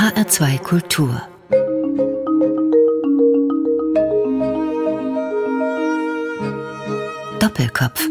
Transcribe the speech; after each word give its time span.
HR2 0.00 0.58
Kultur 0.60 1.20
Doppelkopf 7.38 8.08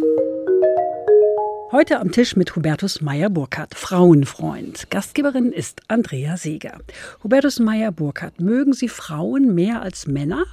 Heute 1.71 1.99
am 1.99 2.11
Tisch 2.11 2.35
mit 2.35 2.55
Hubertus 2.55 3.01
Meyer-Burkhardt, 3.01 3.73
Frauenfreund. 3.73 4.91
Gastgeberin 4.91 5.51
ist 5.51 5.81
Andrea 5.87 6.37
Seeger. 6.37 6.77
Hubertus 7.23 7.57
Meyer-Burkhardt, 7.57 8.39
mögen 8.39 8.73
Sie 8.73 8.87
Frauen 8.87 9.55
mehr 9.55 9.81
als 9.81 10.05
Männer? 10.05 10.45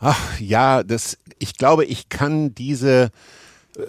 Ach 0.00 0.40
ja, 0.40 0.82
das, 0.82 1.18
ich 1.38 1.56
glaube, 1.56 1.84
ich 1.84 2.08
kann 2.08 2.52
diese 2.56 3.12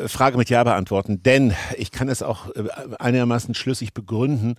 Frage 0.08 0.38
mit 0.38 0.50
Ja 0.50 0.64
beantworten, 0.64 1.24
denn 1.24 1.54
ich 1.78 1.92
kann 1.92 2.10
es 2.10 2.22
auch 2.22 2.50
äh, 2.56 2.64
einigermaßen 3.00 3.56
schlüssig 3.56 3.94
begründen. 3.94 4.56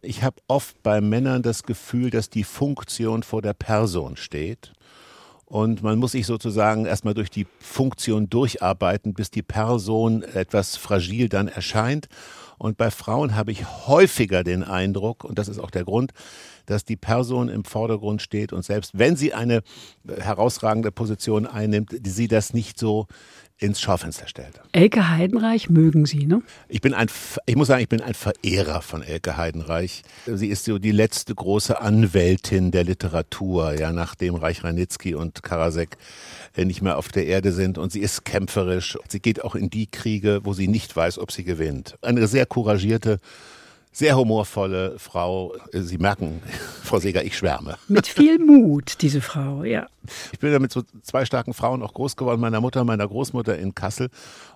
Ich 0.00 0.22
habe 0.22 0.36
oft 0.48 0.82
bei 0.82 1.00
Männern 1.00 1.42
das 1.42 1.62
Gefühl, 1.62 2.10
dass 2.10 2.30
die 2.30 2.44
Funktion 2.44 3.22
vor 3.22 3.42
der 3.42 3.54
Person 3.54 4.16
steht. 4.16 4.72
Und 5.44 5.82
man 5.82 5.98
muss 5.98 6.12
sich 6.12 6.26
sozusagen 6.26 6.86
erstmal 6.86 7.12
durch 7.12 7.28
die 7.28 7.46
Funktion 7.60 8.30
durcharbeiten, 8.30 9.12
bis 9.12 9.30
die 9.30 9.42
Person 9.42 10.22
etwas 10.22 10.76
fragil 10.76 11.28
dann 11.28 11.46
erscheint. 11.46 12.08
Und 12.56 12.78
bei 12.78 12.90
Frauen 12.90 13.34
habe 13.34 13.52
ich 13.52 13.66
häufiger 13.86 14.44
den 14.44 14.64
Eindruck, 14.64 15.24
und 15.24 15.38
das 15.38 15.48
ist 15.48 15.58
auch 15.58 15.70
der 15.70 15.84
Grund, 15.84 16.12
dass 16.66 16.84
die 16.84 16.96
Person 16.96 17.48
im 17.48 17.64
Vordergrund 17.64 18.22
steht 18.22 18.52
und 18.52 18.64
selbst 18.64 18.96
wenn 18.96 19.16
sie 19.16 19.34
eine 19.34 19.62
herausragende 20.08 20.92
Position 20.92 21.46
einnimmt, 21.46 21.94
sie 22.04 22.28
das 22.28 22.54
nicht 22.54 22.78
so 22.78 23.08
ins 23.62 23.80
Schaufenster 23.80 24.26
stellt. 24.26 24.60
Elke 24.72 25.08
Heidenreich 25.08 25.70
mögen 25.70 26.04
Sie, 26.04 26.26
ne? 26.26 26.42
Ich 26.68 26.80
bin 26.80 26.94
ein, 26.94 27.08
ich 27.46 27.56
muss 27.56 27.68
sagen, 27.68 27.82
ich 27.82 27.88
bin 27.88 28.00
ein 28.00 28.14
Verehrer 28.14 28.82
von 28.82 29.02
Elke 29.02 29.36
Heidenreich. 29.36 30.02
Sie 30.26 30.48
ist 30.48 30.64
so 30.64 30.78
die 30.78 30.90
letzte 30.90 31.34
große 31.34 31.80
Anwältin 31.80 32.72
der 32.72 32.84
Literatur, 32.84 33.78
ja, 33.78 33.92
nachdem 33.92 34.34
Reich 34.34 34.64
Ranitzky 34.64 35.14
und 35.14 35.42
Karasek 35.42 35.96
äh, 36.56 36.64
nicht 36.64 36.82
mehr 36.82 36.98
auf 36.98 37.08
der 37.08 37.26
Erde 37.26 37.52
sind 37.52 37.78
und 37.78 37.92
sie 37.92 38.00
ist 38.00 38.24
kämpferisch. 38.24 38.98
Sie 39.08 39.20
geht 39.20 39.44
auch 39.44 39.54
in 39.54 39.70
die 39.70 39.86
Kriege, 39.86 40.40
wo 40.42 40.52
sie 40.52 40.68
nicht 40.68 40.94
weiß, 40.94 41.18
ob 41.18 41.30
sie 41.30 41.44
gewinnt. 41.44 41.96
Eine 42.02 42.26
sehr 42.26 42.46
couragierte 42.46 43.18
sehr 43.92 44.16
humorvolle 44.16 44.94
Frau. 44.98 45.54
Sie 45.72 45.98
merken, 45.98 46.42
Frau 46.82 46.98
Seger, 46.98 47.24
ich 47.24 47.36
schwärme. 47.36 47.76
Mit 47.88 48.06
viel 48.06 48.38
Mut, 48.38 48.96
diese 49.02 49.20
Frau, 49.20 49.64
ja. 49.64 49.86
Ich 50.32 50.38
bin 50.38 50.50
ja 50.50 50.58
mit 50.58 50.72
so 50.72 50.82
zwei 51.02 51.24
starken 51.24 51.54
Frauen 51.54 51.82
auch 51.82 51.92
groß 51.92 52.16
geworden, 52.16 52.40
meiner 52.40 52.60
Mutter, 52.60 52.84
meiner 52.84 53.06
Großmutter 53.06 53.56
in 53.58 53.74
Kassel. 53.74 54.08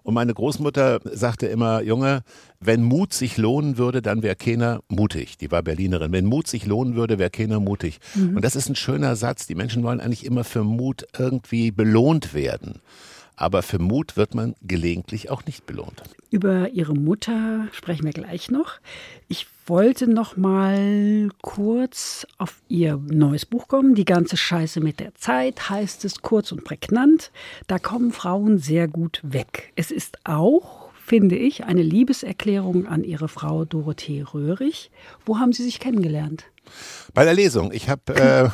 Und 0.03 0.15
meine 0.15 0.34
Großmutter 0.34 1.01
sagte 1.05 1.47
immer, 1.47 1.83
Junge, 1.83 2.23
wenn 2.61 2.83
Mut 2.83 3.12
sich 3.12 3.37
lohnen 3.37 3.77
würde, 3.78 4.03
dann 4.03 4.23
wäre 4.23 4.37
keiner 4.37 4.81
mutig. 4.89 5.37
Die 5.37 5.50
war 5.50 5.62
Berlinerin. 5.62 6.11
Wenn 6.12 6.25
Mut 6.25 6.48
sich 6.48 6.67
lohnen 6.67 6.97
würde, 6.97 7.19
wäre 7.19 7.31
keiner 7.31 7.61
mutig. 7.61 7.98
Mhm. 8.15 8.37
Und 8.37 8.45
das 8.45 8.56
ist 8.56 8.69
ein 8.69 8.77
schöner 8.77 9.17
Satz. 9.17 9.47
Die 9.47 9.55
Menschen 9.55 9.83
wollen 9.83 10.00
eigentlich 10.00 10.25
immer 10.25 10.45
für 10.45 10.65
Mut 10.65 11.06
irgendwie 11.17 11.71
belohnt 11.71 12.34
werden. 12.34 12.81
Aber 13.37 13.62
für 13.62 13.79
Mut 13.79 14.17
wird 14.17 14.34
man 14.34 14.55
gelegentlich 14.62 15.31
auch 15.31 15.45
nicht 15.45 15.67
belohnt. 15.67 16.03
Über 16.31 16.70
Ihre 16.70 16.95
Mutter 16.95 17.69
sprechen 17.73 18.05
wir 18.05 18.12
gleich 18.12 18.51
noch. 18.51 18.75
Ich 19.28 19.47
wollte 19.67 20.06
noch 20.06 20.37
mal 20.37 21.28
kurz 21.43 22.27
auf 22.39 22.62
Ihr 22.69 22.97
neues 22.97 23.45
Buch 23.45 23.69
kommen. 23.69 23.95
Die 23.95 24.06
ganze 24.06 24.39
Scheiße 24.39 24.81
mit 24.81 25.01
der 25.01 25.15
Zeit 25.15 25.69
heißt 25.69 26.05
es 26.06 26.23
kurz 26.23 26.51
und 26.51 26.65
prägnant. 26.65 27.31
Da 27.67 27.78
kommen 27.78 28.12
Frauen 28.12 28.59
sehr 28.59 28.89
gut 28.89 29.20
weg. 29.23 29.73
Es 29.77 29.91
ist 29.91 30.19
auch, 30.25 30.91
finde 30.95 31.37
ich, 31.37 31.65
eine 31.65 31.83
Liebeserklärung 31.83 32.87
an 32.87 33.05
Ihre 33.05 33.28
Frau 33.28 33.65
Dorothee 33.67 34.23
Röhrig. 34.23 34.91
Wo 35.27 35.39
haben 35.39 35.53
Sie 35.53 35.62
sich 35.62 35.78
kennengelernt? 35.78 36.47
Bei 37.14 37.25
der 37.25 37.34
Lesung. 37.34 37.72
Ich 37.72 37.89
habe 37.89 38.14
äh, 38.14 38.50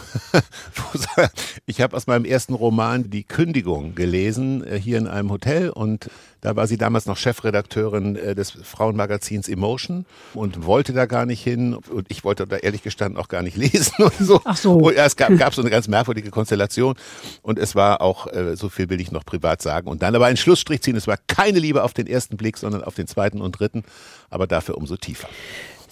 ich 1.67 1.81
habe 1.81 1.97
aus 1.97 2.07
meinem 2.07 2.25
ersten 2.25 2.55
Roman 2.55 3.11
die 3.11 3.25
Kündigung 3.25 3.95
gelesen 3.95 4.65
äh, 4.65 4.79
hier 4.79 4.99
in 4.99 5.09
einem 5.09 5.31
Hotel 5.31 5.71
und 5.71 6.09
da 6.41 6.57
war 6.57 6.67
sie 6.67 6.77
damals 6.77 7.07
noch 7.07 7.17
Chefredakteurin 7.17 8.17
äh, 8.17 8.35
des 8.35 8.51
Frauenmagazins 8.51 9.49
Emotion 9.49 10.07
und 10.35 10.67
wollte 10.67 10.93
da 10.93 11.07
gar 11.07 11.27
nicht 11.27 11.43
hin 11.43 11.75
und 11.75 12.07
ich 12.09 12.25
wollte 12.25 12.47
da 12.47 12.57
ehrlich 12.57 12.83
gestanden 12.83 13.19
auch 13.19 13.29
gar 13.29 13.43
nicht 13.43 13.57
lesen 13.73 14.05
und 14.05 14.17
so. 14.19 14.41
Ach 14.45 14.57
so. 14.57 14.75
Und 14.75 14.97
es 14.97 15.17
gab, 15.17 15.37
gab 15.39 15.55
so 15.55 15.63
eine 15.63 15.71
ganz 15.71 15.89
merkwürdige 15.89 16.31
Konstellation 16.31 16.95
und 17.43 17.59
es 17.59 17.75
war 17.75 18.01
auch 18.01 18.27
äh, 18.27 18.57
so 18.57 18.69
viel 18.69 18.91
will 18.91 19.01
ich 19.01 19.13
noch 19.13 19.25
privat 19.25 19.63
sagen 19.63 19.89
und 19.89 20.03
dann 20.03 20.15
aber 20.15 20.27
einen 20.27 20.37
Schlussstrich 20.37 20.83
ziehen. 20.83 20.97
Es 20.97 21.07
war 21.07 21.17
keine 21.27 21.59
Liebe 21.59 21.83
auf 21.83 21.95
den 21.95 22.07
ersten 22.07 22.37
Blick, 22.37 22.59
sondern 22.59 22.85
auf 22.85 22.95
den 22.95 23.07
zweiten 23.07 23.41
und 23.41 23.59
dritten, 23.59 23.85
aber 24.31 24.47
dafür 24.47 24.77
umso 24.77 24.97
tiefer. 24.97 25.29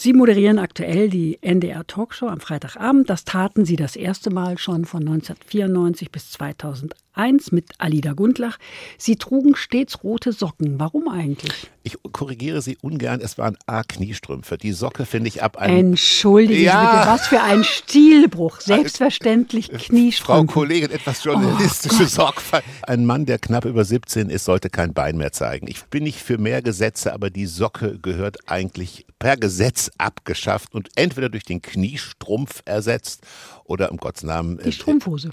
Sie 0.02 0.14
moderieren 0.14 0.58
aktuell 0.58 1.10
die 1.10 1.38
NDR 1.42 1.86
Talkshow 1.86 2.28
am 2.28 2.40
Freitagabend. 2.40 3.10
Das 3.10 3.26
taten 3.26 3.66
Sie 3.66 3.76
das 3.76 3.96
erste 3.96 4.30
Mal 4.30 4.56
schon 4.56 4.86
von 4.86 5.00
1994 5.00 6.10
bis 6.10 6.30
2001 6.30 7.52
mit 7.52 7.66
Alida 7.76 8.14
Gundlach. 8.14 8.56
Sie 8.96 9.16
trugen 9.16 9.54
stets 9.56 10.02
rote 10.02 10.32
Socken. 10.32 10.80
Warum 10.80 11.06
eigentlich? 11.06 11.68
Ich 11.82 11.98
korrigiere 12.12 12.62
Sie 12.62 12.78
ungern, 12.80 13.20
es 13.22 13.36
waren 13.36 13.58
A-Kniestrümpfe. 13.66 14.56
Die 14.56 14.72
Socke 14.72 15.04
finde 15.04 15.28
ich 15.28 15.42
ab 15.42 15.58
einem... 15.58 15.90
Entschuldigen 15.90 16.62
ja. 16.62 16.80
Sie 16.80 16.96
bitte, 16.96 17.08
was 17.08 17.26
für 17.28 17.42
ein 17.42 17.64
Stilbruch. 17.64 18.60
Selbstverständlich 18.62 19.68
Kniestrümpfe. 19.68 20.46
Frau 20.46 20.60
Kollegin, 20.60 20.92
etwas 20.92 21.22
journalistische 21.24 22.04
oh 22.04 22.06
Sorgfalt. 22.06 22.64
Ein 22.86 23.04
Mann, 23.04 23.26
der 23.26 23.38
knapp 23.38 23.66
über 23.66 23.84
17 23.84 24.30
ist, 24.30 24.46
sollte 24.46 24.70
kein 24.70 24.94
Bein 24.94 25.18
mehr 25.18 25.32
zeigen. 25.32 25.66
Ich 25.68 25.84
bin 25.84 26.04
nicht 26.04 26.20
für 26.20 26.38
mehr 26.38 26.62
Gesetze, 26.62 27.12
aber 27.12 27.28
die 27.28 27.44
Socke 27.44 27.98
gehört 28.00 28.38
eigentlich 28.46 29.04
per 29.18 29.36
Gesetz 29.36 29.89
abgeschafft 29.98 30.74
und 30.74 30.88
entweder 30.96 31.28
durch 31.28 31.44
den 31.44 31.62
Kniestrumpf 31.62 32.62
ersetzt 32.64 33.26
oder 33.64 33.90
um 33.90 33.98
Gottes 33.98 34.22
Namen. 34.22 34.58
Die 34.58 34.72
Strumpfhose. 34.72 35.32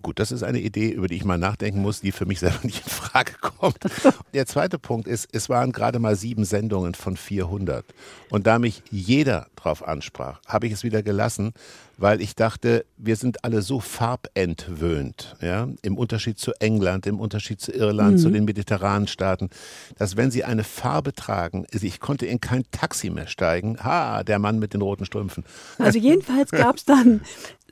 Gut, 0.00 0.20
das 0.20 0.30
ist 0.30 0.44
eine 0.44 0.60
Idee, 0.60 0.90
über 0.90 1.08
die 1.08 1.16
ich 1.16 1.24
mal 1.24 1.38
nachdenken 1.38 1.82
muss, 1.82 2.00
die 2.00 2.12
für 2.12 2.24
mich 2.24 2.38
selber 2.38 2.60
nicht 2.62 2.84
in 2.84 2.90
Frage 2.90 3.32
kommt. 3.40 3.78
Der 4.34 4.46
zweite 4.46 4.78
Punkt 4.78 5.08
ist, 5.08 5.28
es 5.32 5.48
waren 5.48 5.72
gerade 5.72 5.98
mal 5.98 6.14
sieben 6.14 6.44
Sendungen 6.44 6.94
von 6.94 7.16
400. 7.16 7.84
Und 8.30 8.46
da 8.46 8.58
mich 8.60 8.82
jeder 8.90 9.48
drauf 9.56 9.86
ansprach, 9.86 10.40
habe 10.46 10.68
ich 10.68 10.72
es 10.72 10.84
wieder 10.84 11.02
gelassen, 11.02 11.52
weil 11.98 12.22
ich 12.22 12.36
dachte, 12.36 12.86
wir 12.96 13.16
sind 13.16 13.44
alle 13.44 13.60
so 13.60 13.80
farbentwöhnt, 13.80 15.36
ja, 15.42 15.68
im 15.82 15.98
Unterschied 15.98 16.38
zu 16.38 16.52
England, 16.60 17.06
im 17.06 17.18
Unterschied 17.18 17.60
zu 17.60 17.72
Irland, 17.72 18.12
mhm. 18.12 18.18
zu 18.18 18.30
den 18.30 18.44
mediterranen 18.44 19.08
Staaten, 19.08 19.50
dass 19.98 20.16
wenn 20.16 20.30
sie 20.30 20.44
eine 20.44 20.64
Farbe 20.64 21.12
tragen, 21.12 21.66
ich 21.72 21.98
konnte 22.00 22.24
in 22.24 22.40
kein 22.40 22.64
Taxi 22.70 23.10
mehr 23.10 23.26
steigen. 23.26 23.78
Ha, 23.82 24.22
der 24.22 24.38
Mann 24.38 24.60
mit 24.60 24.74
den 24.74 24.80
roten 24.80 25.04
Strümpfen. 25.04 25.44
Also 25.78 25.98
jedenfalls 25.98 26.52
gab 26.52 26.76
es 26.76 26.84
dann 26.84 27.20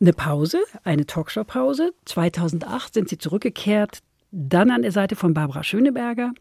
eine 0.01 0.13
Pause, 0.13 0.59
eine 0.83 1.07
Talkshow-Pause. 1.07 1.93
2008 2.05 2.95
sind 2.95 3.09
sie 3.09 3.19
zurückgekehrt, 3.19 4.01
dann 4.33 4.71
an 4.73 4.83
der 4.83 4.93
Seite 4.93 5.15
von 5.15 5.35
Barbara 5.35 5.63
Schöneberger. 5.63 6.33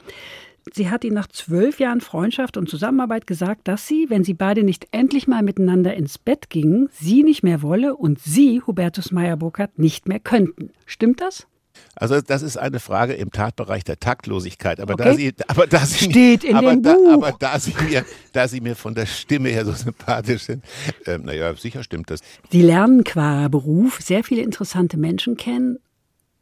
Sie 0.73 0.89
hat 0.89 1.03
ihm 1.03 1.13
nach 1.13 1.27
zwölf 1.27 1.79
Jahren 1.79 2.01
Freundschaft 2.01 2.57
und 2.57 2.69
Zusammenarbeit 2.69 3.27
gesagt, 3.27 3.67
dass 3.67 3.87
sie, 3.87 4.09
wenn 4.09 4.23
sie 4.23 4.33
beide 4.33 4.63
nicht 4.63 4.87
endlich 4.91 5.27
mal 5.27 5.43
miteinander 5.43 5.93
ins 5.93 6.17
Bett 6.17 6.49
gingen, 6.49 6.89
sie 6.91 7.23
nicht 7.23 7.43
mehr 7.43 7.61
wolle 7.61 7.95
und 7.95 8.19
sie, 8.19 8.61
Hubertus 8.65 9.11
Meyer-Burkhardt, 9.11 9.77
nicht 9.77 10.07
mehr 10.07 10.19
könnten. 10.19 10.71
Stimmt 10.85 11.21
das? 11.21 11.47
Also 11.95 12.19
das 12.21 12.41
ist 12.41 12.57
eine 12.57 12.79
Frage 12.79 13.13
im 13.13 13.31
Tatbereich 13.31 13.83
der 13.83 13.99
Taktlosigkeit. 13.99 14.79
Aber 14.79 14.93
okay. 14.93 15.03
da 15.03 15.13
sie, 15.13 15.33
aber 15.47 15.67
da 15.67 15.85
sie 15.85 16.05
steht 16.05 16.43
in 16.43 16.55
aber 16.55 16.71
dem 16.71 16.83
da, 16.83 16.93
Buch. 16.93 17.13
aber 17.13 17.35
da 17.37 17.59
sie 17.59 17.73
mir, 17.87 18.05
da 18.33 18.47
sie 18.47 18.61
mir 18.61 18.75
von 18.75 18.95
der 18.95 19.05
Stimme 19.05 19.49
her 19.49 19.65
so 19.65 19.71
sympathisch 19.71 20.43
sind, 20.43 20.63
äh, 21.05 21.17
naja, 21.17 21.53
sicher 21.55 21.83
stimmt 21.83 22.09
das. 22.09 22.21
Sie 22.49 22.61
lernen 22.61 23.03
qua 23.03 23.47
Beruf 23.49 23.99
sehr 24.01 24.23
viele 24.23 24.41
interessante 24.41 24.97
Menschen 24.97 25.37
kennen 25.37 25.77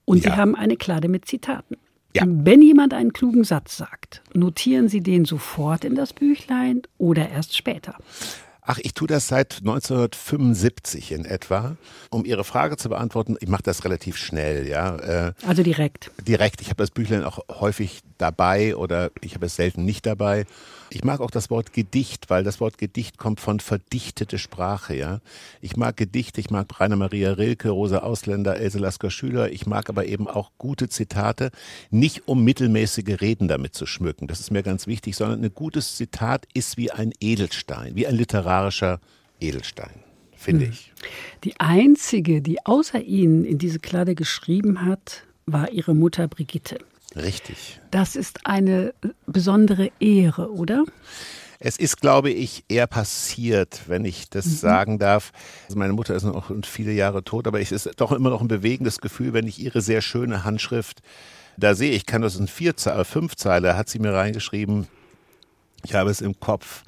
und 0.05 0.23
ja. 0.23 0.31
sie 0.31 0.37
haben 0.37 0.55
eine 0.55 0.77
Klade 0.77 1.07
mit 1.07 1.25
Zitaten. 1.25 1.77
Ja. 2.15 2.23
Wenn 2.27 2.61
jemand 2.61 2.93
einen 2.93 3.11
klugen 3.11 3.43
Satz 3.43 3.77
sagt, 3.77 4.21
notieren 4.33 4.87
Sie 4.87 5.01
den 5.01 5.25
sofort 5.25 5.83
in 5.83 5.95
das 5.95 6.13
Büchlein 6.13 6.83
oder 6.97 7.29
erst 7.29 7.57
später. 7.57 7.95
Ach, 8.65 8.79
ich 8.81 8.93
tue 8.93 9.07
das 9.07 9.27
seit 9.27 9.57
1975 9.59 11.11
in 11.11 11.25
etwa. 11.25 11.75
Um 12.09 12.23
Ihre 12.23 12.45
Frage 12.45 12.77
zu 12.77 12.87
beantworten, 12.87 13.35
ich 13.41 13.49
mache 13.49 13.63
das 13.63 13.83
relativ 13.83 14.15
schnell, 14.15 14.67
ja. 14.67 14.95
Äh, 14.97 15.33
also 15.45 15.63
direkt. 15.63 16.11
Direkt. 16.25 16.61
Ich 16.61 16.67
habe 16.67 16.77
das 16.77 16.91
Büchlein 16.91 17.23
auch 17.23 17.39
häufig 17.49 18.01
dabei 18.17 18.75
oder 18.75 19.11
ich 19.21 19.35
habe 19.35 19.47
es 19.47 19.57
selten 19.57 19.83
nicht 19.83 20.05
dabei. 20.05 20.45
Ich 20.93 21.03
mag 21.03 21.21
auch 21.21 21.31
das 21.31 21.49
Wort 21.49 21.73
Gedicht, 21.73 22.29
weil 22.29 22.43
das 22.43 22.59
Wort 22.59 22.77
Gedicht 22.77 23.17
kommt 23.17 23.39
von 23.39 23.59
verdichtete 23.59 24.37
Sprache, 24.37 24.95
ja. 24.95 25.21
Ich 25.59 25.75
mag 25.75 25.97
Gedichte, 25.97 26.39
ich 26.39 26.51
mag 26.51 26.79
Rainer 26.79 26.95
Maria 26.95 27.33
Rilke, 27.33 27.71
Rosa 27.71 27.99
Ausländer, 27.99 28.57
Else 28.57 28.77
Lasker 28.77 29.09
Schüler. 29.09 29.51
Ich 29.51 29.65
mag 29.65 29.89
aber 29.89 30.05
eben 30.05 30.27
auch 30.27 30.51
gute 30.59 30.89
Zitate, 30.89 31.49
nicht 31.89 32.27
um 32.27 32.43
mittelmäßige 32.43 33.21
Reden 33.21 33.47
damit 33.47 33.73
zu 33.73 33.87
schmücken. 33.87 34.27
Das 34.27 34.39
ist 34.39 34.51
mir 34.51 34.61
ganz 34.61 34.85
wichtig, 34.85 35.15
sondern 35.15 35.43
ein 35.43 35.53
gutes 35.53 35.95
Zitat 35.95 36.47
ist 36.53 36.77
wie 36.77 36.91
ein 36.91 37.11
Edelstein, 37.19 37.95
wie 37.95 38.05
ein 38.05 38.15
literarischer 38.15 38.99
Edelstein 39.39 40.03
finde 40.43 40.65
hm. 40.65 40.71
ich. 40.71 40.91
Die 41.43 41.59
einzige, 41.59 42.41
die 42.43 42.63
außer 42.65 43.01
Ihnen 43.01 43.45
in 43.45 43.57
diese 43.57 43.79
Kladde 43.79 44.13
geschrieben 44.13 44.85
hat, 44.85 45.23
war 45.47 45.71
Ihre 45.71 45.95
Mutter 45.95 46.27
Brigitte. 46.27 46.77
Richtig. 47.15 47.79
Das 47.91 48.15
ist 48.15 48.45
eine 48.45 48.93
besondere 49.25 49.91
Ehre, 49.99 50.51
oder? 50.51 50.83
Es 51.59 51.77
ist, 51.77 52.01
glaube 52.01 52.29
ich, 52.29 52.65
eher 52.67 52.87
passiert, 52.87 53.83
wenn 53.87 54.03
ich 54.03 54.29
das 54.29 54.45
mhm. 54.45 54.55
sagen 54.55 54.99
darf. 54.99 55.31
Also 55.65 55.79
meine 55.79 55.93
Mutter 55.93 56.13
ist 56.13 56.23
noch 56.23 56.51
viele 56.65 56.91
Jahre 56.91 57.23
tot, 57.23 57.47
aber 57.47 57.61
es 57.61 57.71
ist 57.71 57.89
doch 57.97 58.11
immer 58.11 58.31
noch 58.31 58.41
ein 58.41 58.49
bewegendes 58.49 58.99
Gefühl, 58.99 59.31
wenn 59.31 59.47
ich 59.47 59.59
ihre 59.59 59.81
sehr 59.81 60.01
schöne 60.01 60.43
Handschrift 60.43 61.01
da 61.55 61.73
sehe. 61.75 61.91
Ich 61.91 62.05
kann 62.05 62.21
das 62.21 62.35
in 62.35 62.47
vier 62.47 62.75
Zeile, 62.75 63.05
fünf 63.05 63.35
Zeile, 63.35 63.77
hat 63.77 63.87
sie 63.87 63.99
mir 63.99 64.13
reingeschrieben. 64.13 64.87
Ich 65.85 65.93
habe 65.93 66.09
es 66.09 66.19
im 66.19 66.39
Kopf. 66.39 66.83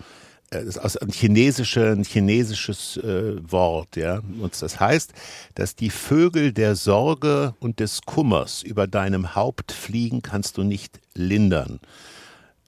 Äh, 0.52 0.66
aus 0.80 0.98
ein, 0.98 1.10
chinesische, 1.10 1.92
ein 1.92 2.04
chinesisches 2.04 2.98
äh, 2.98 3.36
Wort, 3.52 3.96
ja. 3.96 4.22
Und 4.40 4.62
das 4.62 4.80
heißt, 4.80 5.14
dass 5.56 5.76
die 5.76 5.90
Vögel 5.90 6.54
der 6.54 6.76
Sorge 6.76 7.56
und 7.60 7.80
des 7.80 8.02
Kummers 8.02 8.62
über 8.62 8.88
deinem 8.88 9.36
Haupt 9.36 9.72
fliegen, 9.72 10.22
kannst 10.22 10.58
du 10.58 10.64
nicht 10.64 11.00
lindern. 11.14 11.80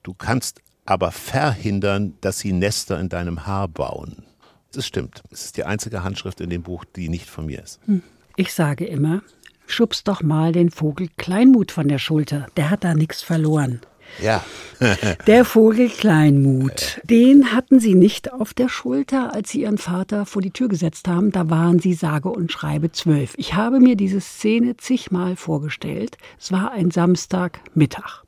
Du 0.02 0.14
kannst 0.14 0.60
aber 0.86 1.12
verhindern, 1.12 2.14
dass 2.20 2.38
sie 2.38 2.52
Nester 2.52 2.98
in 2.98 3.08
deinem 3.08 3.46
Haar 3.46 3.68
bauen. 3.68 4.24
Das 4.72 4.86
stimmt. 4.86 5.22
Es 5.30 5.44
ist 5.44 5.56
die 5.56 5.64
einzige 5.64 6.02
Handschrift 6.02 6.40
in 6.40 6.50
dem 6.50 6.62
Buch, 6.62 6.84
die 6.84 7.08
nicht 7.08 7.28
von 7.28 7.46
mir 7.46 7.62
ist. 7.62 7.80
Hm. 7.86 8.02
Ich 8.36 8.52
sage 8.54 8.86
immer, 8.86 9.22
schubst 9.66 10.08
doch 10.08 10.22
mal 10.22 10.52
den 10.52 10.70
Vogel 10.70 11.08
Kleinmut 11.16 11.72
von 11.72 11.88
der 11.88 11.98
Schulter. 11.98 12.46
Der 12.56 12.70
hat 12.70 12.84
da 12.84 12.94
nichts 12.94 13.22
verloren. 13.22 13.80
Ja. 14.22 14.44
der 15.26 15.44
Vogel 15.44 15.88
Kleinmut, 15.88 17.00
den 17.02 17.52
hatten 17.52 17.80
sie 17.80 17.94
nicht 17.94 18.32
auf 18.32 18.54
der 18.54 18.68
Schulter, 18.68 19.34
als 19.34 19.50
sie 19.50 19.62
ihren 19.62 19.78
Vater 19.78 20.24
vor 20.24 20.40
die 20.40 20.52
Tür 20.52 20.68
gesetzt 20.68 21.08
haben. 21.08 21.32
Da 21.32 21.50
waren 21.50 21.80
sie 21.80 21.94
sage 21.94 22.28
und 22.28 22.52
schreibe 22.52 22.92
zwölf. 22.92 23.34
Ich 23.36 23.54
habe 23.54 23.80
mir 23.80 23.96
diese 23.96 24.20
Szene 24.20 24.76
zigmal 24.76 25.36
vorgestellt. 25.36 26.16
Es 26.38 26.52
war 26.52 26.70
ein 26.72 26.90
Samstagmittag. 26.90 28.24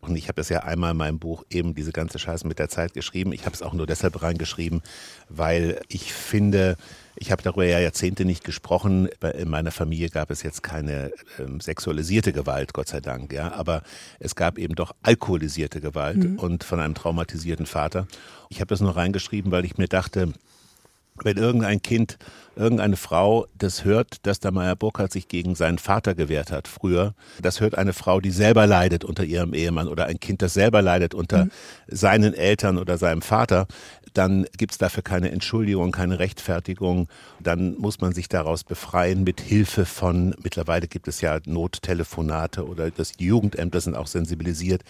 Und 0.00 0.16
ich 0.16 0.28
habe 0.28 0.40
es 0.40 0.48
ja 0.48 0.60
einmal 0.60 0.92
in 0.92 0.98
meinem 0.98 1.18
Buch 1.18 1.44
eben 1.50 1.74
diese 1.74 1.92
ganze 1.92 2.18
Scheiße 2.18 2.46
mit 2.46 2.58
der 2.58 2.68
Zeit 2.68 2.94
geschrieben. 2.94 3.32
Ich 3.32 3.44
habe 3.44 3.54
es 3.54 3.62
auch 3.62 3.72
nur 3.72 3.86
deshalb 3.86 4.22
reingeschrieben, 4.22 4.82
weil 5.28 5.80
ich 5.88 6.12
finde, 6.12 6.76
ich 7.16 7.32
habe 7.32 7.42
darüber 7.42 7.64
ja 7.64 7.80
Jahrzehnte 7.80 8.24
nicht 8.24 8.44
gesprochen. 8.44 9.08
In 9.34 9.48
meiner 9.48 9.70
Familie 9.70 10.10
gab 10.10 10.30
es 10.30 10.42
jetzt 10.42 10.62
keine 10.62 11.10
ähm, 11.38 11.60
sexualisierte 11.60 12.32
Gewalt, 12.32 12.72
Gott 12.74 12.88
sei 12.88 13.00
Dank, 13.00 13.32
ja. 13.32 13.52
Aber 13.52 13.82
es 14.18 14.34
gab 14.34 14.58
eben 14.58 14.74
doch 14.74 14.94
alkoholisierte 15.02 15.80
Gewalt 15.80 16.18
mhm. 16.18 16.38
und 16.38 16.64
von 16.64 16.80
einem 16.80 16.94
traumatisierten 16.94 17.66
Vater. 17.66 18.06
Ich 18.50 18.60
habe 18.60 18.68
das 18.68 18.80
nur 18.80 18.96
reingeschrieben, 18.96 19.50
weil 19.50 19.64
ich 19.64 19.78
mir 19.78 19.88
dachte, 19.88 20.32
wenn 21.22 21.36
irgendein 21.36 21.80
Kind, 21.80 22.18
irgendeine 22.56 22.96
Frau 22.96 23.46
das 23.56 23.84
hört, 23.84 24.26
dass 24.26 24.40
der 24.40 24.52
Meyer 24.52 24.76
Burkhardt 24.76 25.12
sich 25.12 25.28
gegen 25.28 25.54
seinen 25.54 25.78
Vater 25.78 26.14
gewehrt 26.14 26.50
hat 26.50 26.68
früher, 26.68 27.14
das 27.40 27.60
hört 27.60 27.76
eine 27.76 27.92
Frau, 27.92 28.20
die 28.20 28.30
selber 28.30 28.66
leidet 28.66 29.04
unter 29.04 29.24
ihrem 29.24 29.54
Ehemann 29.54 29.88
oder 29.88 30.06
ein 30.06 30.20
Kind, 30.20 30.42
das 30.42 30.54
selber 30.54 30.82
leidet 30.82 31.14
unter 31.14 31.46
mhm. 31.46 31.50
seinen 31.88 32.34
Eltern 32.34 32.78
oder 32.78 32.98
seinem 32.98 33.22
Vater, 33.22 33.66
dann 34.16 34.46
gibt 34.56 34.72
es 34.72 34.78
dafür 34.78 35.02
keine 35.02 35.30
Entschuldigung, 35.30 35.92
keine 35.92 36.18
Rechtfertigung. 36.18 37.08
Dann 37.38 37.76
muss 37.76 38.00
man 38.00 38.12
sich 38.12 38.28
daraus 38.28 38.64
befreien 38.64 39.24
mit 39.24 39.42
Hilfe 39.42 39.84
von, 39.84 40.34
mittlerweile 40.42 40.88
gibt 40.88 41.06
es 41.06 41.20
ja 41.20 41.38
Nottelefonate 41.44 42.66
oder 42.66 42.90
das 42.90 43.12
Jugendämter 43.18 43.80
sind 43.80 43.94
auch 43.94 44.06
sensibilisiert. 44.06 44.82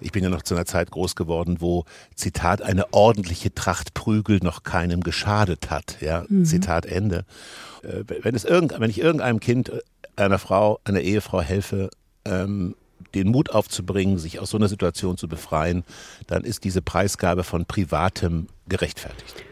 Ich 0.00 0.12
bin 0.12 0.22
ja 0.22 0.28
noch 0.28 0.42
zu 0.42 0.54
einer 0.54 0.66
Zeit 0.66 0.90
groß 0.90 1.16
geworden, 1.16 1.56
wo, 1.60 1.84
Zitat, 2.14 2.60
eine 2.60 2.92
ordentliche 2.92 3.54
Tracht 3.54 3.94
Prügel 3.94 4.40
noch 4.42 4.62
keinem 4.62 5.00
geschadet 5.00 5.70
hat. 5.70 5.96
Ja, 6.02 6.26
mhm. 6.28 6.44
Zitat 6.44 6.84
Ende. 6.84 7.05
Äh, 7.12 8.04
wenn, 8.22 8.34
es 8.34 8.44
irgend, 8.44 8.78
wenn 8.78 8.90
ich 8.90 9.00
irgendeinem 9.00 9.40
Kind, 9.40 9.68
äh, 9.68 9.80
einer 10.16 10.38
Frau, 10.38 10.80
einer 10.84 11.00
Ehefrau 11.00 11.40
helfe, 11.40 11.90
ähm, 12.24 12.74
den 13.14 13.28
Mut 13.28 13.50
aufzubringen, 13.50 14.18
sich 14.18 14.40
aus 14.40 14.50
so 14.50 14.56
einer 14.56 14.68
Situation 14.68 15.16
zu 15.16 15.28
befreien, 15.28 15.84
dann 16.26 16.44
ist 16.44 16.64
diese 16.64 16.82
Preisgabe 16.82 17.44
von 17.44 17.66
Privatem 17.66 18.48
gerechtfertigt. 18.68 19.44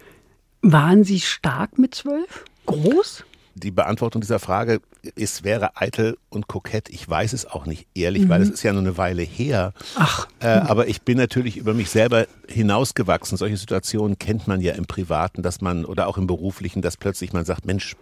Waren 0.62 1.04
Sie 1.04 1.20
stark 1.20 1.78
mit 1.78 1.94
zwölf? 1.94 2.44
Groß? 2.66 3.24
Die 3.54 3.70
Beantwortung 3.70 4.20
dieser 4.20 4.38
Frage 4.38 4.80
ist, 5.14 5.44
wäre 5.44 5.76
eitel 5.76 6.16
und 6.28 6.48
kokett. 6.48 6.88
Ich 6.90 7.08
weiß 7.08 7.32
es 7.32 7.46
auch 7.46 7.66
nicht 7.66 7.86
ehrlich, 7.94 8.24
mhm. 8.24 8.28
weil 8.28 8.42
es 8.42 8.50
ist 8.50 8.62
ja 8.62 8.72
nur 8.72 8.82
eine 8.82 8.96
Weile 8.96 9.22
her. 9.22 9.72
Ach. 9.96 10.26
Äh, 10.40 10.46
aber 10.46 10.88
ich 10.88 11.02
bin 11.02 11.18
natürlich 11.18 11.56
über 11.56 11.74
mich 11.74 11.90
selber 11.90 12.26
hinausgewachsen. 12.48 13.38
Solche 13.38 13.56
Situationen 13.56 14.18
kennt 14.18 14.48
man 14.48 14.60
ja 14.60 14.74
im 14.74 14.86
Privaten, 14.86 15.42
dass 15.42 15.60
man 15.60 15.84
oder 15.84 16.08
auch 16.08 16.18
im 16.18 16.26
Beruflichen, 16.26 16.82
dass 16.82 16.96
plötzlich 16.96 17.32
man 17.32 17.44
sagt, 17.44 17.64
Mensch, 17.64 17.96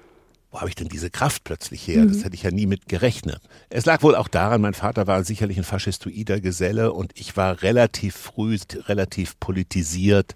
wo 0.52 0.60
habe 0.60 0.69
ich 0.69 0.75
denn 0.75 0.88
diese 0.88 1.10
Kraft 1.10 1.44
plötzlich 1.44 1.88
her? 1.88 2.04
Das 2.04 2.19
mhm. 2.19 2.22
hätte 2.25 2.34
ich 2.34 2.43
ja 2.43 2.50
nie 2.50 2.66
mit 2.66 2.87
gerechnet. 2.87 3.40
Es 3.70 3.87
lag 3.87 4.02
wohl 4.02 4.14
auch 4.14 4.28
daran, 4.28 4.60
mein 4.60 4.75
Vater 4.75 5.06
war 5.06 5.25
sicherlich 5.25 5.56
ein 5.56 5.64
faschistoider 5.64 6.40
Geselle 6.40 6.93
und 6.93 7.12
ich 7.19 7.37
war 7.38 7.62
relativ 7.62 8.14
früh, 8.14 8.58
relativ 8.87 9.40
politisiert. 9.40 10.34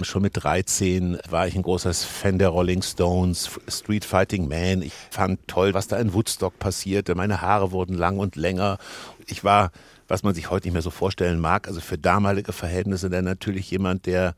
Schon 0.00 0.22
mit 0.22 0.42
13 0.42 1.18
war 1.28 1.46
ich 1.46 1.54
ein 1.54 1.62
großer 1.62 1.92
Fan 1.94 2.38
der 2.38 2.48
Rolling 2.48 2.82
Stones, 2.82 3.50
Street 3.68 4.04
Fighting 4.04 4.48
Man. 4.48 4.82
Ich 4.82 4.92
fand 5.10 5.46
toll, 5.46 5.74
was 5.74 5.88
da 5.88 5.98
in 5.98 6.14
Woodstock 6.14 6.58
passierte. 6.58 7.14
Meine 7.14 7.40
Haare 7.40 7.72
wurden 7.72 7.94
lang 7.94 8.18
und 8.18 8.36
länger. 8.36 8.78
Ich 9.26 9.44
war, 9.44 9.70
was 10.08 10.22
man 10.22 10.34
sich 10.34 10.50
heute 10.50 10.66
nicht 10.66 10.72
mehr 10.72 10.82
so 10.82 10.90
vorstellen 10.90 11.38
mag, 11.38 11.68
also 11.68 11.80
für 11.80 11.98
damalige 11.98 12.52
Verhältnisse 12.52 13.10
dann 13.10 13.24
natürlich 13.24 13.70
jemand, 13.70 14.06
der, 14.06 14.34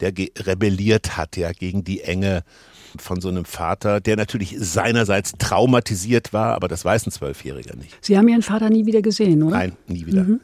der 0.00 0.12
rebelliert 0.12 1.16
hat, 1.16 1.36
ja, 1.36 1.52
gegen 1.52 1.84
die 1.84 2.02
enge 2.02 2.44
von 2.96 3.20
so 3.20 3.28
einem 3.28 3.44
Vater, 3.44 4.00
der 4.00 4.16
natürlich 4.16 4.56
seinerseits 4.58 5.32
traumatisiert 5.38 6.32
war, 6.32 6.54
aber 6.54 6.68
das 6.68 6.84
weiß 6.84 7.06
ein 7.06 7.10
Zwölfjähriger 7.10 7.76
nicht. 7.76 7.96
Sie 8.00 8.16
haben 8.16 8.28
Ihren 8.28 8.42
Vater 8.42 8.70
nie 8.70 8.86
wieder 8.86 9.02
gesehen, 9.02 9.42
oder? 9.42 9.56
Nein, 9.56 9.72
nie 9.86 10.06
wieder. 10.06 10.24
Mhm. 10.24 10.40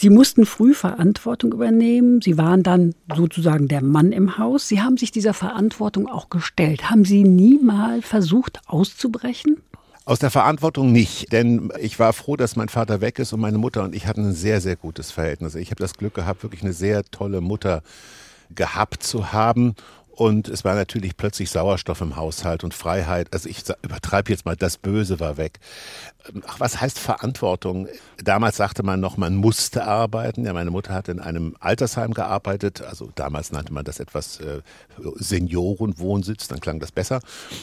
Sie 0.00 0.08
mussten 0.08 0.46
früh 0.46 0.72
Verantwortung 0.72 1.52
übernehmen. 1.52 2.22
Sie 2.22 2.38
waren 2.38 2.62
dann 2.62 2.94
sozusagen 3.14 3.68
der 3.68 3.82
Mann 3.82 4.12
im 4.12 4.38
Haus. 4.38 4.66
Sie 4.66 4.80
haben 4.80 4.96
sich 4.96 5.10
dieser 5.10 5.34
Verantwortung 5.34 6.08
auch 6.08 6.30
gestellt. 6.30 6.88
Haben 6.88 7.04
Sie 7.04 7.22
nie 7.22 7.58
mal 7.62 8.00
versucht 8.00 8.60
auszubrechen? 8.66 9.60
Aus 10.06 10.18
der 10.18 10.30
Verantwortung 10.30 10.90
nicht, 10.90 11.30
denn 11.34 11.70
ich 11.78 11.98
war 11.98 12.14
froh, 12.14 12.36
dass 12.36 12.56
mein 12.56 12.70
Vater 12.70 13.02
weg 13.02 13.18
ist 13.18 13.34
und 13.34 13.40
meine 13.40 13.58
Mutter 13.58 13.84
und 13.84 13.94
ich 13.94 14.06
hatten 14.06 14.28
ein 14.28 14.32
sehr, 14.32 14.62
sehr 14.62 14.74
gutes 14.74 15.10
Verhältnis. 15.10 15.54
Ich 15.54 15.70
habe 15.70 15.82
das 15.82 15.92
Glück 15.92 16.14
gehabt, 16.14 16.42
wirklich 16.44 16.62
eine 16.62 16.72
sehr 16.72 17.04
tolle 17.04 17.42
Mutter 17.42 17.82
gehabt 18.54 19.02
zu 19.02 19.34
haben 19.34 19.74
und 20.20 20.48
es 20.48 20.66
war 20.66 20.74
natürlich 20.74 21.16
plötzlich 21.16 21.48
Sauerstoff 21.48 22.02
im 22.02 22.14
Haushalt 22.14 22.62
und 22.62 22.74
Freiheit. 22.74 23.28
Also 23.32 23.48
ich 23.48 23.62
übertreibe 23.80 24.30
jetzt 24.30 24.44
mal, 24.44 24.54
das 24.54 24.76
Böse 24.76 25.18
war 25.18 25.38
weg. 25.38 25.60
Ähm, 26.28 26.42
ach, 26.46 26.60
was 26.60 26.78
heißt 26.78 26.98
Verantwortung? 26.98 27.88
Damals 28.22 28.58
sagte 28.58 28.82
man 28.82 29.00
noch, 29.00 29.16
man 29.16 29.34
musste 29.34 29.84
arbeiten. 29.84 30.44
Ja, 30.44 30.52
meine 30.52 30.70
Mutter 30.70 30.92
hat 30.92 31.08
in 31.08 31.20
einem 31.20 31.56
Altersheim 31.58 32.12
gearbeitet. 32.12 32.82
Also 32.82 33.10
damals 33.14 33.50
nannte 33.50 33.72
man 33.72 33.86
das 33.86 33.98
etwas 33.98 34.38
äh, 34.40 34.60
Seniorenwohnsitz, 35.14 36.48
dann 36.48 36.60
klang 36.60 36.80
das 36.80 36.92
besser. 36.92 37.20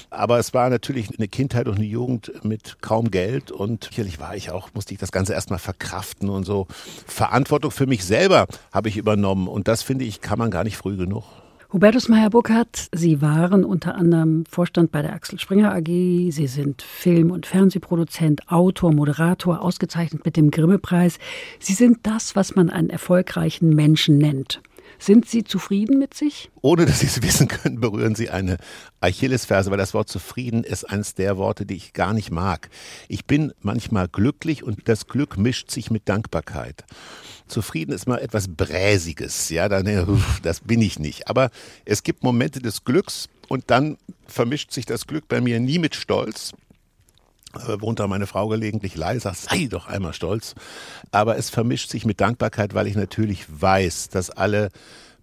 Aber 0.09 0.39
es 0.39 0.55
war 0.55 0.71
natürlich 0.71 1.15
eine 1.15 1.27
Kindheit 1.27 1.67
und 1.67 1.75
eine 1.75 1.85
Jugend 1.85 2.43
mit 2.43 2.81
kaum 2.81 3.11
Geld 3.11 3.51
und 3.51 3.83
sicherlich 3.83 4.19
war 4.19 4.35
ich 4.35 4.49
auch, 4.49 4.69
musste 4.73 4.95
ich 4.95 4.99
das 4.99 5.11
Ganze 5.11 5.33
erstmal 5.33 5.59
verkraften 5.59 6.27
und 6.27 6.43
so. 6.43 6.65
Verantwortung 7.05 7.69
für 7.69 7.85
mich 7.85 8.03
selber 8.03 8.47
habe 8.71 8.89
ich 8.89 8.97
übernommen 8.97 9.47
und 9.47 9.67
das 9.67 9.83
finde 9.83 10.05
ich, 10.05 10.21
kann 10.21 10.39
man 10.39 10.49
gar 10.49 10.63
nicht 10.63 10.77
früh 10.77 10.97
genug. 10.97 11.23
Hubertus 11.73 12.07
Meyer-Burkhardt, 12.07 12.87
Sie 12.93 13.21
waren 13.21 13.65
unter 13.65 13.95
anderem 13.95 14.45
Vorstand 14.49 14.89
bei 14.89 15.01
der 15.01 15.11
Axel 15.11 15.37
Springer 15.37 15.73
AG. 15.73 15.83
Sie 15.85 16.47
sind 16.47 16.81
Film- 16.81 17.29
und 17.29 17.45
Fernsehproduzent, 17.45 18.49
Autor, 18.49 18.93
Moderator, 18.93 19.61
ausgezeichnet 19.61 20.23
mit 20.23 20.37
dem 20.37 20.49
Grimme-Preis. 20.49 21.19
Sie 21.59 21.73
sind 21.73 21.99
das, 22.03 22.37
was 22.37 22.55
man 22.55 22.69
einen 22.69 22.89
erfolgreichen 22.89 23.75
Menschen 23.75 24.17
nennt. 24.17 24.61
Sind 24.99 25.27
Sie 25.27 25.43
zufrieden 25.43 25.99
mit 25.99 26.13
sich? 26.13 26.49
Ohne 26.61 26.85
dass 26.85 27.01
Sie 27.01 27.07
es 27.07 27.21
wissen 27.21 27.47
können, 27.47 27.79
berühren 27.79 28.15
Sie 28.15 28.29
eine 28.29 28.57
Achillesferse, 28.99 29.69
weil 29.71 29.77
das 29.77 29.93
Wort 29.93 30.09
zufrieden 30.09 30.63
ist 30.63 30.85
eines 30.85 31.13
der 31.15 31.37
Worte, 31.37 31.65
die 31.65 31.75
ich 31.75 31.93
gar 31.93 32.13
nicht 32.13 32.31
mag. 32.31 32.69
Ich 33.07 33.25
bin 33.25 33.53
manchmal 33.61 34.07
glücklich 34.07 34.63
und 34.63 34.87
das 34.89 35.07
Glück 35.07 35.37
mischt 35.37 35.71
sich 35.71 35.91
mit 35.91 36.09
Dankbarkeit. 36.09 36.83
Zufrieden 37.47 37.93
ist 37.93 38.07
mal 38.07 38.17
etwas 38.17 38.47
Bräsiges, 38.49 39.49
ja, 39.49 39.69
dann, 39.69 40.21
das 40.43 40.61
bin 40.61 40.81
ich 40.81 40.99
nicht. 40.99 41.29
Aber 41.29 41.49
es 41.85 42.03
gibt 42.03 42.23
Momente 42.23 42.59
des 42.59 42.83
Glücks 42.83 43.29
und 43.47 43.65
dann 43.67 43.97
vermischt 44.27 44.71
sich 44.71 44.85
das 44.85 45.07
Glück 45.07 45.27
bei 45.27 45.39
mir 45.39 45.59
nie 45.59 45.79
mit 45.79 45.95
Stolz. 45.95 46.53
Äh, 47.55 47.81
wohnt 47.81 47.99
da 47.99 48.07
meine 48.07 48.27
Frau 48.27 48.47
gelegentlich 48.47 48.95
leise, 48.95 49.21
sagt, 49.21 49.37
sei 49.37 49.67
doch 49.67 49.87
einmal 49.87 50.13
stolz. 50.13 50.55
Aber 51.11 51.37
es 51.37 51.49
vermischt 51.49 51.89
sich 51.89 52.05
mit 52.05 52.21
Dankbarkeit, 52.21 52.73
weil 52.73 52.87
ich 52.87 52.95
natürlich 52.95 53.45
weiß, 53.49 54.09
dass 54.09 54.29
alle 54.29 54.69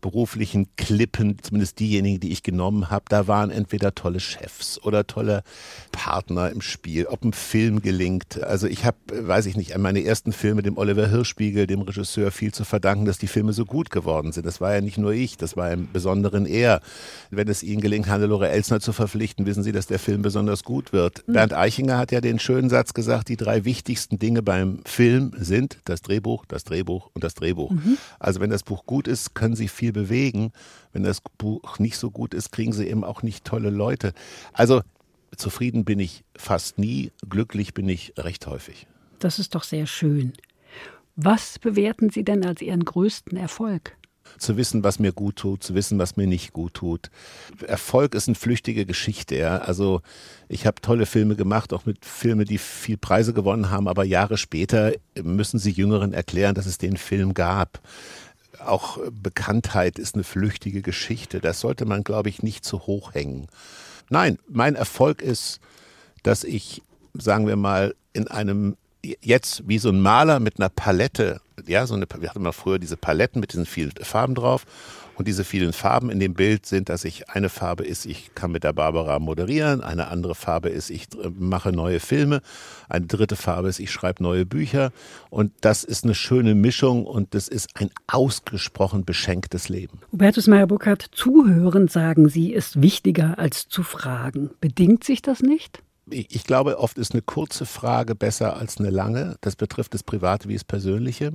beruflichen 0.04 0.68
Klippen, 0.76 1.38
zumindest 1.40 1.80
diejenigen, 1.80 2.20
die 2.20 2.30
ich 2.30 2.42
genommen 2.42 2.90
habe, 2.90 3.06
da 3.08 3.26
waren 3.26 3.50
entweder 3.50 3.94
tolle 3.94 4.20
Chefs 4.20 4.78
oder 4.82 5.06
tolle 5.06 5.42
Partner 5.92 6.50
im 6.50 6.60
Spiel, 6.60 7.06
ob 7.06 7.24
ein 7.24 7.32
Film 7.32 7.80
gelingt. 7.80 8.42
Also 8.44 8.66
ich 8.66 8.84
habe, 8.84 8.98
weiß 9.08 9.46
ich 9.46 9.56
nicht, 9.56 9.74
an 9.74 9.80
meine 9.80 10.04
ersten 10.04 10.34
Filme 10.34 10.60
dem 10.60 10.76
Oliver 10.76 11.08
Hirschspiegel, 11.08 11.66
dem 11.66 11.80
Regisseur, 11.80 12.30
viel 12.32 12.52
zu 12.52 12.64
verdanken, 12.64 13.06
dass 13.06 13.16
die 13.16 13.28
Filme 13.28 13.54
so 13.54 13.64
gut 13.64 13.88
geworden 13.88 14.32
sind. 14.32 14.44
Das 14.44 14.60
war 14.60 14.74
ja 14.74 14.82
nicht 14.82 14.98
nur 14.98 15.12
ich, 15.12 15.38
das 15.38 15.56
war 15.56 15.72
im 15.72 15.90
Besonderen 15.90 16.44
er. 16.44 16.82
Wenn 17.30 17.48
es 17.48 17.62
Ihnen 17.62 17.80
gelingt, 17.80 18.06
Hannelore 18.06 18.50
Elsner 18.50 18.80
zu 18.80 18.92
verpflichten, 18.92 19.46
wissen 19.46 19.62
Sie, 19.62 19.72
dass 19.72 19.86
der 19.86 19.98
Film 19.98 20.20
besonders 20.20 20.64
gut 20.64 20.92
wird. 20.92 21.26
Mhm. 21.26 21.32
Bernd 21.32 21.54
Eichinger 21.54 21.96
hat 21.96 22.12
ja 22.12 22.20
den 22.20 22.38
schönen 22.38 22.68
Satz 22.68 22.92
gesagt, 22.92 23.30
die 23.30 23.38
drei 23.38 23.64
wichtigsten 23.64 24.18
Dinge 24.18 24.42
beim 24.42 24.80
Film 24.84 25.32
sind 25.38 25.78
das 25.86 26.02
Drehbuch, 26.02 26.44
das 26.44 26.64
Drehbuch 26.64 27.08
und 27.14 27.24
das 27.24 27.32
Drehbuch. 27.32 27.70
Mhm. 27.70 27.96
Also 28.18 28.40
wenn 28.40 28.50
das 28.50 28.64
Buch 28.64 28.84
gut 28.84 29.08
ist, 29.08 29.34
können 29.34 29.56
Sie 29.56 29.68
viel 29.68 29.93
bewegen. 29.94 30.52
Wenn 30.92 31.02
das 31.02 31.22
Buch 31.38 31.78
nicht 31.78 31.96
so 31.96 32.10
gut 32.10 32.34
ist, 32.34 32.52
kriegen 32.52 32.74
sie 32.74 32.86
eben 32.86 33.02
auch 33.02 33.22
nicht 33.22 33.46
tolle 33.46 33.70
Leute. 33.70 34.12
Also 34.52 34.82
zufrieden 35.34 35.86
bin 35.86 35.98
ich 35.98 36.24
fast 36.36 36.78
nie, 36.78 37.10
glücklich 37.26 37.72
bin 37.72 37.88
ich 37.88 38.12
recht 38.18 38.46
häufig. 38.46 38.86
Das 39.20 39.38
ist 39.38 39.54
doch 39.54 39.64
sehr 39.64 39.86
schön. 39.86 40.34
Was 41.16 41.58
bewerten 41.58 42.10
Sie 42.10 42.24
denn 42.24 42.44
als 42.44 42.60
Ihren 42.60 42.84
größten 42.84 43.38
Erfolg? 43.38 43.96
zu 44.38 44.56
wissen, 44.56 44.84
was 44.84 44.98
mir 44.98 45.12
gut 45.12 45.36
tut, 45.36 45.62
zu 45.62 45.74
wissen, 45.74 45.98
was 45.98 46.16
mir 46.16 46.26
nicht 46.26 46.52
gut 46.52 46.74
tut. 46.74 47.10
Erfolg 47.66 48.14
ist 48.14 48.28
eine 48.28 48.34
flüchtige 48.34 48.86
Geschichte. 48.86 49.36
Ja. 49.36 49.58
Also 49.58 50.00
ich 50.48 50.66
habe 50.66 50.80
tolle 50.80 51.06
Filme 51.06 51.36
gemacht, 51.36 51.72
auch 51.72 51.86
mit 51.86 52.04
Filmen, 52.04 52.44
die 52.44 52.58
viel 52.58 52.96
Preise 52.96 53.32
gewonnen 53.32 53.70
haben, 53.70 53.88
aber 53.88 54.04
Jahre 54.04 54.36
später 54.36 54.92
müssen 55.22 55.58
sie 55.58 55.70
Jüngeren 55.70 56.12
erklären, 56.12 56.54
dass 56.54 56.66
es 56.66 56.78
den 56.78 56.96
Film 56.96 57.34
gab. 57.34 57.80
Auch 58.66 58.98
Bekanntheit 59.10 59.98
ist 59.98 60.14
eine 60.14 60.24
flüchtige 60.24 60.82
Geschichte. 60.82 61.40
Das 61.40 61.60
sollte 61.60 61.84
man, 61.86 62.04
glaube 62.04 62.28
ich, 62.28 62.42
nicht 62.42 62.64
zu 62.64 62.86
hoch 62.86 63.14
hängen. 63.14 63.46
Nein, 64.08 64.38
mein 64.48 64.74
Erfolg 64.74 65.22
ist, 65.22 65.60
dass 66.22 66.44
ich, 66.44 66.82
sagen 67.14 67.46
wir 67.46 67.56
mal, 67.56 67.94
in 68.12 68.28
einem 68.28 68.76
jetzt 69.20 69.68
wie 69.68 69.78
so 69.78 69.90
ein 69.90 70.00
Maler 70.00 70.40
mit 70.40 70.58
einer 70.58 70.70
Palette, 70.70 71.40
ja, 71.66 71.86
so 71.86 71.94
eine, 71.94 72.06
wir 72.18 72.28
hatten 72.28 72.42
mal 72.42 72.52
früher 72.52 72.78
diese 72.78 72.96
Paletten 72.96 73.40
mit 73.40 73.52
diesen 73.52 73.66
vielen 73.66 73.92
Farben 74.02 74.34
drauf. 74.34 74.64
Und 75.16 75.28
diese 75.28 75.44
vielen 75.44 75.72
Farben 75.72 76.10
in 76.10 76.20
dem 76.20 76.34
Bild 76.34 76.66
sind, 76.66 76.88
dass 76.88 77.04
ich 77.04 77.30
eine 77.30 77.48
Farbe 77.48 77.84
ist, 77.84 78.06
ich 78.06 78.34
kann 78.34 78.52
mit 78.52 78.64
der 78.64 78.72
Barbara 78.72 79.18
moderieren, 79.18 79.80
eine 79.80 80.08
andere 80.08 80.34
Farbe 80.34 80.68
ist, 80.68 80.90
ich 80.90 81.06
mache 81.38 81.72
neue 81.72 82.00
Filme, 82.00 82.40
eine 82.88 83.06
dritte 83.06 83.36
Farbe 83.36 83.68
ist, 83.68 83.78
ich 83.78 83.90
schreibe 83.90 84.22
neue 84.22 84.46
Bücher. 84.46 84.90
Und 85.30 85.52
das 85.60 85.84
ist 85.84 86.04
eine 86.04 86.14
schöne 86.14 86.54
Mischung 86.54 87.06
und 87.06 87.34
das 87.34 87.48
ist 87.48 87.68
ein 87.74 87.90
ausgesprochen 88.06 89.04
beschenktes 89.04 89.68
Leben. 89.68 90.00
Hubertus 90.12 90.46
Meyer-Burkhardt, 90.46 91.08
zuhören, 91.12 91.88
sagen 91.88 92.28
Sie, 92.28 92.52
ist 92.52 92.82
wichtiger 92.82 93.38
als 93.38 93.68
zu 93.68 93.82
fragen. 93.82 94.50
Bedingt 94.60 95.04
sich 95.04 95.22
das 95.22 95.40
nicht? 95.40 95.82
ich 96.10 96.44
glaube, 96.44 96.78
oft 96.78 96.98
ist 96.98 97.12
eine 97.12 97.22
kurze 97.22 97.66
Frage 97.66 98.14
besser 98.14 98.56
als 98.56 98.78
eine 98.78 98.90
lange. 98.90 99.36
Das 99.40 99.56
betrifft 99.56 99.94
das 99.94 100.02
Private 100.02 100.48
wie 100.48 100.54
das 100.54 100.64
Persönliche. 100.64 101.32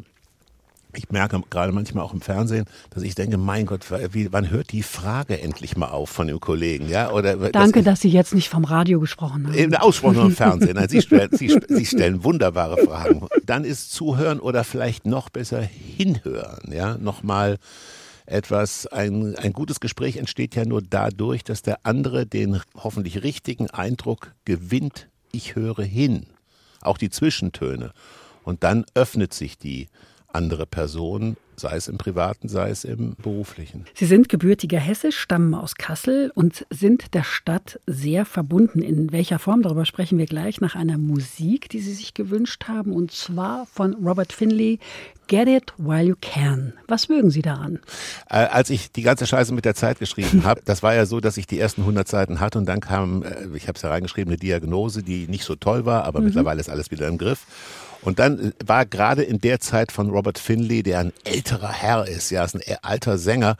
Ich 0.96 1.12
merke 1.12 1.39
gerade 1.51 1.72
manchmal 1.72 2.03
auch 2.03 2.13
im 2.13 2.22
Fernsehen, 2.22 2.65
dass 2.89 3.03
ich 3.03 3.13
denke, 3.13 3.38
mein 3.38 3.67
Gott, 3.67 3.86
wie, 4.12 4.34
wann 4.34 4.50
hört 4.50 4.72
die 4.72 4.81
Frage 4.81 5.39
endlich 5.39 5.77
mal 5.77 5.89
auf 5.89 6.10
von 6.10 6.25
dem 6.25 6.39
Kollegen? 6.39 6.89
Ja? 6.89 7.12
Oder, 7.12 7.36
Danke, 7.51 7.84
das 7.84 7.93
dass 7.93 8.01
Sie 8.01 8.10
jetzt 8.10 8.34
nicht 8.34 8.50
vom 8.50 8.65
Radio 8.65 9.00
gesprochen 9.00 9.48
haben. 9.48 9.53
Im 9.53 9.74
Ausspruch 9.75 10.13
im 10.15 10.31
Fernsehen. 10.31 10.75
Nein, 10.75 10.89
Sie, 10.89 11.01
stellen, 11.01 11.29
Sie, 11.31 11.55
Sie 11.67 11.86
stellen 11.86 12.24
wunderbare 12.24 12.77
Fragen. 12.77 13.27
Dann 13.46 13.65
ist 13.65 13.91
Zuhören 13.91 14.39
oder 14.39 14.63
vielleicht 14.63 15.05
noch 15.05 15.29
besser 15.29 15.62
hinhören. 15.62 16.72
Ja? 16.72 16.98
Nochmal 16.98 17.60
etwas, 18.25 18.88
ein, 18.88 19.36
ein 19.36 19.53
gutes 19.53 19.79
Gespräch 19.79 20.17
entsteht 20.17 20.55
ja 20.55 20.65
nur 20.65 20.81
dadurch, 20.81 21.43
dass 21.43 21.62
der 21.62 21.79
andere 21.84 22.25
den 22.25 22.62
hoffentlich 22.75 23.24
richtigen 23.24 23.69
Eindruck 23.69 24.34
gewinnt, 24.46 25.08
ich 25.31 25.55
höre 25.55 25.84
hin, 25.84 26.25
auch 26.81 26.98
die 26.98 27.10
Zwischentöne. 27.10 27.91
Und 28.43 28.63
dann 28.63 28.86
öffnet 28.96 29.34
sich 29.34 29.58
die 29.58 29.88
andere 30.33 30.65
Person 30.65 31.38
sei 31.59 31.75
es 31.75 31.88
im 31.88 31.98
privaten, 31.98 32.48
sei 32.48 32.69
es 32.69 32.83
im 32.83 33.15
beruflichen. 33.21 33.86
Sie 33.93 34.05
sind 34.05 34.29
gebürtiger 34.29 34.79
Hesse, 34.79 35.12
stammen 35.12 35.53
aus 35.53 35.75
Kassel 35.75 36.31
und 36.33 36.65
sind 36.69 37.13
der 37.13 37.24
Stadt 37.24 37.79
sehr 37.86 38.25
verbunden. 38.25 38.81
In 38.81 39.12
welcher 39.12 39.39
Form? 39.39 39.62
Darüber 39.62 39.86
sprechen 39.86 40.17
wir 40.17 40.25
gleich 40.25 40.62
nach 40.62 40.75
einer 40.75 40.98
Musik, 40.98 41.69
die 41.69 41.79
Sie 41.79 41.93
sich 41.93 42.13
gewünscht 42.13 42.65
haben, 42.67 42.93
und 42.93 43.12
zwar 43.12 43.67
von 43.67 43.93
Robert 43.95 44.33
Finley. 44.33 44.79
Get 45.27 45.48
it 45.48 45.74
while 45.77 46.01
you 46.01 46.15
can. 46.19 46.74
Was 46.88 47.07
mögen 47.07 47.29
Sie 47.29 47.43
daran? 47.43 47.79
Äh, 48.27 48.38
als 48.38 48.71
ich 48.71 48.91
die 48.91 49.03
ganze 49.03 49.27
Scheiße 49.27 49.53
mit 49.53 49.63
der 49.63 49.75
Zeit 49.75 50.00
geschrieben 50.00 50.43
habe, 50.45 50.62
das 50.65 50.81
war 50.81 50.95
ja 50.95 51.05
so, 51.05 51.19
dass 51.19 51.38
ich 51.38 51.45
die 51.45 51.59
ersten 51.59 51.81
100 51.81 52.07
Seiten 52.07 52.39
hatte 52.39 52.57
und 52.57 52.65
dann 52.65 52.79
kam, 52.79 53.21
äh, 53.21 53.45
ich 53.55 53.67
habe 53.67 53.75
es 53.75 53.83
ja 53.83 53.89
reingeschrieben, 53.89 54.31
eine 54.31 54.39
Diagnose, 54.39 55.03
die 55.03 55.27
nicht 55.27 55.43
so 55.43 55.55
toll 55.55 55.86
war, 55.86 56.05
aber 56.05 56.19
mhm. 56.19 56.27
mittlerweile 56.27 56.59
ist 56.59 56.69
alles 56.69 56.89
wieder 56.89 57.07
im 57.07 57.19
Griff. 57.19 57.45
Und 58.01 58.20
dann 58.20 58.53
war 58.65 58.86
gerade 58.86 59.24
in 59.24 59.41
der 59.41 59.60
Zeit 59.60 59.91
von 59.91 60.10
Robert 60.10 60.39
Finley, 60.39 60.84
der 60.84 61.00
ein 61.00 61.13
älterer 61.25 61.72
Herr 61.72 62.08
ist, 62.08 62.29
ja, 62.29 62.44
ist 62.44 62.56
ein 62.56 62.62
alter 62.82 63.18
Sänger, 63.18 63.58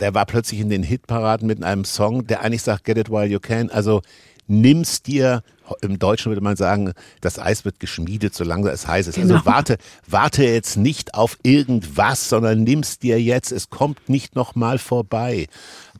der 0.00 0.14
war 0.14 0.26
plötzlich 0.26 0.60
in 0.60 0.70
den 0.70 0.82
Hitparaden 0.82 1.46
mit 1.46 1.62
einem 1.62 1.84
Song, 1.84 2.26
der 2.26 2.42
eigentlich 2.42 2.62
sagt, 2.62 2.84
get 2.84 2.98
it 2.98 3.10
while 3.10 3.26
you 3.26 3.40
can. 3.40 3.70
Also 3.70 4.02
nimm's 4.46 5.02
dir, 5.02 5.42
im 5.80 5.98
Deutschen 5.98 6.30
würde 6.30 6.42
man 6.42 6.56
sagen, 6.56 6.92
das 7.20 7.38
Eis 7.38 7.64
wird 7.64 7.80
geschmiedet, 7.80 8.34
solange 8.34 8.70
es 8.70 8.86
heiß 8.86 9.06
ist. 9.06 9.16
Also 9.16 9.28
genau. 9.28 9.38
Also 9.38 9.46
warte, 9.46 9.78
warte 10.06 10.44
jetzt 10.44 10.76
nicht 10.76 11.14
auf 11.14 11.38
irgendwas, 11.42 12.28
sondern 12.28 12.64
nimm's 12.64 12.98
dir 12.98 13.20
jetzt. 13.20 13.52
Es 13.52 13.70
kommt 13.70 14.08
nicht 14.08 14.36
nochmal 14.36 14.78
vorbei. 14.78 15.46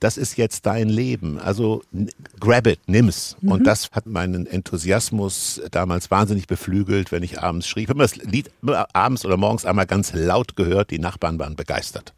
Das 0.00 0.18
ist 0.18 0.36
jetzt 0.36 0.66
dein 0.66 0.88
Leben. 0.88 1.38
Also 1.38 1.82
grab 2.38 2.66
it, 2.66 2.80
nimm's. 2.86 3.36
Mhm. 3.40 3.52
Und 3.52 3.66
das 3.66 3.90
hat 3.92 4.06
meinen 4.06 4.46
Enthusiasmus 4.46 5.62
damals 5.70 6.10
wahnsinnig 6.10 6.46
beflügelt, 6.46 7.10
wenn 7.10 7.22
ich 7.22 7.40
abends 7.40 7.66
schrieb. 7.66 7.84
Ich 7.84 7.90
habe 7.90 8.00
das 8.00 8.16
Lied 8.16 8.50
abends 8.92 9.24
oder 9.24 9.36
morgens 9.36 9.64
einmal 9.64 9.86
ganz 9.86 10.12
laut 10.12 10.56
gehört. 10.56 10.90
Die 10.90 10.98
Nachbarn 10.98 11.38
waren 11.38 11.56
begeistert. 11.56 12.12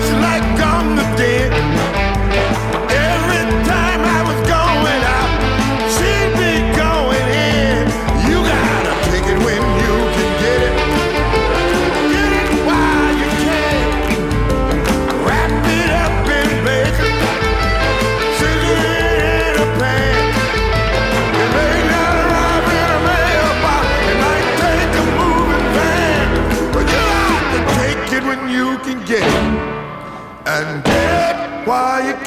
like 0.00 0.47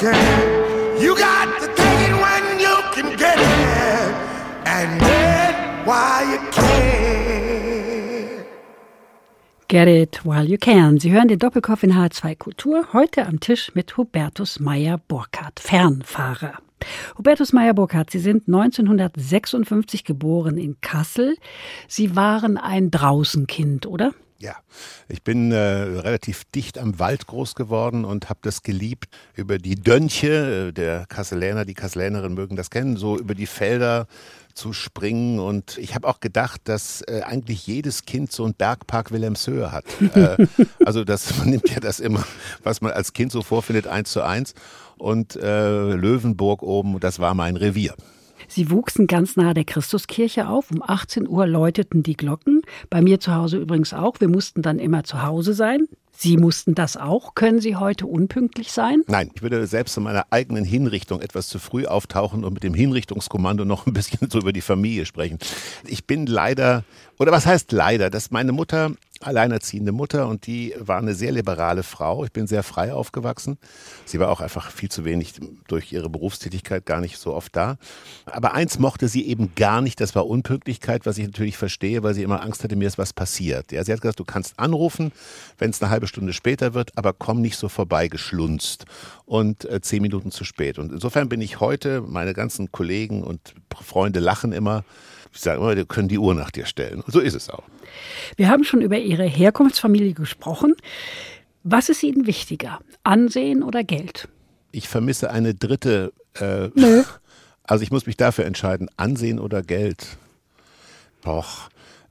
can. 0.02 1.00
You 1.00 1.14
got 1.16 1.46
to 1.60 1.66
take 1.66 2.08
it 2.08 2.14
when 2.24 2.60
you 2.60 2.76
can 2.94 3.16
get 3.16 3.38
it, 3.38 4.14
and 4.66 5.00
get 5.00 5.54
while 5.86 6.26
you 6.28 6.38
can. 6.50 6.62
Get 9.68 9.88
it 9.88 10.24
while 10.24 10.44
you 10.44 10.58
can. 10.58 10.98
Sie 11.00 11.12
hören 11.12 11.28
den 11.28 11.38
Doppelkopf 11.38 11.82
in 11.82 11.92
H2 11.92 12.36
Kultur. 12.36 12.92
Heute 12.92 13.26
am 13.26 13.40
Tisch 13.40 13.74
mit 13.74 13.96
Hubertus 13.96 14.60
Meyer-Burkhardt, 14.60 15.60
Fernfahrer. 15.60 16.58
Hubertus 17.16 17.52
Meyer-Burkhardt, 17.52 18.10
Sie 18.10 18.18
sind 18.18 18.48
1956 18.48 20.04
geboren 20.04 20.58
in 20.58 20.76
Kassel. 20.80 21.36
Sie 21.88 22.16
waren 22.16 22.58
ein 22.58 22.90
Draußenkind, 22.90 23.86
oder? 23.86 24.12
Ja, 24.42 24.56
ich 25.08 25.22
bin 25.22 25.52
äh, 25.52 25.56
relativ 25.56 26.42
dicht 26.46 26.76
am 26.76 26.98
Wald 26.98 27.28
groß 27.28 27.54
geworden 27.54 28.04
und 28.04 28.28
habe 28.28 28.40
das 28.42 28.64
geliebt, 28.64 29.08
über 29.36 29.58
die 29.58 29.76
Dönche, 29.76 30.70
äh, 30.70 30.72
der 30.72 31.06
Kasseläner, 31.06 31.64
die 31.64 31.74
Kasselänerinnen 31.74 32.34
mögen 32.34 32.56
das 32.56 32.68
kennen, 32.68 32.96
so 32.96 33.16
über 33.16 33.36
die 33.36 33.46
Felder 33.46 34.08
zu 34.52 34.72
springen. 34.72 35.38
Und 35.38 35.78
ich 35.78 35.94
habe 35.94 36.08
auch 36.08 36.18
gedacht, 36.18 36.62
dass 36.64 37.02
äh, 37.02 37.20
eigentlich 37.24 37.68
jedes 37.68 38.04
Kind 38.04 38.32
so 38.32 38.42
einen 38.42 38.54
Bergpark 38.54 39.12
Wilhelmshöhe 39.12 39.70
hat. 39.70 39.84
äh, 40.16 40.44
also 40.84 41.04
das, 41.04 41.36
man 41.38 41.50
nimmt 41.50 41.70
ja 41.70 41.78
das 41.78 42.00
immer, 42.00 42.26
was 42.64 42.80
man 42.80 42.90
als 42.90 43.12
Kind 43.12 43.30
so 43.30 43.42
vorfindet, 43.42 43.86
eins 43.86 44.10
zu 44.10 44.22
eins. 44.22 44.54
Und 44.98 45.36
äh, 45.36 45.94
Löwenburg 45.94 46.64
oben, 46.64 46.98
das 46.98 47.20
war 47.20 47.34
mein 47.34 47.54
Revier. 47.56 47.94
Sie 48.54 48.70
wuchsen 48.70 49.06
ganz 49.06 49.36
nahe 49.36 49.54
der 49.54 49.64
Christuskirche 49.64 50.46
auf. 50.46 50.70
Um 50.70 50.82
18 50.82 51.26
Uhr 51.26 51.46
läuteten 51.46 52.02
die 52.02 52.18
Glocken. 52.18 52.60
Bei 52.90 53.00
mir 53.00 53.18
zu 53.18 53.34
Hause 53.34 53.56
übrigens 53.56 53.94
auch. 53.94 54.20
Wir 54.20 54.28
mussten 54.28 54.60
dann 54.60 54.78
immer 54.78 55.04
zu 55.04 55.22
Hause 55.22 55.54
sein. 55.54 55.88
Sie 56.14 56.36
mussten 56.36 56.74
das 56.74 56.98
auch. 56.98 57.34
Können 57.34 57.60
Sie 57.60 57.76
heute 57.76 58.06
unpünktlich 58.06 58.70
sein? 58.70 59.04
Nein, 59.06 59.30
ich 59.34 59.40
würde 59.40 59.66
selbst 59.66 59.96
in 59.96 60.02
meiner 60.02 60.26
eigenen 60.28 60.66
Hinrichtung 60.66 61.22
etwas 61.22 61.48
zu 61.48 61.58
früh 61.58 61.86
auftauchen 61.86 62.44
und 62.44 62.52
mit 62.52 62.62
dem 62.62 62.74
Hinrichtungskommando 62.74 63.64
noch 63.64 63.86
ein 63.86 63.94
bisschen 63.94 64.18
so 64.30 64.40
über 64.40 64.52
die 64.52 64.60
Familie 64.60 65.06
sprechen. 65.06 65.38
Ich 65.86 66.06
bin 66.06 66.26
leider, 66.26 66.84
oder 67.18 67.32
was 67.32 67.46
heißt 67.46 67.72
leider, 67.72 68.10
dass 68.10 68.30
meine 68.30 68.52
Mutter 68.52 68.92
alleinerziehende 69.22 69.92
Mutter 69.92 70.28
und 70.28 70.46
die 70.46 70.74
war 70.78 70.98
eine 70.98 71.14
sehr 71.14 71.32
liberale 71.32 71.82
Frau. 71.82 72.24
Ich 72.24 72.32
bin 72.32 72.46
sehr 72.46 72.62
frei 72.62 72.92
aufgewachsen. 72.92 73.58
Sie 74.04 74.20
war 74.20 74.30
auch 74.30 74.40
einfach 74.40 74.70
viel 74.70 74.90
zu 74.90 75.04
wenig 75.04 75.34
durch 75.68 75.92
ihre 75.92 76.10
Berufstätigkeit 76.10 76.86
gar 76.86 77.00
nicht 77.00 77.18
so 77.18 77.34
oft 77.34 77.54
da. 77.56 77.76
Aber 78.26 78.54
eins 78.54 78.78
mochte 78.78 79.08
sie 79.08 79.26
eben 79.26 79.54
gar 79.54 79.80
nicht, 79.80 80.00
das 80.00 80.14
war 80.14 80.26
Unpünktlichkeit, 80.26 81.06
was 81.06 81.18
ich 81.18 81.26
natürlich 81.26 81.56
verstehe, 81.56 82.02
weil 82.02 82.14
sie 82.14 82.22
immer 82.22 82.42
Angst 82.42 82.64
hatte, 82.64 82.76
mir 82.76 82.88
ist 82.88 82.98
was 82.98 83.12
passiert. 83.12 83.72
Ja, 83.72 83.84
sie 83.84 83.92
hat 83.92 84.00
gesagt, 84.00 84.20
du 84.20 84.24
kannst 84.24 84.58
anrufen, 84.58 85.12
wenn 85.58 85.70
es 85.70 85.82
eine 85.82 85.90
halbe 85.90 86.06
Stunde 86.06 86.32
später 86.32 86.74
wird, 86.74 86.96
aber 86.96 87.12
komm 87.12 87.40
nicht 87.40 87.56
so 87.56 87.68
vorbei 87.68 88.08
geschlunzt 88.08 88.86
und 89.24 89.64
äh, 89.64 89.80
zehn 89.80 90.02
Minuten 90.02 90.30
zu 90.30 90.44
spät. 90.44 90.78
Und 90.78 90.92
insofern 90.92 91.28
bin 91.28 91.40
ich 91.40 91.60
heute, 91.60 92.00
meine 92.02 92.34
ganzen 92.34 92.72
Kollegen 92.72 93.22
und 93.22 93.54
Freunde 93.80 94.20
lachen 94.20 94.52
immer, 94.52 94.84
ich 95.32 95.40
sage 95.40 95.60
immer, 95.60 95.74
wir 95.74 95.86
können 95.86 96.08
die 96.08 96.18
Uhr 96.18 96.34
nach 96.34 96.50
dir 96.50 96.66
stellen. 96.66 97.02
So 97.06 97.20
ist 97.20 97.34
es 97.34 97.48
auch. 97.48 97.64
Wir 98.36 98.48
haben 98.48 98.64
schon 98.64 98.82
über 98.82 98.98
Ihre 98.98 99.24
Herkunftsfamilie 99.24 100.12
gesprochen. 100.12 100.74
Was 101.62 101.88
ist 101.88 102.02
Ihnen 102.02 102.26
wichtiger, 102.26 102.80
Ansehen 103.02 103.62
oder 103.62 103.84
Geld? 103.84 104.28
Ich 104.72 104.88
vermisse 104.88 105.30
eine 105.30 105.54
dritte. 105.54 106.12
Äh, 106.34 106.68
Nö. 106.74 107.02
Also 107.64 107.84
ich 107.84 107.92
muss 107.92 108.06
mich 108.06 108.16
dafür 108.16 108.44
entscheiden, 108.44 108.90
Ansehen 108.96 109.38
oder 109.38 109.62
Geld. 109.62 110.18
Doch. 111.22 111.70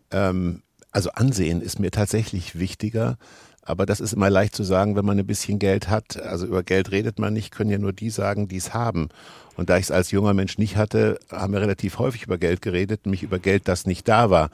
Ähm, 0.09 0.63
also 0.91 1.11
Ansehen 1.11 1.61
ist 1.61 1.77
mir 1.77 1.91
tatsächlich 1.91 2.57
wichtiger. 2.57 3.17
Aber 3.63 3.85
das 3.85 3.99
ist 3.99 4.13
immer 4.13 4.29
leicht 4.29 4.55
zu 4.55 4.63
sagen, 4.63 4.95
wenn 4.95 5.05
man 5.05 5.19
ein 5.19 5.27
bisschen 5.27 5.59
Geld 5.59 5.87
hat. 5.89 6.19
Also 6.21 6.45
über 6.47 6.63
Geld 6.63 6.91
redet 6.91 7.19
man 7.19 7.33
nicht, 7.33 7.51
können 7.51 7.69
ja 7.69 7.77
nur 7.77 7.93
die 7.93 8.09
sagen, 8.09 8.47
die 8.47 8.57
es 8.57 8.73
haben. 8.73 9.09
Und 9.57 9.69
da 9.69 9.77
ich 9.77 9.83
es 9.83 9.91
als 9.91 10.09
junger 10.11 10.33
Mensch 10.33 10.57
nicht 10.57 10.77
hatte, 10.77 11.19
haben 11.29 11.53
wir 11.53 11.61
relativ 11.61 11.99
häufig 11.99 12.23
über 12.23 12.37
Geld 12.37 12.61
geredet, 12.61 13.05
nämlich 13.05 13.21
über 13.21 13.37
Geld, 13.37 13.67
das 13.67 13.85
nicht 13.85 14.07
da 14.07 14.29
war. 14.29 14.49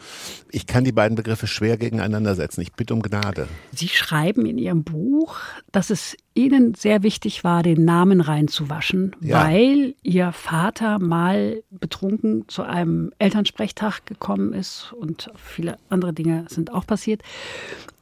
Ich 0.51 0.65
kann 0.65 0.83
die 0.83 0.91
beiden 0.91 1.15
Begriffe 1.15 1.47
schwer 1.47 1.77
gegeneinander 1.77 2.35
setzen. 2.35 2.61
Ich 2.61 2.73
bitte 2.73 2.93
um 2.95 3.01
Gnade. 3.01 3.47
Sie 3.73 3.87
schreiben 3.87 4.45
in 4.45 4.57
Ihrem 4.57 4.83
Buch, 4.83 5.37
dass 5.71 5.91
es 5.91 6.17
Ihnen 6.33 6.73
sehr 6.73 7.03
wichtig 7.03 7.43
war, 7.43 7.63
den 7.63 7.85
Namen 7.85 8.19
reinzuwaschen, 8.21 9.15
Ja. 9.21 9.45
weil 9.45 9.93
Ihr 10.03 10.31
Vater 10.33 10.99
mal 10.99 11.61
betrunken 11.69 12.45
zu 12.49 12.63
einem 12.63 13.11
Elternsprechtag 13.19 14.05
gekommen 14.05 14.51
ist 14.53 14.93
und 14.99 15.29
viele 15.37 15.77
andere 15.89 16.11
Dinge 16.11 16.45
sind 16.49 16.73
auch 16.73 16.85
passiert. 16.85 17.21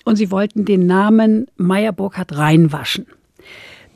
Und 0.06 0.16
Sie 0.16 0.32
wollten 0.32 0.64
den 0.64 0.86
Namen 0.86 1.48
Meyer 1.58 1.92
Burkhardt 1.92 2.38
reinwaschen. 2.38 3.08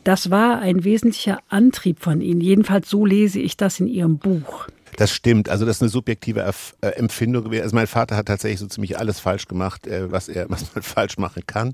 Das 0.03 0.31
war 0.31 0.59
ein 0.59 0.83
wesentlicher 0.83 1.39
Antrieb 1.49 1.99
von 1.99 2.19
Ihnen. 2.19 2.41
Jedenfalls 2.41 2.89
so 2.89 3.05
lese 3.05 3.39
ich 3.39 3.55
das 3.55 3.79
in 3.79 3.87
Ihrem 3.87 4.17
Buch. 4.17 4.67
Das 4.99 5.13
stimmt. 5.13 5.47
Also 5.47 5.65
das 5.65 5.77
ist 5.77 5.81
eine 5.81 5.87
subjektive 5.87 6.41
Erf 6.41 6.75
äh, 6.81 6.87
Empfindung. 6.87 7.49
Also 7.53 7.73
mein 7.73 7.87
Vater 7.87 8.17
hat 8.17 8.25
tatsächlich 8.25 8.59
so 8.59 8.67
ziemlich 8.67 8.99
alles 8.99 9.21
falsch 9.21 9.47
gemacht, 9.47 9.87
äh, 9.87 10.11
was 10.11 10.27
er, 10.27 10.49
was 10.49 10.75
man 10.75 10.83
falsch 10.83 11.17
machen 11.17 11.43
kann. 11.47 11.73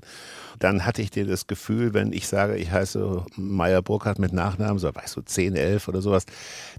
Dann 0.60 0.86
hatte 0.86 1.02
ich 1.02 1.10
dir 1.10 1.26
das 1.26 1.48
Gefühl, 1.48 1.92
wenn 1.92 2.12
ich 2.12 2.28
sage, 2.28 2.56
ich 2.56 2.70
heiße 2.70 3.24
Meyer 3.34 3.82
Burkhardt 3.82 4.20
mit 4.20 4.32
Nachnamen, 4.32 4.78
so 4.78 4.94
weißt 4.94 5.16
du, 5.16 5.22
10, 5.22 5.56
11 5.56 5.88
oder 5.88 6.02
sowas, 6.02 6.24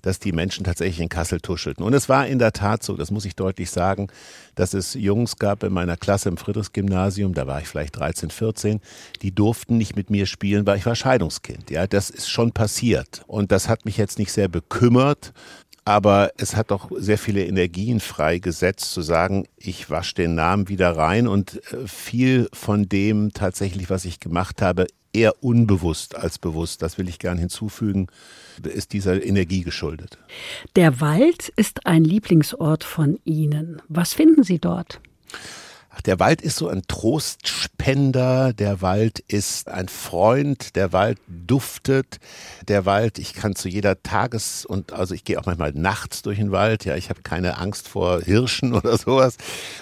dass 0.02 0.20
die 0.20 0.32
Menschen 0.32 0.64
tatsächlich 0.64 1.02
in 1.02 1.10
Kassel 1.10 1.42
tuschelten. 1.42 1.84
Und 1.84 1.94
es 1.94 2.08
war 2.08 2.26
in 2.26 2.40
der 2.40 2.54
Tat 2.54 2.82
so, 2.82 2.96
das 2.96 3.12
muss 3.12 3.26
ich 3.26 3.36
deutlich 3.36 3.70
sagen, 3.70 4.08
dass 4.56 4.74
es 4.74 4.94
Jungs 4.94 5.36
gab 5.36 5.64
in 5.64 5.74
meiner 5.74 5.98
Klasse 5.98 6.30
im 6.30 6.38
Friedrichsgymnasium, 6.38 7.34
da 7.34 7.46
war 7.46 7.60
ich 7.60 7.68
vielleicht 7.68 7.98
13, 7.98 8.32
14, 8.32 8.80
die 9.22 9.36
durften 9.36 9.78
nicht 9.78 9.98
mit 9.98 10.10
mir 10.10 10.26
spielen, 10.26 10.66
weil 10.66 10.78
ich 10.78 10.86
war 10.86 10.96
Scheidungskind. 10.96 11.70
Ja, 11.70 11.88
das 11.88 12.10
ist 12.10 12.30
schon 12.30 12.54
passiert. 12.54 13.24
Und 13.28 13.52
das 13.52 13.68
hat 13.68 13.86
mich 13.86 13.98
jetzt 13.98 14.18
nicht 14.18 14.32
sehr 14.32 14.48
bekümmert. 14.48 15.34
Aber 15.88 16.34
es 16.36 16.58
hat 16.58 16.72
doch 16.72 16.92
sehr 16.98 17.18
viele 17.18 17.46
Energien 17.46 18.02
freigesetzt, 18.02 18.92
zu 18.92 19.02
sagen, 19.02 19.48
ich 19.56 19.90
wasche 19.90 20.16
den 20.16 20.36
Namen 20.36 20.68
wieder 20.68 20.98
rein 20.98 21.30
und 21.30 21.62
äh, 21.72 21.88
viel 21.88 22.50
von 22.52 22.90
dem 22.90 23.32
tatsächlich, 23.32 23.90
was 23.90 24.04
ich 24.04 24.20
gemacht 24.20 24.62
habe, 24.62 24.88
eher 25.14 25.42
unbewusst 25.42 26.18
als 26.18 26.40
bewusst, 26.40 26.82
das 26.82 26.98
will 26.98 27.08
ich 27.08 27.20
gern 27.20 27.38
hinzufügen, 27.38 28.08
ist 28.64 28.92
dieser 28.92 29.24
Energie 29.24 29.62
geschuldet. 29.62 30.18
Der 30.76 31.00
Wald 31.00 31.54
ist 31.56 31.86
ein 31.86 32.04
Lieblingsort 32.04 32.84
von 32.84 33.18
Ihnen. 33.24 33.82
Was 33.88 34.14
finden 34.14 34.44
Sie 34.44 34.60
dort? 34.60 35.00
Der 36.06 36.20
Wald 36.20 36.42
ist 36.42 36.58
so 36.58 36.68
ein 36.70 36.84
Trostspender, 36.88 38.54
der 38.54 38.82
Wald 38.82 39.20
ist 39.28 39.68
ein 39.68 39.88
Freund, 39.88 40.76
der 40.76 40.94
Wald 40.94 41.18
duftet, 41.28 42.20
der 42.68 42.86
Wald, 42.86 43.20
ich 43.20 43.34
kann 43.34 43.56
zu 43.56 43.68
jeder 43.70 44.02
Tages- 44.04 44.66
und 44.66 44.94
also 44.94 45.14
ich 45.16 45.24
gehe 45.24 45.40
auch 45.40 45.46
manchmal 45.46 45.72
nachts 45.74 46.22
durch 46.22 46.38
den 46.38 46.52
Wald, 46.52 46.86
ja, 46.86 46.96
ich 46.96 47.10
habe 47.10 47.22
keine 47.24 47.58
Angst 47.58 47.88
vor 47.88 48.22
Hirschen 48.22 48.74
oder 48.76 48.98
sowas. 48.98 49.38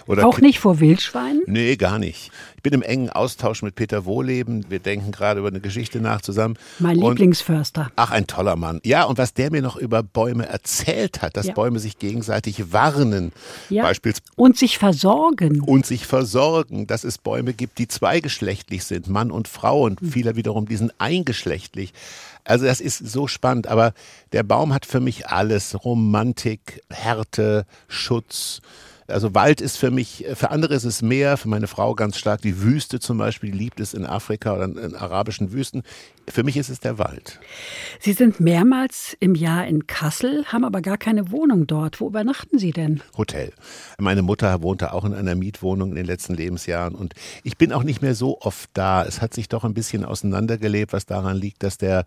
Oder 0.08 0.26
Auch 0.26 0.40
nicht 0.40 0.60
vor 0.60 0.80
Wildschweinen? 0.80 1.44
Nee, 1.48 1.76
gar 1.76 2.00
nicht. 2.00 2.32
Ich 2.58 2.64
bin 2.64 2.74
im 2.74 2.82
engen 2.82 3.12
Austausch 3.12 3.62
mit 3.62 3.76
Peter 3.76 4.06
Wohleben. 4.06 4.66
Wir 4.70 4.80
denken 4.80 5.12
gerade 5.12 5.40
über 5.40 5.50
eine 5.50 5.60
Geschichte 5.60 6.00
nach 6.02 6.22
zusammen. 6.22 6.56
Mein 6.80 6.98
Und- 6.98 7.12
Lieblingsförster. 7.12 7.92
Ach, 7.96 8.10
ein 8.10 8.26
toller 8.26 8.56
Mann. 8.56 8.80
Ja, 8.84 9.04
und 9.04 9.20
was 9.20 9.36
der 9.36 9.52
mir 9.52 9.62
noch 9.62 9.76
über 9.76 10.02
Bäume 10.02 10.48
erzählt 10.48 11.22
hat, 11.22 11.38
dass 11.38 11.46
Ja. 11.48 11.54
Bäume 11.54 11.78
sich 11.78 12.00
gegenseitig 12.00 12.72
warnen, 12.74 13.32
Ja. 13.70 13.84
beispielsweise 13.84 14.24
Und 14.36 14.58
sich 14.58 14.80
versorgen. 14.80 15.62
und 15.62 15.86
sich 15.86 16.05
versorgen, 16.06 16.88
dass 16.88 17.04
es 17.04 17.18
Bäume 17.18 17.54
gibt, 17.54 17.78
die 17.78 17.88
zweigeschlechtlich 17.88 18.84
sind, 18.84 19.08
Mann 19.08 19.32
und 19.32 19.48
Frau 19.48 19.84
und 19.84 20.00
viele 20.02 20.36
wiederum, 20.36 20.68
die 20.68 20.78
sind 20.78 20.94
eingeschlechtlich. 20.98 21.94
Also 22.44 22.66
das 22.66 22.80
ist 22.80 22.98
so 23.00 23.28
spannend, 23.28 23.68
aber 23.68 23.94
der 24.32 24.44
Baum 24.44 24.74
hat 24.74 24.86
für 24.86 25.00
mich 25.00 25.28
alles, 25.28 25.84
Romantik, 25.84 26.82
Härte, 26.90 27.66
Schutz. 27.88 28.62
Also 29.08 29.36
Wald 29.36 29.62
ist 29.62 29.78
für 29.78 29.92
mich, 29.92 30.26
für 30.34 30.50
andere 30.50 30.74
ist 30.74 30.84
es 30.84 31.04
Meer, 31.04 31.38
für 31.38 31.48
meine 31.48 31.68
Frau 31.68 31.94
ganz 31.94 32.18
stark 32.18 32.42
die 32.42 32.62
Wüste 32.62 33.00
zum 33.00 33.20
Beispiel, 33.20 33.52
die 33.52 33.58
liebt 33.58 33.80
es 33.80 33.94
in 33.94 34.06
Afrika 34.06 34.56
oder 34.56 34.66
in 34.66 34.96
arabischen 34.96 35.52
Wüsten. 35.52 35.84
Für 36.28 36.44
mich 36.44 36.58
ist 36.58 36.70
es 36.70 36.80
der 36.80 36.98
Wald. 36.98 37.40
Sie 38.00 38.14
sind 38.14 38.40
mehrmals 38.40 39.16
im 39.20 39.36
Jahr 39.36 39.68
in 39.68 39.86
Kassel, 39.86 40.46
haben 40.46 40.66
aber 40.66 40.82
gar 40.82 40.98
keine 40.98 41.32
Wohnung 41.32 41.68
dort. 41.68 42.02
Wo 42.02 42.08
übernachten 42.08 42.58
Sie 42.58 42.72
denn? 42.72 43.02
Hotel. 43.16 43.54
Meine 44.00 44.24
Mutter 44.24 44.62
wohnte 44.64 44.94
auch 44.94 45.06
in 45.06 45.14
einer 45.14 45.36
Mietwohnung 45.36 45.90
in 45.90 45.96
den 45.96 46.06
letzten 46.06 46.34
Lebensjahren 46.34 46.96
und 46.96 47.14
ich 47.44 47.58
bin 47.58 47.72
auch 47.72 47.84
nicht 47.84 48.02
mehr 48.02 48.16
so 48.16 48.40
oft 48.42 48.70
da. 48.74 49.06
Es 49.06 49.22
hat 49.22 49.34
sich 49.34 49.50
doch 49.50 49.64
ein 49.64 49.76
bisschen 49.76 50.04
auseinandergelebt, 50.04 50.94
was 50.94 51.06
daran 51.06 51.38
liegt, 51.38 51.62
dass 51.62 51.78
der 51.78 52.06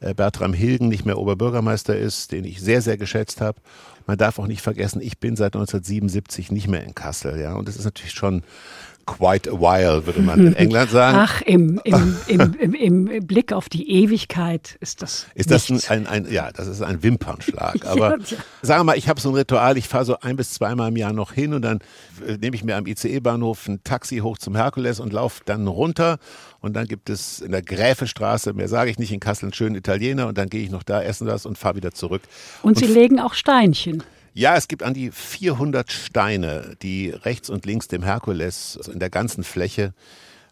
äh, 0.00 0.14
Bertram 0.14 0.52
Hilgen 0.52 0.88
nicht 0.88 1.06
mehr 1.06 1.18
Oberbürgermeister 1.18 1.96
ist, 1.96 2.32
den 2.32 2.44
ich 2.44 2.60
sehr, 2.60 2.82
sehr 2.82 2.96
geschätzt 2.96 3.40
habe. 3.40 3.60
Man 4.06 4.18
darf 4.18 4.40
auch 4.40 4.48
nicht 4.48 4.62
vergessen, 4.62 5.00
ich 5.00 5.18
bin 5.18 5.36
seit 5.36 5.54
1977 5.54 6.50
nicht 6.50 6.66
mehr 6.66 6.82
in 6.82 6.94
Kassel, 6.94 7.40
ja, 7.40 7.54
und 7.54 7.68
das 7.68 7.76
ist 7.76 7.84
natürlich 7.84 8.12
schon 8.12 8.42
quite 9.10 9.50
a 9.50 9.54
while, 9.54 10.06
würde 10.06 10.22
man 10.22 10.46
in 10.46 10.54
England 10.54 10.90
sagen. 10.90 11.18
Ach, 11.18 11.42
im, 11.42 11.80
im, 11.84 12.16
im, 12.28 12.74
im, 12.74 13.26
Blick 13.26 13.52
auf 13.52 13.68
die 13.68 13.90
Ewigkeit 13.90 14.76
ist 14.80 15.02
das. 15.02 15.26
Ist 15.34 15.50
das 15.50 15.68
ein, 15.68 15.80
ein, 15.88 16.06
ein, 16.06 16.32
ja, 16.32 16.52
das 16.52 16.68
ist 16.68 16.80
ein 16.80 17.02
Wimpernschlag. 17.02 17.84
Aber 17.86 18.18
ja. 18.18 18.24
sagen 18.62 18.80
wir 18.80 18.84
mal, 18.84 18.98
ich 18.98 19.08
habe 19.08 19.20
so 19.20 19.30
ein 19.30 19.34
Ritual, 19.34 19.76
ich 19.76 19.88
fahre 19.88 20.04
so 20.04 20.20
ein 20.20 20.36
bis 20.36 20.52
zweimal 20.52 20.90
im 20.90 20.96
Jahr 20.96 21.12
noch 21.12 21.32
hin 21.32 21.54
und 21.54 21.62
dann 21.62 21.80
äh, 22.26 22.36
nehme 22.36 22.54
ich 22.54 22.62
mir 22.62 22.76
am 22.76 22.86
ICE-Bahnhof 22.86 23.66
ein 23.66 23.82
Taxi 23.82 24.18
hoch 24.18 24.38
zum 24.38 24.54
Herkules 24.54 25.00
und 25.00 25.12
laufe 25.12 25.42
dann 25.44 25.66
runter. 25.66 26.18
Und 26.60 26.74
dann 26.74 26.86
gibt 26.86 27.10
es 27.10 27.40
in 27.40 27.52
der 27.52 27.62
Gräfestraße, 27.62 28.52
mehr 28.52 28.68
sage 28.68 28.90
ich 28.90 28.98
nicht, 28.98 29.12
in 29.12 29.18
Kassel 29.20 29.46
einen 29.46 29.54
schönen 29.54 29.74
Italiener 29.74 30.28
und 30.28 30.38
dann 30.38 30.48
gehe 30.48 30.62
ich 30.62 30.70
noch 30.70 30.82
da, 30.82 31.02
essen 31.02 31.26
das 31.26 31.46
und 31.46 31.58
fahre 31.58 31.76
wieder 31.76 31.92
zurück. 31.92 32.22
Und 32.62 32.78
Sie 32.78 32.86
legen 32.86 33.18
auch 33.18 33.34
Steinchen. 33.34 34.04
Ja, 34.32 34.56
es 34.56 34.68
gibt 34.68 34.84
an 34.84 34.94
die 34.94 35.10
400 35.10 35.90
Steine, 35.90 36.76
die 36.82 37.10
rechts 37.10 37.50
und 37.50 37.66
links 37.66 37.88
dem 37.88 38.04
Herkules 38.04 38.76
also 38.76 38.92
in 38.92 39.00
der 39.00 39.10
ganzen 39.10 39.42
Fläche 39.42 39.92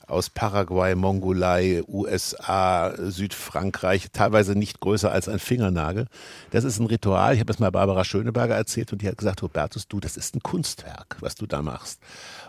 aus 0.09 0.31
Paraguay, 0.31 0.95
Mongolei, 0.95 1.83
USA, 1.87 2.95
Südfrankreich, 2.99 4.09
teilweise 4.13 4.57
nicht 4.57 4.81
größer 4.81 5.13
als 5.13 5.29
ein 5.29 5.39
Fingernagel. 5.39 6.07
Das 6.51 6.65
ist 6.65 6.81
ein 6.81 6.87
Ritual. 6.87 7.35
Ich 7.35 7.41
habe 7.41 7.53
es 7.53 7.59
mal 7.59 7.71
Barbara 7.71 8.05
Schöneberger 8.05 8.57
erzählt 8.57 8.93
und 8.93 9.03
die 9.03 9.07
hat 9.07 9.19
gesagt, 9.19 9.43
Hubertus, 9.43 9.87
du, 9.87 10.01
das 10.01 10.17
ist 10.17 10.35
ein 10.35 10.43
Kunstwerk, 10.43 11.19
was 11.21 11.35
du 11.35 11.47
da 11.47 11.63
machst. 11.63 12.01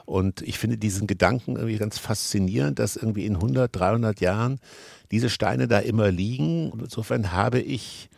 Und 0.05 0.41
ich 0.41 0.57
finde 0.57 0.77
diesen 0.77 1.05
Gedanken 1.05 1.57
irgendwie 1.57 1.77
ganz 1.77 1.99
faszinierend, 1.99 2.79
dass 2.79 2.95
irgendwie 2.95 3.25
in 3.25 3.35
100, 3.35 3.75
300 3.75 4.19
Jahren 4.21 4.59
diese 5.11 5.29
Steine 5.29 5.67
da 5.67 5.79
immer 5.79 6.11
liegen. 6.11 6.71
Und 6.71 6.81
insofern 6.81 7.33
habe 7.33 7.59
ich 7.59 8.09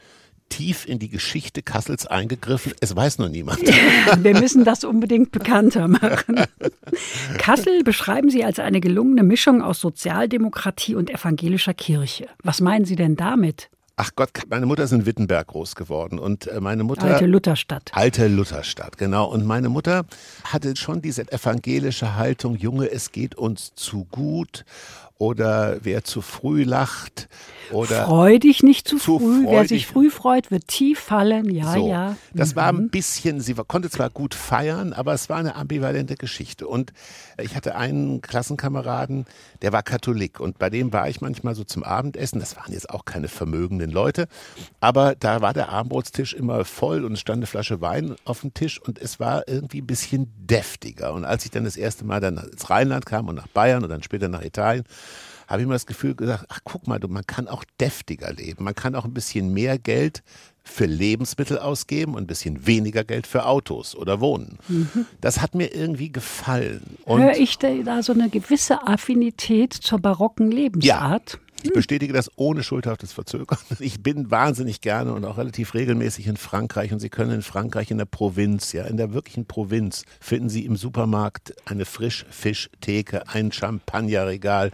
tief 0.52 0.88
in 0.88 1.00
die 1.00 1.10
Geschichte 1.10 1.64
Kassels 1.64 2.06
eingegriffen. 2.06 2.74
Es 2.80 2.96
weiß 2.96 3.18
nur 3.18 3.30
niemand. 3.30 3.62
Wir 4.24 4.40
müssen 4.40 4.64
das 4.64 4.84
unbedingt 4.84 5.32
bekannter 5.32 5.88
machen. 5.88 6.42
Kassel 7.40 7.84
beschreiben 7.84 8.30
Sie 8.30 8.44
als 8.44 8.60
eine 8.60 8.82
gelungene 8.82 9.24
Mischung 9.24 9.64
aus 9.64 9.80
Sozialdemokratie 9.80 10.94
und 10.94 11.10
evangelischer 11.10 11.74
Kirche. 11.74 12.28
Was 12.44 12.62
meinen 12.62 12.86
Sie 12.86 12.96
denn 12.96 13.16
damit? 13.16 13.70
Ach 14.04 14.12
Gott, 14.16 14.32
meine 14.50 14.66
Mutter 14.66 14.84
ist 14.84 14.94
in 14.94 15.06
Wittenberg 15.06 15.48
groß 15.48 15.76
geworden 15.76 16.18
und 16.18 16.48
äh, 16.48 16.60
meine 16.60 16.84
Mutter 16.84 17.04
Alte 17.04 17.28
Lutherstadt. 17.28 17.92
Alte 17.94 18.28
Lutherstadt, 18.28 18.98
genau. 18.98 19.30
Und 19.30 19.46
meine 19.46 19.70
Mutter 19.70 20.06
hatte 20.44 20.76
schon 20.76 21.02
diese 21.02 21.32
evangelische 21.32 22.16
Haltung, 22.16 22.56
Junge, 22.56 22.90
es 22.90 23.12
geht 23.12 23.36
uns 23.36 23.76
zu 23.76 24.06
gut 24.06 24.66
oder 25.22 25.78
wer 25.84 26.04
zu 26.04 26.22
früh 26.22 26.64
lacht 26.64 27.30
oder 27.72 28.06
Freu 28.06 28.40
dich 28.40 28.64
nicht 28.64 28.88
zu, 28.88 28.98
Zu 28.98 29.20
früh. 29.20 29.46
Wer 29.48 29.68
sich 29.68 29.86
freudig. 29.86 29.88
früh 29.88 30.10
freut, 30.10 30.52
wird 30.52 30.68
tief 30.68 31.00
fallen. 31.00 31.50
Ja, 31.54 31.74
so. 31.74 31.88
ja. 31.88 32.18
Das 32.34 32.56
war 32.56 32.68
ein 32.68 32.90
bisschen, 32.90 33.40
sie 33.40 33.54
konnte 33.54 33.90
zwar 33.90 34.10
gut 34.10 34.34
feiern, 34.34 34.94
aber 34.94 35.14
es 35.14 35.30
war 35.30 35.38
eine 35.38 35.56
ambivalente 35.56 36.16
Geschichte. 36.16 36.68
Und 36.68 36.92
ich 37.42 37.56
hatte 37.56 37.76
einen 37.76 38.22
Klassenkameraden, 38.22 39.26
der 39.62 39.72
war 39.72 39.84
Katholik 39.84 40.40
und 40.40 40.60
bei 40.60 40.70
dem 40.70 40.92
war 40.92 41.08
ich 41.08 41.22
manchmal 41.22 41.56
so 41.56 41.64
zum 41.64 41.84
Abendessen. 41.84 42.40
Das 42.40 42.58
waren 42.58 42.74
jetzt 42.74 42.90
auch 42.90 43.06
keine 43.06 43.28
vermögenden 43.28 43.92
Leute, 43.92 44.28
aber 44.80 45.16
da 45.16 45.42
war 45.42 45.54
der 45.54 45.70
Abendbrotstisch 45.70 46.34
immer 46.34 46.66
voll 46.66 47.06
und 47.06 47.14
es 47.14 47.20
stand 47.20 47.38
eine 47.38 47.48
Flasche 47.48 47.80
Wein 47.80 48.16
auf 48.26 48.42
dem 48.42 48.54
Tisch 48.54 48.82
und 48.82 49.00
es 49.00 49.20
war 49.20 49.48
irgendwie 49.48 49.82
ein 49.82 49.88
bisschen 49.88 50.32
deftiger. 50.38 51.14
Und 51.14 51.26
als 51.26 51.46
ich 51.46 51.52
dann 51.52 51.64
das 51.64 51.78
erste 51.78 52.06
Mal 52.06 52.20
dann 52.20 52.38
ins 52.38 52.70
Rheinland 52.70 53.06
kam 53.06 53.30
und 53.30 53.36
nach 53.36 53.48
Bayern 53.48 53.84
und 53.84 53.90
dann 53.90 54.04
später 54.04 54.28
nach 54.28 54.44
Italien, 54.44 54.84
habe 55.52 55.62
ich 55.62 55.68
mir 55.68 55.74
das 55.74 55.86
Gefühl 55.86 56.16
gesagt, 56.16 56.46
ach 56.50 56.60
guck 56.64 56.88
mal, 56.88 57.00
du, 57.00 57.08
man 57.08 57.26
kann 57.26 57.48
auch 57.48 57.64
deftiger 57.80 58.32
leben. 58.34 58.64
Man 58.64 58.76
kann 58.76 58.96
auch 58.96 59.06
ein 59.06 59.14
bisschen 59.14 59.54
mehr 59.54 59.78
Geld 59.78 60.24
für 60.64 60.86
Lebensmittel 60.86 61.60
ausgeben 61.60 62.16
und 62.16 62.24
ein 62.24 62.28
bisschen 62.28 62.66
weniger 62.68 63.04
Geld 63.04 63.28
für 63.28 63.46
Autos 63.46 63.96
oder 63.96 64.22
Wohnen. 64.22 64.60
Das 65.20 65.42
hat 65.42 65.56
mir 65.56 65.74
irgendwie 65.76 66.12
gefallen. 66.12 66.98
Und 67.06 67.22
Höre 67.22 67.38
ich 67.38 67.58
da, 67.58 68.04
so 68.04 68.14
eine 68.14 68.30
gewisse 68.30 68.88
Affinität 68.88 69.74
zur 69.74 70.00
barocken 70.00 70.52
Lebensart? 70.52 71.40
Ich 71.64 71.74
bestätige 71.74 72.14
das 72.14 72.32
ohne 72.38 72.64
schuldhaftes 72.64 73.14
Verzögern. 73.14 73.60
Ich 73.80 74.02
bin 74.02 74.32
wahnsinnig 74.32 74.82
gerne 74.82 75.14
und 75.14 75.26
auch 75.26 75.38
relativ 75.38 75.74
regelmäßig 75.74 76.28
in 76.28 76.38
Frankreich 76.38 76.92
und 76.92 77.00
Sie 77.00 77.10
können 77.10 77.32
in 77.32 77.42
Frankreich 77.42 77.92
in 77.92 77.98
der 77.98 78.06
Provinz, 78.06 78.74
ja, 78.74 78.86
in 78.86 78.98
der 78.98 79.14
wirklichen 79.14 79.46
Provinz, 79.46 80.06
finden 80.20 80.50
Sie 80.50 80.66
im 80.66 80.76
Supermarkt 80.76 81.54
eine 81.66 81.86
Frischfischtheke, 81.86 83.28
ein 83.28 83.52
Champagnerregal 83.52 84.72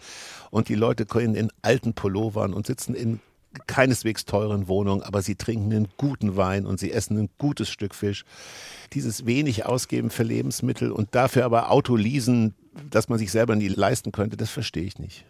und 0.51 0.69
die 0.69 0.75
Leute 0.75 1.05
können 1.05 1.35
in 1.35 1.51
alten 1.61 1.93
Pullovern 1.93 2.53
und 2.53 2.67
sitzen 2.67 2.93
in 2.93 3.19
keineswegs 3.65 4.25
teuren 4.25 4.67
Wohnungen, 4.67 5.01
aber 5.01 5.21
sie 5.21 5.35
trinken 5.35 5.71
einen 5.73 5.87
guten 5.97 6.35
Wein 6.35 6.65
und 6.65 6.79
sie 6.79 6.91
essen 6.91 7.17
ein 7.17 7.29
gutes 7.37 7.69
Stück 7.69 7.95
Fisch. 7.95 8.23
Dieses 8.93 9.25
wenig 9.25 9.65
ausgeben 9.65 10.09
für 10.09 10.23
Lebensmittel 10.23 10.91
und 10.91 11.15
dafür 11.15 11.45
aber 11.45 11.71
Auto 11.71 11.95
leasen, 11.95 12.53
das 12.89 13.09
man 13.09 13.17
sich 13.17 13.31
selber 13.31 13.55
nie 13.55 13.67
leisten 13.67 14.11
könnte, 14.11 14.37
das 14.37 14.49
verstehe 14.49 14.83
ich 14.83 14.99
nicht. 14.99 15.25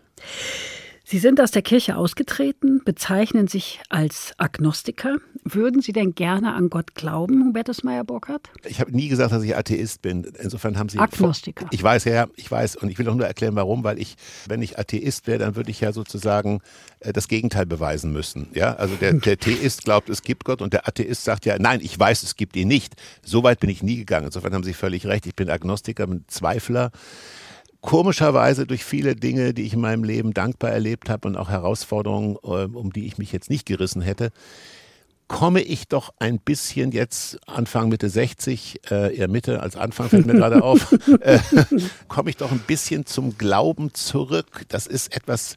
Sie 1.09 1.19
sind 1.19 1.39
aus 1.39 1.51
der 1.51 1.61
Kirche 1.61 1.95
ausgetreten, 1.95 2.81
bezeichnen 2.83 3.47
sich 3.47 3.79
als 3.87 4.33
Agnostiker. 4.37 5.15
Würden 5.45 5.81
Sie 5.81 5.93
denn 5.93 6.15
gerne 6.15 6.53
an 6.53 6.69
Gott 6.69 6.95
glauben, 6.95 7.45
Hubertus 7.45 7.81
Meyer-Burkhardt? 7.81 8.49
Ich 8.65 8.81
habe 8.81 8.91
nie 8.91 9.07
gesagt, 9.07 9.31
dass 9.31 9.41
ich 9.41 9.55
Atheist 9.55 10.01
bin. 10.01 10.29
Insofern 10.37 10.77
haben 10.77 10.89
Sie. 10.89 10.99
Agnostiker. 10.99 11.67
Ich 11.71 11.81
weiß, 11.81 12.03
ja, 12.03 12.27
ich 12.35 12.51
weiß. 12.51 12.75
Und 12.75 12.89
ich 12.89 12.99
will 12.99 13.07
auch 13.07 13.15
nur 13.15 13.25
erklären, 13.25 13.55
warum. 13.55 13.85
Weil 13.85 14.01
ich, 14.01 14.17
wenn 14.49 14.61
ich 14.61 14.77
Atheist 14.77 15.27
wäre, 15.27 15.39
dann 15.39 15.55
würde 15.55 15.71
ich 15.71 15.79
ja 15.79 15.93
sozusagen 15.93 16.59
äh, 16.99 17.13
das 17.13 17.29
Gegenteil 17.29 17.65
beweisen 17.65 18.11
müssen. 18.11 18.49
Ja, 18.53 18.73
also 18.73 18.95
der, 18.95 19.13
der 19.13 19.37
Theist 19.37 19.85
glaubt, 19.85 20.09
es 20.09 20.23
gibt 20.23 20.43
Gott 20.43 20.61
und 20.61 20.73
der 20.73 20.89
Atheist 20.89 21.23
sagt 21.23 21.45
ja, 21.45 21.55
nein, 21.57 21.79
ich 21.81 21.97
weiß, 21.97 22.21
es 22.23 22.35
gibt 22.35 22.57
ihn 22.57 22.67
nicht. 22.67 22.95
So 23.23 23.43
weit 23.43 23.61
bin 23.61 23.69
ich 23.69 23.81
nie 23.81 23.95
gegangen. 23.95 24.25
Insofern 24.25 24.53
haben 24.53 24.63
Sie 24.65 24.73
völlig 24.73 25.05
recht. 25.05 25.25
Ich 25.25 25.37
bin 25.37 25.49
Agnostiker, 25.49 26.05
bin 26.05 26.25
Zweifler 26.27 26.91
komischerweise 27.87 28.67
durch 28.67 28.83
viele 28.83 29.15
Dinge, 29.15 29.53
die 29.53 29.61
ich 29.61 29.71
in 29.71 29.79
meinem 29.79 30.03
Leben 30.03 30.33
dankbar 30.33 30.71
erlebt 30.71 31.09
habe 31.09 31.25
und 31.25 31.37
auch 31.37 31.47
Herausforderungen, 31.47 32.35
äh, 32.43 32.65
um 32.65 32.91
die 32.91 33.05
ich 33.05 33.17
mich 33.17 33.31
jetzt 33.31 33.49
nicht 33.49 33.65
gerissen 33.65 34.01
hätte, 34.01 34.31
komme 35.29 35.61
ich 35.61 35.87
doch 35.87 36.13
ein 36.19 36.37
bisschen 36.37 36.91
jetzt 36.91 37.39
Anfang 37.47 37.87
Mitte 37.87 38.09
60, 38.09 38.81
äh, 38.91 39.15
eher 39.15 39.29
Mitte 39.29 39.61
als 39.61 39.77
Anfang 39.77 40.09
fällt 40.09 40.25
mir 40.25 40.33
gerade 40.35 40.63
auf, 40.63 40.91
äh, 41.21 41.39
komme 42.09 42.29
ich 42.29 42.35
doch 42.35 42.51
ein 42.51 42.59
bisschen 42.59 43.05
zum 43.05 43.37
Glauben 43.37 43.93
zurück. 43.93 44.65
Das 44.67 44.85
ist 44.85 45.15
etwas, 45.15 45.55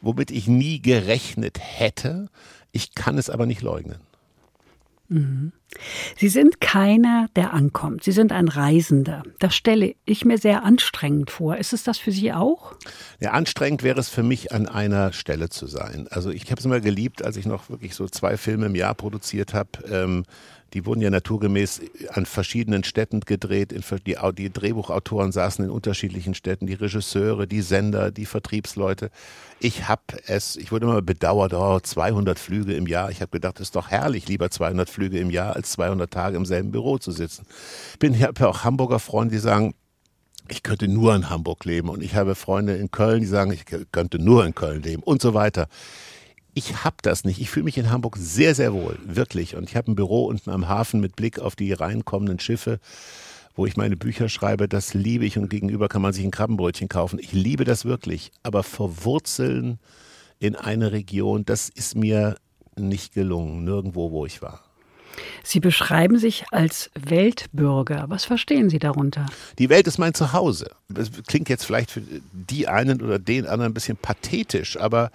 womit 0.00 0.32
ich 0.32 0.48
nie 0.48 0.82
gerechnet 0.82 1.60
hätte. 1.60 2.26
Ich 2.72 2.96
kann 2.96 3.18
es 3.18 3.30
aber 3.30 3.46
nicht 3.46 3.62
leugnen. 3.62 4.07
Sie 6.16 6.28
sind 6.28 6.60
keiner, 6.60 7.28
der 7.34 7.54
ankommt. 7.54 8.04
Sie 8.04 8.12
sind 8.12 8.32
ein 8.32 8.48
Reisender. 8.48 9.22
Das 9.38 9.54
stelle 9.54 9.94
ich 10.04 10.24
mir 10.24 10.36
sehr 10.36 10.64
anstrengend 10.64 11.30
vor. 11.30 11.56
Ist 11.56 11.72
es 11.72 11.82
das 11.82 11.98
für 11.98 12.12
Sie 12.12 12.32
auch? 12.32 12.74
Ja, 13.20 13.30
anstrengend 13.30 13.82
wäre 13.82 13.98
es 14.00 14.08
für 14.08 14.22
mich, 14.22 14.52
an 14.52 14.68
einer 14.68 15.12
Stelle 15.12 15.48
zu 15.48 15.66
sein. 15.66 16.08
Also 16.10 16.30
ich 16.30 16.50
habe 16.50 16.58
es 16.58 16.64
immer 16.64 16.80
geliebt, 16.80 17.22
als 17.24 17.36
ich 17.36 17.46
noch 17.46 17.70
wirklich 17.70 17.94
so 17.94 18.06
zwei 18.06 18.36
Filme 18.36 18.66
im 18.66 18.74
Jahr 18.74 18.94
produziert 18.94 19.54
habe. 19.54 19.70
Ähm, 19.90 20.24
die 20.74 20.84
wurden 20.84 21.00
ja 21.00 21.10
naturgemäß 21.10 21.80
an 22.10 22.26
verschiedenen 22.26 22.84
Städten 22.84 23.20
gedreht. 23.20 23.74
Die, 24.06 24.18
Au- 24.18 24.32
die 24.32 24.50
Drehbuchautoren 24.52 25.32
saßen 25.32 25.64
in 25.64 25.70
unterschiedlichen 25.70 26.34
Städten, 26.34 26.66
die 26.66 26.74
Regisseure, 26.74 27.46
die 27.46 27.62
Sender, 27.62 28.10
die 28.10 28.26
Vertriebsleute. 28.26 29.10
Ich 29.60 29.88
habe 29.88 30.02
es, 30.26 30.56
ich 30.56 30.70
wurde 30.70 30.86
immer 30.86 31.02
bedauert, 31.02 31.54
oh, 31.54 31.80
200 31.80 32.38
Flüge 32.38 32.74
im 32.74 32.86
Jahr. 32.86 33.10
Ich 33.10 33.20
habe 33.20 33.30
gedacht, 33.30 33.60
ist 33.60 33.76
doch 33.76 33.88
herrlich, 33.90 34.28
lieber 34.28 34.50
200 34.50 34.90
Flüge 34.90 35.18
im 35.18 35.30
Jahr, 35.30 35.56
als 35.56 35.70
200 35.72 36.10
Tage 36.10 36.36
im 36.36 36.44
selben 36.46 36.70
Büro 36.70 36.98
zu 36.98 37.12
sitzen. 37.12 37.46
Ich 37.92 37.98
bin, 37.98 38.14
ja 38.14 38.30
auch 38.40 38.64
Hamburger 38.64 38.98
Freunde, 38.98 39.34
die 39.34 39.40
sagen, 39.40 39.74
ich 40.50 40.62
könnte 40.62 40.88
nur 40.88 41.14
in 41.14 41.28
Hamburg 41.30 41.64
leben 41.64 41.88
und 41.88 42.02
ich 42.02 42.14
habe 42.14 42.34
Freunde 42.34 42.76
in 42.76 42.90
Köln, 42.90 43.20
die 43.20 43.26
sagen, 43.26 43.52
ich 43.52 43.64
könnte 43.92 44.18
nur 44.18 44.46
in 44.46 44.54
Köln 44.54 44.82
leben 44.82 45.02
und 45.02 45.20
so 45.20 45.34
weiter. 45.34 45.68
Ich 46.58 46.82
habe 46.82 46.96
das 47.02 47.22
nicht. 47.22 47.40
Ich 47.40 47.50
fühle 47.50 47.66
mich 47.66 47.78
in 47.78 47.88
Hamburg 47.88 48.16
sehr, 48.18 48.52
sehr 48.52 48.72
wohl, 48.72 48.98
wirklich. 49.04 49.54
Und 49.54 49.70
ich 49.70 49.76
habe 49.76 49.92
ein 49.92 49.94
Büro 49.94 50.24
unten 50.24 50.50
am 50.50 50.68
Hafen 50.68 50.98
mit 50.98 51.14
Blick 51.14 51.38
auf 51.38 51.54
die 51.54 51.72
reinkommenden 51.72 52.40
Schiffe, 52.40 52.80
wo 53.54 53.64
ich 53.64 53.76
meine 53.76 53.96
Bücher 53.96 54.28
schreibe. 54.28 54.66
Das 54.66 54.92
liebe 54.92 55.24
ich 55.24 55.38
und 55.38 55.50
gegenüber 55.50 55.86
kann 55.86 56.02
man 56.02 56.12
sich 56.12 56.24
ein 56.24 56.32
Krabbenbrötchen 56.32 56.88
kaufen. 56.88 57.20
Ich 57.20 57.32
liebe 57.32 57.62
das 57.62 57.84
wirklich. 57.84 58.32
Aber 58.42 58.64
verwurzeln 58.64 59.78
in 60.40 60.56
eine 60.56 60.90
Region, 60.90 61.44
das 61.44 61.68
ist 61.68 61.94
mir 61.94 62.34
nicht 62.74 63.14
gelungen, 63.14 63.62
nirgendwo, 63.62 64.10
wo 64.10 64.26
ich 64.26 64.42
war. 64.42 64.67
Sie 65.42 65.60
beschreiben 65.60 66.18
sich 66.18 66.44
als 66.50 66.90
Weltbürger. 66.94 68.06
Was 68.08 68.24
verstehen 68.24 68.70
Sie 68.70 68.78
darunter? 68.78 69.26
Die 69.58 69.68
Welt 69.68 69.86
ist 69.86 69.98
mein 69.98 70.14
Zuhause. 70.14 70.70
Das 70.88 71.10
klingt 71.26 71.48
jetzt 71.48 71.64
vielleicht 71.64 71.90
für 71.90 72.02
die 72.32 72.68
einen 72.68 73.02
oder 73.02 73.18
den 73.18 73.46
anderen 73.46 73.72
ein 73.72 73.74
bisschen 73.74 73.96
pathetisch, 73.96 74.78
aber 74.78 75.10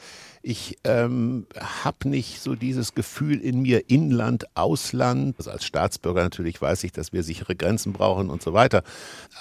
ich 0.45 0.77
ähm, 0.83 1.47
habe 1.57 2.09
nicht 2.09 2.41
so 2.41 2.55
dieses 2.55 2.93
Gefühl 2.93 3.39
in 3.39 3.61
mir, 3.61 3.89
Inland, 3.89 4.45
Ausland. 4.55 5.35
Also 5.37 5.51
als 5.51 5.63
Staatsbürger 5.63 6.21
natürlich 6.21 6.61
weiß 6.61 6.83
ich, 6.83 6.91
dass 6.91 7.13
wir 7.13 7.23
sichere 7.23 7.55
Grenzen 7.55 7.93
brauchen 7.93 8.29
und 8.29 8.41
so 8.41 8.51
weiter. 8.51 8.83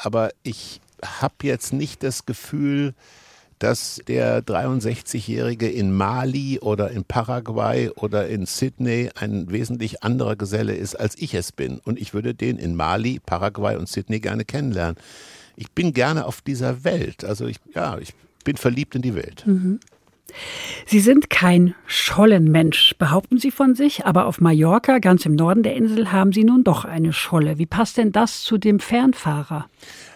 Aber 0.02 0.30
ich 0.44 0.80
habe 1.04 1.34
jetzt 1.42 1.72
nicht 1.72 2.04
das 2.04 2.24
Gefühl, 2.24 2.94
dass 3.62 4.00
der 4.08 4.42
63-Jährige 4.42 5.70
in 5.70 5.92
Mali 5.92 6.58
oder 6.60 6.90
in 6.90 7.04
Paraguay 7.04 7.90
oder 7.90 8.26
in 8.26 8.44
Sydney 8.44 9.10
ein 9.14 9.52
wesentlich 9.52 10.02
anderer 10.02 10.34
Geselle 10.34 10.74
ist, 10.74 10.96
als 10.96 11.16
ich 11.16 11.32
es 11.34 11.52
bin. 11.52 11.78
Und 11.78 12.00
ich 12.00 12.12
würde 12.12 12.34
den 12.34 12.58
in 12.58 12.74
Mali, 12.74 13.20
Paraguay 13.24 13.76
und 13.76 13.88
Sydney 13.88 14.18
gerne 14.18 14.44
kennenlernen. 14.44 14.96
ich 15.54 15.70
bin 15.70 15.92
gerne 15.92 16.26
auf 16.26 16.40
dieser 16.40 16.82
Welt. 16.82 17.24
Also 17.24 17.46
ich, 17.46 17.58
ja, 17.72 17.98
ich 17.98 18.14
bin 18.44 18.56
verliebt 18.56 18.96
in 18.96 19.02
die 19.02 19.14
Welt. 19.14 19.44
Sie 20.86 21.00
sind 21.00 21.30
kein 21.30 21.74
Schollenmensch, 21.86 22.94
behaupten 22.98 23.38
Sie 23.38 23.50
von 23.50 23.74
sich, 23.74 24.06
aber 24.06 24.26
auf 24.26 24.40
Mallorca, 24.40 24.98
ganz 24.98 25.26
im 25.26 25.34
Norden 25.34 25.62
der 25.62 25.74
Insel, 25.74 26.12
haben 26.12 26.32
Sie 26.32 26.44
nun 26.44 26.64
doch 26.64 26.84
eine 26.84 27.12
Scholle. 27.12 27.58
Wie 27.58 27.66
passt 27.66 27.96
denn 27.96 28.12
das 28.12 28.42
zu 28.42 28.58
dem 28.58 28.80
Fernfahrer? 28.80 29.66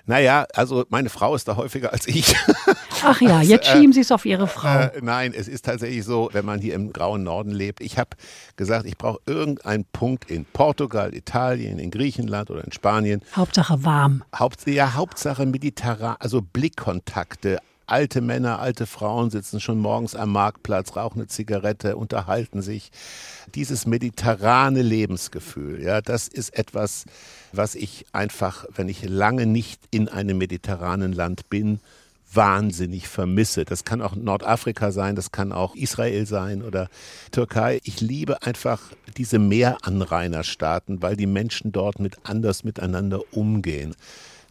Naja, 0.08 0.46
also 0.54 0.84
meine 0.88 1.08
Frau 1.08 1.34
ist 1.34 1.48
da 1.48 1.56
häufiger 1.56 1.92
als 1.92 2.06
ich. 2.06 2.36
Ach 3.02 3.20
ja, 3.20 3.42
jetzt 3.42 3.66
schieben 3.66 3.92
Sie 3.92 4.00
es 4.00 4.12
auf 4.12 4.24
Ihre 4.24 4.46
Frau. 4.46 4.78
Äh, 4.78 5.00
nein, 5.02 5.34
es 5.36 5.48
ist 5.48 5.64
tatsächlich 5.64 6.04
so, 6.04 6.28
wenn 6.32 6.44
man 6.44 6.60
hier 6.60 6.74
im 6.74 6.92
grauen 6.92 7.24
Norden 7.24 7.50
lebt. 7.50 7.80
Ich 7.80 7.98
habe 7.98 8.10
gesagt, 8.54 8.86
ich 8.86 8.96
brauche 8.96 9.18
irgendeinen 9.26 9.84
Punkt 9.92 10.30
in 10.30 10.44
Portugal, 10.44 11.12
Italien, 11.12 11.80
in 11.80 11.90
Griechenland 11.90 12.50
oder 12.50 12.64
in 12.64 12.72
Spanien. 12.72 13.20
Hauptsache 13.34 13.84
warm. 13.84 14.22
Haupt, 14.38 14.66
ja, 14.66 14.94
Hauptsache 14.94 15.44
mediterran, 15.44 16.16
also 16.20 16.40
Blickkontakte. 16.40 17.58
Alte 17.88 18.20
Männer, 18.20 18.58
alte 18.58 18.84
Frauen 18.84 19.30
sitzen 19.30 19.60
schon 19.60 19.78
morgens 19.78 20.16
am 20.16 20.32
Marktplatz, 20.32 20.96
rauchen 20.96 21.20
eine 21.20 21.28
Zigarette, 21.28 21.96
unterhalten 21.96 22.60
sich. 22.60 22.90
Dieses 23.54 23.86
mediterrane 23.86 24.82
Lebensgefühl, 24.82 25.80
ja, 25.82 26.00
das 26.00 26.26
ist 26.26 26.58
etwas, 26.58 27.04
was 27.52 27.76
ich 27.76 28.06
einfach, 28.12 28.66
wenn 28.74 28.88
ich 28.88 29.04
lange 29.04 29.46
nicht 29.46 29.80
in 29.92 30.08
einem 30.08 30.38
mediterranen 30.38 31.12
Land 31.12 31.48
bin, 31.48 31.78
wahnsinnig 32.32 33.06
vermisse. 33.06 33.64
Das 33.64 33.84
kann 33.84 34.02
auch 34.02 34.16
Nordafrika 34.16 34.90
sein, 34.90 35.14
das 35.14 35.30
kann 35.30 35.52
auch 35.52 35.74
Israel 35.76 36.26
sein 36.26 36.62
oder 36.62 36.88
Türkei. 37.30 37.80
Ich 37.84 38.00
liebe 38.00 38.42
einfach 38.42 38.80
diese 39.16 39.38
Meeranrainerstaaten, 39.38 41.02
weil 41.02 41.16
die 41.16 41.26
Menschen 41.26 41.72
dort 41.72 42.00
mit 42.00 42.16
anders 42.24 42.64
miteinander 42.64 43.20
umgehen. 43.32 43.94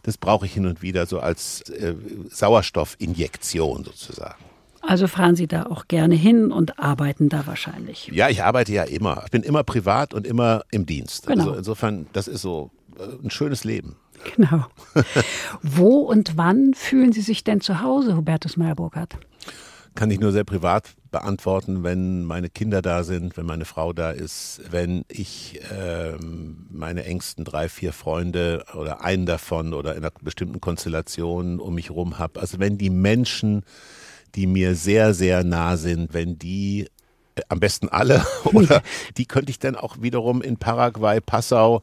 Das 0.06 0.16
brauche 0.16 0.46
ich 0.46 0.54
hin 0.54 0.66
und 0.66 0.82
wieder 0.82 1.04
so 1.06 1.18
als 1.18 1.62
äh, 1.68 1.94
Sauerstoffinjektion 2.30 3.82
sozusagen. 3.82 4.42
Also 4.80 5.08
fahren 5.08 5.34
Sie 5.34 5.48
da 5.48 5.66
auch 5.66 5.88
gerne 5.88 6.14
hin 6.14 6.52
und 6.52 6.78
arbeiten 6.78 7.28
da 7.28 7.44
wahrscheinlich. 7.48 8.08
Ja, 8.12 8.28
ich 8.28 8.44
arbeite 8.44 8.72
ja 8.72 8.84
immer. 8.84 9.22
Ich 9.24 9.32
bin 9.32 9.42
immer 9.42 9.64
privat 9.64 10.14
und 10.14 10.24
immer 10.24 10.62
im 10.70 10.86
Dienst. 10.86 11.26
Genau. 11.26 11.42
Also 11.42 11.54
insofern, 11.56 12.06
das 12.12 12.28
ist 12.28 12.42
so 12.42 12.70
äh, 12.96 13.24
ein 13.24 13.30
schönes 13.30 13.64
Leben. 13.64 13.96
Genau. 14.36 14.66
Wo 15.62 15.98
und 15.98 16.36
wann 16.36 16.72
fühlen 16.74 17.12
Sie 17.12 17.20
sich 17.20 17.42
denn 17.42 17.60
zu 17.60 17.82
Hause, 17.82 18.16
Hubertus 18.16 18.56
Meyer-Burkhardt? 18.56 19.18
Kann 19.96 20.12
ich 20.12 20.20
nur 20.20 20.30
sehr 20.30 20.44
privat 20.44 20.94
beantworten, 21.16 21.82
wenn 21.82 22.24
meine 22.24 22.50
Kinder 22.50 22.82
da 22.82 23.02
sind, 23.02 23.38
wenn 23.38 23.46
meine 23.46 23.64
Frau 23.64 23.94
da 23.94 24.10
ist, 24.10 24.60
wenn 24.70 25.06
ich 25.08 25.58
ähm, 25.74 26.66
meine 26.70 27.04
engsten 27.04 27.42
drei, 27.46 27.70
vier 27.70 27.94
Freunde 27.94 28.66
oder 28.74 29.02
einen 29.02 29.24
davon 29.24 29.72
oder 29.72 29.92
in 29.92 30.04
einer 30.04 30.12
bestimmten 30.20 30.60
Konstellation 30.60 31.58
um 31.58 31.74
mich 31.74 31.90
rum 31.90 32.18
habe. 32.18 32.38
Also 32.38 32.58
wenn 32.58 32.76
die 32.76 32.90
Menschen, 32.90 33.62
die 34.34 34.46
mir 34.46 34.74
sehr, 34.74 35.14
sehr 35.14 35.42
nah 35.42 35.78
sind, 35.78 36.12
wenn 36.12 36.38
die 36.38 36.88
äh, 37.34 37.40
am 37.48 37.60
besten 37.60 37.88
alle 37.88 38.22
oder 38.44 38.82
die 39.16 39.24
könnte 39.24 39.48
ich 39.48 39.58
dann 39.58 39.74
auch 39.74 40.02
wiederum 40.02 40.42
in 40.42 40.58
Paraguay, 40.58 41.22
Passau, 41.22 41.80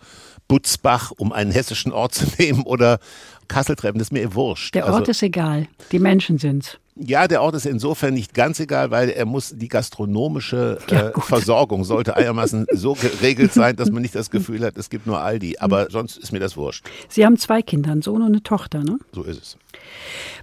Butzbach, 0.48 1.10
um 1.18 1.34
einen 1.34 1.52
hessischen 1.52 1.92
Ort 1.92 2.14
zu 2.14 2.26
nehmen 2.38 2.62
oder 2.62 3.00
Kassel 3.48 3.76
treffen, 3.76 3.98
das 3.98 4.10
ist 4.10 4.12
mir 4.14 4.36
wurscht. 4.36 4.76
Der 4.76 4.86
Ort 4.86 4.94
Also- 4.94 5.12
ist 5.12 5.24
egal, 5.24 5.68
die 5.92 5.98
Menschen 5.98 6.38
sind's. 6.38 6.78
Ja, 6.96 7.28
der 7.28 7.42
Ort 7.42 7.56
ist 7.56 7.66
insofern 7.66 8.14
nicht 8.14 8.34
ganz 8.34 8.60
egal, 8.60 8.92
weil 8.92 9.10
er 9.10 9.26
muss 9.26 9.54
die 9.56 9.68
gastronomische 9.68 10.78
äh. 10.88 11.20
Versorgung 11.20 11.84
sollte 11.84 12.16
einigermaßen 12.16 12.68
so 12.74 12.94
geregelt 12.94 13.54
sein, 13.54 13.76
dass 13.76 13.92
man 13.92 14.02
nicht 14.02 14.16
das 14.16 14.30
Gefühl 14.30 14.64
hat, 14.64 14.78
es 14.78 14.90
gibt 14.90 15.08
nur 15.08 15.20
Aldi. 15.20 15.58
Aber 15.60 15.90
sonst 15.90 16.18
ist 16.18 16.32
mir 16.32 16.40
das 16.40 16.56
wurscht. 16.58 16.86
Sie 17.10 17.26
haben 17.26 17.38
zwei 17.38 17.62
Kinder, 17.62 17.92
einen 17.92 18.02
Sohn 18.02 18.22
und 18.22 18.28
eine 18.28 18.44
Tochter, 18.44 18.84
ne? 18.84 19.00
So 19.12 19.24
ist 19.24 19.42
es. 19.42 19.58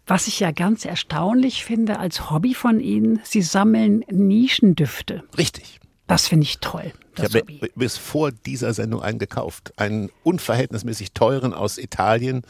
Was 0.07 0.27
ich 0.27 0.41
ja 0.41 0.51
ganz 0.51 0.85
erstaunlich 0.85 1.65
finde 1.65 1.99
als 1.99 2.31
Hobby 2.31 2.55
von 2.55 2.81
Ihnen, 2.81 3.21
Sie 3.23 3.43
sammeln 3.43 4.05
Nischendüfte. 4.11 5.23
Richtig. 5.39 5.81
Das 6.07 6.27
finde 6.27 6.45
ich 6.45 6.59
toll. 6.59 6.93
Ich 7.17 7.25
habe 7.25 7.43
bis 7.75 7.97
vor 7.97 8.31
dieser 8.31 8.73
Sendung 8.73 9.03
einen 9.03 9.19
gekauft. 9.19 9.73
Einen 9.77 10.11
unverhältnismäßig 10.23 11.13
teuren 11.13 11.53
aus 11.53 11.79
Italien. 11.79 12.43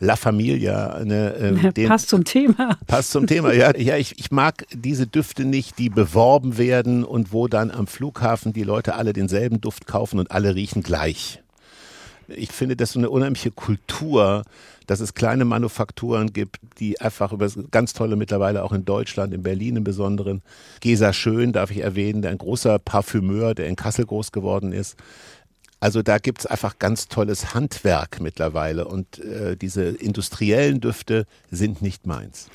La 0.00 0.16
Familia. 0.16 0.92
Eine, 0.94 1.34
ähm, 1.34 1.74
den, 1.76 1.88
Passt 1.88 2.08
zum 2.08 2.24
Thema. 2.24 2.78
Passt 2.86 3.10
zum 3.10 3.26
Thema, 3.26 3.52
ja. 3.52 3.76
Ja, 3.76 3.96
ich, 3.96 4.18
ich 4.18 4.30
mag 4.30 4.66
diese 4.72 5.06
Düfte 5.06 5.44
nicht, 5.44 5.78
die 5.78 5.90
beworben 5.90 6.58
werden 6.58 7.04
und 7.04 7.32
wo 7.32 7.48
dann 7.48 7.70
am 7.70 7.86
Flughafen 7.86 8.52
die 8.52 8.62
Leute 8.62 8.94
alle 8.94 9.12
denselben 9.12 9.60
Duft 9.60 9.86
kaufen 9.86 10.18
und 10.18 10.30
alle 10.30 10.54
riechen 10.54 10.82
gleich. 10.82 11.40
Ich 12.28 12.52
finde 12.52 12.76
das 12.76 12.92
so 12.92 12.98
eine 12.98 13.10
unheimliche 13.10 13.50
Kultur, 13.50 14.44
dass 14.86 15.00
es 15.00 15.14
kleine 15.14 15.44
Manufakturen 15.44 16.32
gibt, 16.32 16.58
die 16.78 17.00
einfach 17.00 17.32
über 17.32 17.48
ganz 17.70 17.92
tolle 17.92 18.16
mittlerweile 18.16 18.62
auch 18.62 18.72
in 18.72 18.84
Deutschland, 18.84 19.34
in 19.34 19.42
Berlin 19.42 19.76
im 19.76 19.84
Besonderen. 19.84 20.42
Gesa 20.80 21.12
Schön 21.12 21.52
darf 21.52 21.70
ich 21.70 21.78
erwähnen, 21.78 22.22
der 22.22 22.30
ein 22.30 22.38
großer 22.38 22.78
Parfümeur, 22.78 23.54
der 23.54 23.66
in 23.66 23.76
Kassel 23.76 24.06
groß 24.06 24.32
geworden 24.32 24.72
ist. 24.72 24.96
Also 25.84 26.00
da 26.00 26.16
gibt's 26.16 26.46
einfach 26.46 26.78
ganz 26.78 27.08
tolles 27.08 27.52
Handwerk 27.52 28.18
mittlerweile 28.18 28.86
und 28.86 29.18
äh, 29.18 29.54
diese 29.54 29.84
industriellen 29.84 30.80
Düfte 30.80 31.26
sind 31.50 31.82
nicht 31.82 32.06
meins. 32.06 32.48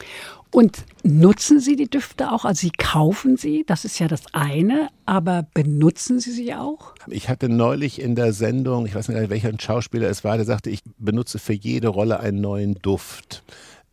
Und 0.50 0.80
nutzen 1.04 1.60
Sie 1.60 1.76
die 1.76 1.88
Düfte 1.88 2.32
auch? 2.32 2.44
Also 2.44 2.62
Sie 2.62 2.72
kaufen 2.72 3.38
sie, 3.38 3.66
das 3.68 3.86
ist 3.86 4.00
ja 4.00 4.08
das 4.08 4.24
eine, 4.34 4.90
aber 5.06 5.46
benutzen 5.54 6.20
Sie 6.20 6.32
sie 6.32 6.56
auch? 6.56 6.96
Ich 7.06 7.30
hatte 7.30 7.50
neulich 7.50 8.02
in 8.02 8.16
der 8.16 8.34
Sendung, 8.34 8.88
ich 8.88 8.96
weiß 8.96 9.10
nicht, 9.10 9.30
welcher 9.30 9.52
Schauspieler 9.60 10.10
es 10.10 10.24
war, 10.24 10.38
der 10.38 10.48
sagte, 10.48 10.72
ich 10.72 10.80
benutze 10.98 11.38
für 11.38 11.54
jede 11.54 11.90
Rolle 11.90 12.20
einen 12.22 12.42
neuen 12.42 12.80
Duft. 12.82 13.44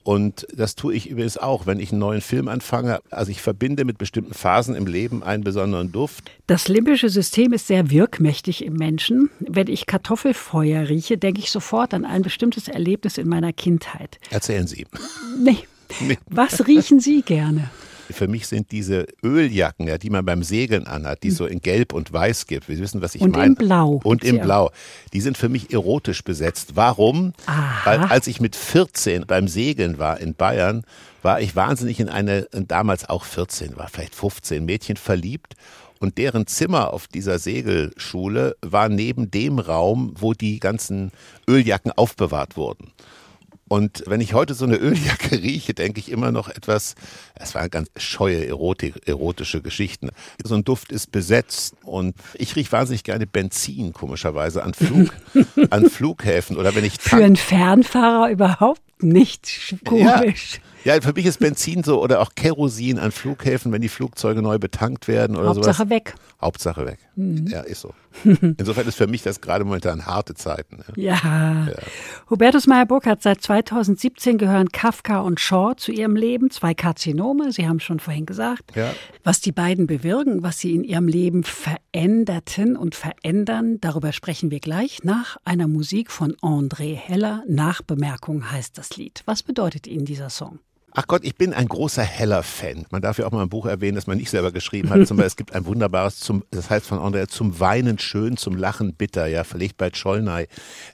Und 0.07 0.47
das 0.55 0.77
tue 0.77 0.95
ich 0.95 1.11
übrigens 1.11 1.37
auch, 1.37 1.67
wenn 1.67 1.81
ich 1.81 1.91
einen 1.91 1.99
neuen 1.99 2.21
Film 2.21 2.47
anfange. 2.47 3.01
Also 3.11 3.33
ich 3.33 3.43
verbinde 3.43 3.85
mit 3.85 3.99
bestimmten 3.99 4.35
Phasen 4.35 4.77
im 4.77 4.87
Leben 4.87 5.25
einen 5.25 5.43
besonderen 5.43 5.91
Duft. 5.91 6.31
Das 6.47 6.69
limbische 6.69 7.09
System 7.09 7.53
ist 7.53 7.67
sehr 7.67 7.91
wirkmächtig 7.91 8.65
im 8.65 8.75
Menschen. 8.75 9.31
Wenn 9.41 9.67
ich 9.67 9.87
Kartoffelfeuer 9.87 10.89
rieche, 10.89 11.19
denke 11.19 11.41
ich 11.41 11.51
sofort 11.51 11.93
an 11.93 12.05
ein 12.05 12.23
bestimmtes 12.23 12.69
Erlebnis 12.69 13.19
in 13.19 13.29
meiner 13.29 13.53
Kindheit. 13.53 14.21
Erzählen 14.31 14.69
Sie. 14.69 14.87
Nee. 15.43 15.59
Nee. 16.01 16.19
Was 16.31 16.69
riechen 16.69 17.01
Sie 17.01 17.23
gerne? 17.23 17.69
Für 18.11 18.29
mich 18.29 18.47
sind 18.47 18.73
diese 18.73 19.07
Öljacken, 19.23 19.89
ja, 19.89 19.99
die 19.99 20.11
man 20.11 20.25
beim 20.25 20.43
Segeln 20.43 20.87
anhat, 20.87 21.23
die 21.23 21.29
es 21.29 21.37
so 21.37 21.47
in 21.47 21.61
Gelb 21.61 21.93
und 21.93 22.13
Weiß 22.13 22.47
gibt. 22.47 22.69
Wir 22.69 22.79
wissen, 22.79 23.03
was 23.03 23.15
ich 23.15 23.21
Hm. 23.23 23.27
Und 23.27 23.37
meine. 23.37 23.47
in 23.47 23.55
Blau 23.55 24.01
Und 24.05 24.25
in 24.25 24.37
ja. 24.37 24.45
Blau. 24.45 24.71
Die 25.13 25.21
sind 25.21 25.37
für 25.37 25.49
mich 25.49 25.73
erotisch 25.73 26.23
besetzt. 26.25 26.73
Warum? 26.75 27.33
Aha. 27.47 27.81
Weil 27.85 28.01
als 28.05 28.27
ich 28.27 28.41
mit 28.41 28.57
14 28.57 29.27
beim 29.27 29.49
Segeln 29.49 29.99
war 29.99 30.21
in 30.21 30.35
Bayern, 30.35 30.85
war 31.23 31.41
ich 31.41 31.57
wahnsinnig 31.57 31.99
in 32.01 32.09
eine, 32.09 32.47
damals 32.53 33.09
auch 33.09 33.25
14, 33.25 33.77
war 33.77 33.89
vielleicht 33.89 34.15
15 34.15 34.65
Mädchen 34.65 34.97
verliebt. 34.97 35.55
Und 35.99 36.19
deren 36.19 36.47
Zimmer 36.47 36.93
auf 36.93 37.07
dieser 37.09 37.39
Segelschule 37.39 38.57
war 38.61 38.89
neben 38.89 39.31
dem 39.31 39.59
Raum, 39.59 40.13
wo 40.19 40.35
die 40.35 40.61
ganzen 40.61 41.11
Öljacken 41.49 41.91
aufbewahrt 41.93 42.57
wurden. 42.57 42.93
Und 43.69 44.05
wenn 44.07 44.21
ich 44.21 44.35
heute 44.35 44.55
so 44.55 44.65
eine 44.65 44.77
Öljacke 44.77 45.33
rieche, 45.43 45.75
denke 45.75 45.99
ich 45.99 46.11
immer 46.11 46.31
noch 46.31 46.49
etwas, 46.49 46.95
es 47.35 47.55
waren 47.55 47.71
ganz 47.71 47.91
scheue 47.97 48.47
Erotik, 48.47 49.07
erotische 49.07 49.61
Geschichten. 49.61 50.11
So 50.43 50.55
ein 50.55 50.65
Duft 50.65 50.93
ist 50.93 51.11
besetzt 51.11 51.75
und 51.83 52.15
ich 52.35 52.55
rieche 52.55 52.73
wahnsinnig 52.73 53.03
gerne 53.03 53.27
Benzin, 53.27 53.93
komischerweise, 53.93 54.63
an, 54.63 54.75
Flug, 54.75 55.11
an 55.71 55.91
Flughäfen 55.91 56.57
oder 56.57 56.75
wenn 56.75 56.85
ich 56.85 57.01
Für 57.01 57.17
einen 57.17 57.37
Fernfahrer 57.37 58.31
überhaupt 58.31 58.81
nicht 59.03 59.77
komisch. 59.85 60.61
Ja, 60.85 60.95
ja, 60.95 61.01
für 61.01 61.13
mich 61.13 61.27
ist 61.27 61.41
Benzin 61.41 61.83
so 61.83 62.01
oder 62.01 62.21
auch 62.21 62.31
Kerosin 62.37 63.01
an 63.01 63.11
Flughäfen, 63.11 63.73
wenn 63.73 63.83
die 63.83 63.89
Flugzeuge 63.89 64.41
neu 64.41 64.59
betankt 64.59 65.09
werden 65.09 65.37
oder 65.37 65.49
Hauptsache 65.49 65.79
sowas. 65.79 65.91
weg. 65.91 66.15
Hauptsache 66.41 66.87
weg. 66.87 66.99
Ja, 67.17 67.63
ist 67.63 67.81
so. 67.81 67.93
Insofern 68.25 68.87
ist 68.87 68.97
für 68.97 69.07
mich 69.07 69.23
das 69.23 69.41
gerade 69.41 69.65
momentan 69.65 70.07
harte 70.07 70.35
Zeiten. 70.35 70.85
Ja. 70.97 71.17
Ja. 71.17 71.69
Hubertus 72.31 72.67
Meyer-Burkhardt, 72.67 73.23
seit 73.23 73.43
2017 73.43 74.39
gehören 74.39 74.69
Kafka 74.71 75.21
und 75.21 75.41
Shaw 75.41 75.75
zu 75.77 75.93
ihrem 75.93 76.17
Leben, 76.17 76.51
zwei 76.51 76.75
Karzinome, 76.75 77.53
Sie 77.53 77.67
haben 77.67 77.81
schon 77.81 78.01
vorhin 78.01 78.27
gesagt. 78.27 78.75
Ja. 78.75 78.93
Was 79.25 79.41
die 79.41 79.53
beiden 79.53 79.87
bewirken, 79.87 80.43
was 80.43 80.59
sie 80.59 80.75
in 80.75 80.85
ihrem 80.85 81.09
Leben 81.09 81.45
veränderten 81.45 82.77
und 82.77 82.95
verändern, 82.95 83.81
darüber 83.81 84.13
sprechen 84.13 84.51
wir 84.51 84.61
gleich 84.61 85.05
nach 85.05 85.37
einer 85.45 85.69
Musik 85.69 86.11
von 86.11 86.35
André 86.37 86.95
Heller. 86.95 87.43
Nachbemerkung 87.49 88.51
heißt 88.51 88.77
das 88.79 88.97
Lied. 88.97 89.23
Was 89.27 89.43
bedeutet 89.43 89.87
Ihnen 89.87 90.05
dieser 90.05 90.31
Song? 90.31 90.61
Ach 90.99 91.07
Gott, 91.07 91.25
ich 91.25 91.37
bin 91.37 91.53
ein 91.53 91.69
großer 91.69 92.03
Heller-Fan. 92.03 92.87
Man 92.91 93.03
darf 93.03 93.19
ja 93.19 93.27
auch 93.27 93.31
mal 93.31 93.43
ein 93.43 93.51
Buch 93.51 93.67
erwähnen, 93.67 93.97
das 93.97 94.07
man 94.07 94.17
nicht 94.17 94.31
selber 94.31 94.51
geschrieben 94.51 94.89
hat. 94.89 95.07
Zum 95.07 95.19
Beispiel, 95.19 95.27
es 95.27 95.37
gibt 95.37 95.55
ein 95.55 95.67
wunderbares, 95.67 96.21
zum, 96.21 96.43
das 96.51 96.71
heißt 96.71 96.87
von 96.87 96.99
André, 96.99 97.29
zum 97.29 97.61
Weinen 97.61 97.99
schön, 97.99 98.39
zum 98.39 98.57
Lachen 98.57 98.95
bitter, 98.95 99.27
ja, 99.27 99.45
verlegt 99.45 99.77
bei 99.77 99.91
Schollnay. 99.93 100.47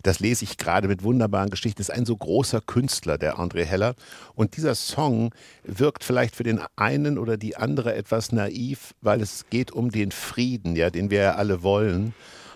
Das 0.03 0.19
lese 0.19 0.43
ich 0.43 0.59
gerade 0.59 0.89
mit 0.89 1.05
wunderbaren 1.05 1.51
Geschichten. 1.51 1.79
Das 1.79 1.89
ist 1.89 1.95
ein 1.95 2.05
so 2.05 2.17
großer 2.17 2.61
Künstler, 2.61 3.17
der 3.17 3.39
André 3.39 3.63
Heller. 3.63 3.95
Und 4.35 4.57
dieser 4.57 4.75
Song 4.75 5.33
wirkt 5.63 6.03
vielleicht 6.03 6.35
für 6.35 6.43
den 6.43 6.61
einen 6.75 7.17
oder 7.17 7.37
die 7.37 7.57
andere 7.57 7.95
etwas 7.95 8.33
naiv, 8.33 8.95
weil 9.03 9.21
es 9.21 9.47
geht 9.51 9.71
um 9.71 9.93
den 9.93 10.11
Frieden, 10.11 10.75
ja, 10.75 10.91
den 10.91 11.11
wir 11.11 11.21
ja 11.21 11.35
alle 11.37 11.63
wollen. 11.63 12.13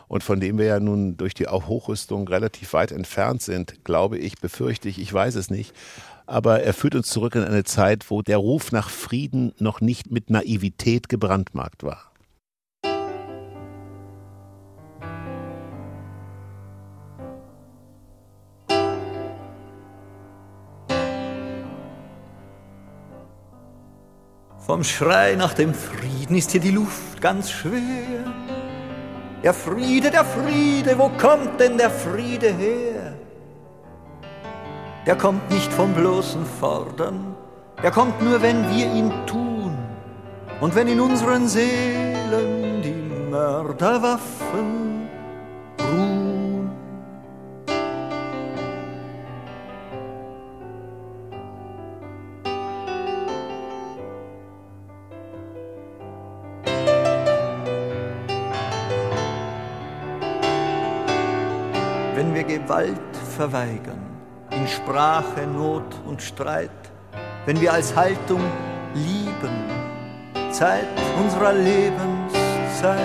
und 0.09 0.23
von 0.23 0.39
dem 0.39 0.59
wir 0.59 0.67
ja 0.67 0.81
nun 0.81 1.17
durch 1.17 1.35
die 1.35 1.47
Hochrüstung 1.47 2.29
relativ 2.29 2.73
weit 2.73 2.93
entfernt 2.93 3.43
sind, 3.43 3.85
glaube 3.85 4.19
ich, 4.19 4.37
befürchte 4.41 4.89
ich, 4.89 5.01
ich 5.01 5.13
weiß 5.13 5.35
es 5.35 5.51
nicht. 5.51 5.75
Aber 6.27 6.62
er 6.62 6.75
führt 6.75 6.97
uns 6.97 7.09
zurück 7.09 7.37
in 7.37 7.45
eine 7.45 7.62
Zeit, 7.62 8.11
wo 8.11 8.21
der 8.21 8.39
Ruf 8.39 8.73
nach 8.73 8.91
Frieden 8.91 9.53
noch 9.59 9.81
nicht 9.81 10.11
mit 10.11 10.29
Naivität 10.29 11.09
gebrandmarkt 11.09 11.85
war. 11.85 12.12
Vom 24.59 24.83
Schrei 24.83 25.37
nach 25.37 25.55
dem 25.55 25.73
Frieden 25.73 26.35
ist 26.35 26.51
hier 26.51 26.61
die 26.61 26.73
Luft 26.73 27.21
ganz 27.21 27.53
schwer. 27.53 28.25
Der 29.45 29.55
Friede, 29.55 30.11
der 30.11 30.25
Friede, 30.25 30.99
wo 30.99 31.09
kommt 31.11 31.61
denn 31.61 31.79
der 31.79 31.91
Friede 31.91 32.53
her? 32.53 32.96
Der 35.07 35.16
kommt 35.16 35.49
nicht 35.51 35.73
vom 35.73 35.95
bloßen 35.95 36.45
Fordern, 36.45 37.37
der 37.81 37.92
kommt 37.92 38.21
nur, 38.21 38.42
wenn 38.42 38.69
wir 38.69 38.92
ihn 38.92 39.12
tun. 39.25 39.79
Und 40.61 40.75
wenn 40.75 40.88
in 40.88 40.99
unseren 41.01 41.47
Seelen 41.47 42.83
die 42.83 43.31
Mörderwaffen 43.31 45.09
ruhen. 45.81 46.27
Gewalt 62.47 63.16
verweigern, 63.37 64.16
in 64.57 64.66
Sprache, 64.66 65.47
Not 65.47 65.85
und 66.07 66.23
Streit, 66.23 66.71
wenn 67.45 67.61
wir 67.61 67.73
als 67.73 67.95
Haltung 67.95 68.40
lieben, 68.95 70.51
Zeit 70.51 70.88
unserer 71.21 71.53
Lebenszeit. 71.53 73.01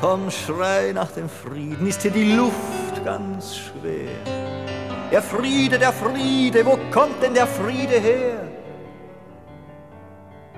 Vom 0.00 0.30
Schrei 0.30 0.92
nach 0.92 1.10
dem 1.10 1.28
Frieden 1.28 1.86
ist 1.86 2.02
hier 2.02 2.10
die 2.10 2.32
Luft 2.32 3.04
ganz 3.04 3.56
schwer. 3.56 4.10
Der 5.10 5.22
Friede, 5.22 5.78
der 5.78 5.92
Friede, 5.92 6.66
wo 6.66 6.78
kommt 6.90 7.22
denn 7.22 7.32
der 7.32 7.46
Friede 7.46 7.98
her? 7.98 8.46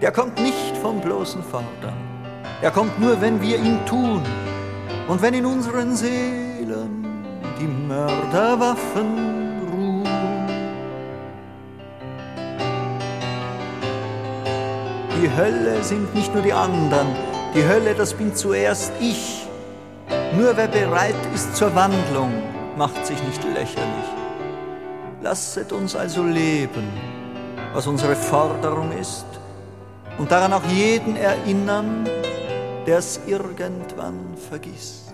Der 0.02 0.10
kommt 0.10 0.40
nicht 0.40 0.76
vom 0.82 1.00
bloßen 1.00 1.42
Fordern, 1.44 1.98
er 2.60 2.70
kommt 2.70 2.98
nur, 2.98 3.20
wenn 3.20 3.40
wir 3.40 3.58
ihn 3.58 3.78
tun 3.86 4.22
und 5.08 5.22
wenn 5.22 5.34
in 5.34 5.46
unseren 5.46 5.94
Seelen 5.94 6.39
die 6.66 7.66
Mörderwaffen 7.66 9.60
ruhen. 9.72 10.04
Die 15.16 15.30
Hölle 15.36 15.82
sind 15.82 16.14
nicht 16.14 16.32
nur 16.32 16.42
die 16.42 16.52
anderen, 16.52 17.08
die 17.54 17.66
Hölle, 17.66 17.94
das 17.94 18.14
bin 18.14 18.34
zuerst 18.34 18.92
ich. 19.00 19.46
Nur 20.36 20.56
wer 20.56 20.68
bereit 20.68 21.14
ist 21.34 21.56
zur 21.56 21.74
Wandlung, 21.74 22.30
macht 22.76 23.04
sich 23.04 23.22
nicht 23.22 23.42
lächerlich. 23.44 24.08
Lasset 25.22 25.72
uns 25.72 25.96
also 25.96 26.22
leben, 26.22 26.88
was 27.74 27.86
unsere 27.86 28.16
Forderung 28.16 28.92
ist, 28.98 29.26
und 30.18 30.30
daran 30.30 30.52
auch 30.52 30.64
jeden 30.64 31.16
erinnern, 31.16 32.06
der's 32.86 33.20
irgendwann 33.26 34.36
vergisst. 34.48 35.09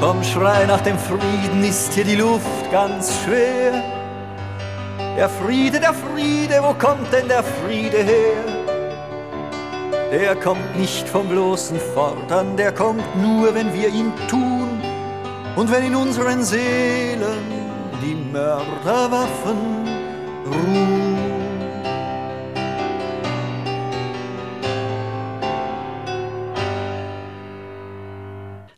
Vom 0.00 0.24
Schrei 0.24 0.64
nach 0.64 0.80
dem 0.80 0.98
Frieden 0.98 1.62
ist 1.62 1.92
hier 1.92 2.04
die 2.04 2.16
Luft 2.16 2.72
ganz 2.72 3.12
schwer. 3.22 3.84
Der 5.14 5.28
Friede, 5.28 5.78
der 5.78 5.92
Friede, 5.92 6.62
wo 6.62 6.72
kommt 6.72 7.12
denn 7.12 7.28
der 7.28 7.42
Friede 7.42 7.98
her? 7.98 8.60
Der 10.10 10.34
kommt 10.36 10.74
nicht 10.78 11.06
vom 11.06 11.28
bloßen 11.28 11.78
Fordern, 11.94 12.56
der 12.56 12.72
kommt 12.72 13.04
nur, 13.20 13.54
wenn 13.54 13.74
wir 13.74 13.90
ihn 13.90 14.10
tun 14.26 14.80
und 15.56 15.70
wenn 15.70 15.84
in 15.84 15.94
unseren 15.94 16.42
Seelen 16.44 17.44
die 18.02 18.14
Mörderwaffen 18.14 19.86
ruhen. 20.46 21.09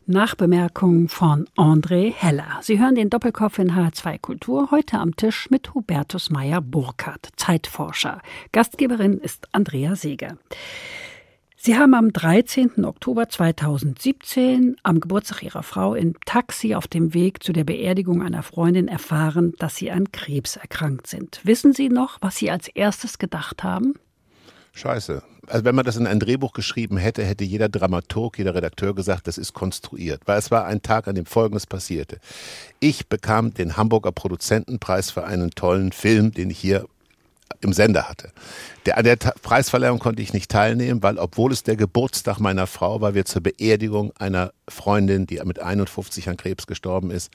Nachbemerkung 0.05 1.07
von 1.07 1.47
André 1.55 2.11
Heller. 2.11 2.59
Sie 2.61 2.79
hören 2.79 2.95
den 2.95 3.09
Doppelkopf 3.09 3.57
in 3.59 3.71
H2 3.71 4.19
Kultur 4.19 4.69
heute 4.71 4.99
am 4.99 5.15
Tisch 5.15 5.49
mit 5.49 5.73
Hubertus 5.73 6.29
Meyer-Burkhardt, 6.29 7.29
Zeitforscher. 7.37 8.21
Gastgeberin 8.51 9.17
ist 9.17 9.47
Andrea 9.53 9.95
Seeger. 9.95 10.37
Sie 11.55 11.77
haben 11.77 11.93
am 11.93 12.11
13. 12.11 12.83
Oktober 12.83 13.29
2017 13.29 14.75
am 14.83 14.99
Geburtstag 14.99 15.43
Ihrer 15.43 15.63
Frau 15.63 15.95
im 15.95 16.15
Taxi 16.25 16.75
auf 16.75 16.89
dem 16.89 17.13
Weg 17.13 17.41
zu 17.41 17.53
der 17.53 17.63
Beerdigung 17.63 18.21
einer 18.21 18.43
Freundin 18.43 18.89
erfahren, 18.89 19.53
dass 19.59 19.77
Sie 19.77 19.89
an 19.89 20.11
Krebs 20.11 20.57
erkrankt 20.57 21.07
sind. 21.07 21.39
Wissen 21.45 21.71
Sie 21.71 21.87
noch, 21.87 22.17
was 22.19 22.35
Sie 22.35 22.51
als 22.51 22.67
erstes 22.67 23.17
gedacht 23.17 23.63
haben? 23.63 23.93
Scheiße. 24.73 25.21
Also 25.47 25.65
wenn 25.65 25.75
man 25.75 25.85
das 25.85 25.97
in 25.97 26.07
ein 26.07 26.19
Drehbuch 26.19 26.53
geschrieben 26.53 26.97
hätte, 26.97 27.23
hätte 27.23 27.43
jeder 27.43 27.69
Dramaturg, 27.69 28.37
jeder 28.37 28.55
Redakteur 28.55 28.95
gesagt, 28.95 29.27
das 29.27 29.37
ist 29.37 29.53
konstruiert. 29.53 30.21
Weil 30.25 30.39
es 30.39 30.51
war 30.51 30.65
ein 30.65 30.81
Tag, 30.81 31.07
an 31.07 31.15
dem 31.15 31.25
Folgendes 31.25 31.67
passierte. 31.67 32.19
Ich 32.79 33.07
bekam 33.07 33.53
den 33.53 33.77
Hamburger 33.77 34.11
Produzentenpreis 34.11 35.11
für 35.11 35.25
einen 35.25 35.51
tollen 35.51 35.91
Film, 35.91 36.31
den 36.31 36.49
ich 36.49 36.59
hier 36.59 36.85
im 37.61 37.73
Sender 37.73 38.09
hatte. 38.09 38.31
Der, 38.85 38.97
an 38.97 39.03
der 39.03 39.15
Preisverleihung 39.15 39.99
konnte 39.99 40.21
ich 40.21 40.33
nicht 40.33 40.49
teilnehmen, 40.49 41.03
weil 41.03 41.17
obwohl 41.17 41.51
es 41.51 41.63
der 41.63 41.75
Geburtstag 41.75 42.39
meiner 42.39 42.67
Frau 42.67 43.01
war, 43.01 43.13
wir 43.13 43.25
zur 43.25 43.43
Beerdigung 43.43 44.11
einer 44.17 44.53
Freundin, 44.67 45.27
die 45.27 45.39
mit 45.43 45.59
51 45.59 46.29
an 46.29 46.37
Krebs 46.37 46.67
gestorben 46.67 47.11
ist, 47.11 47.31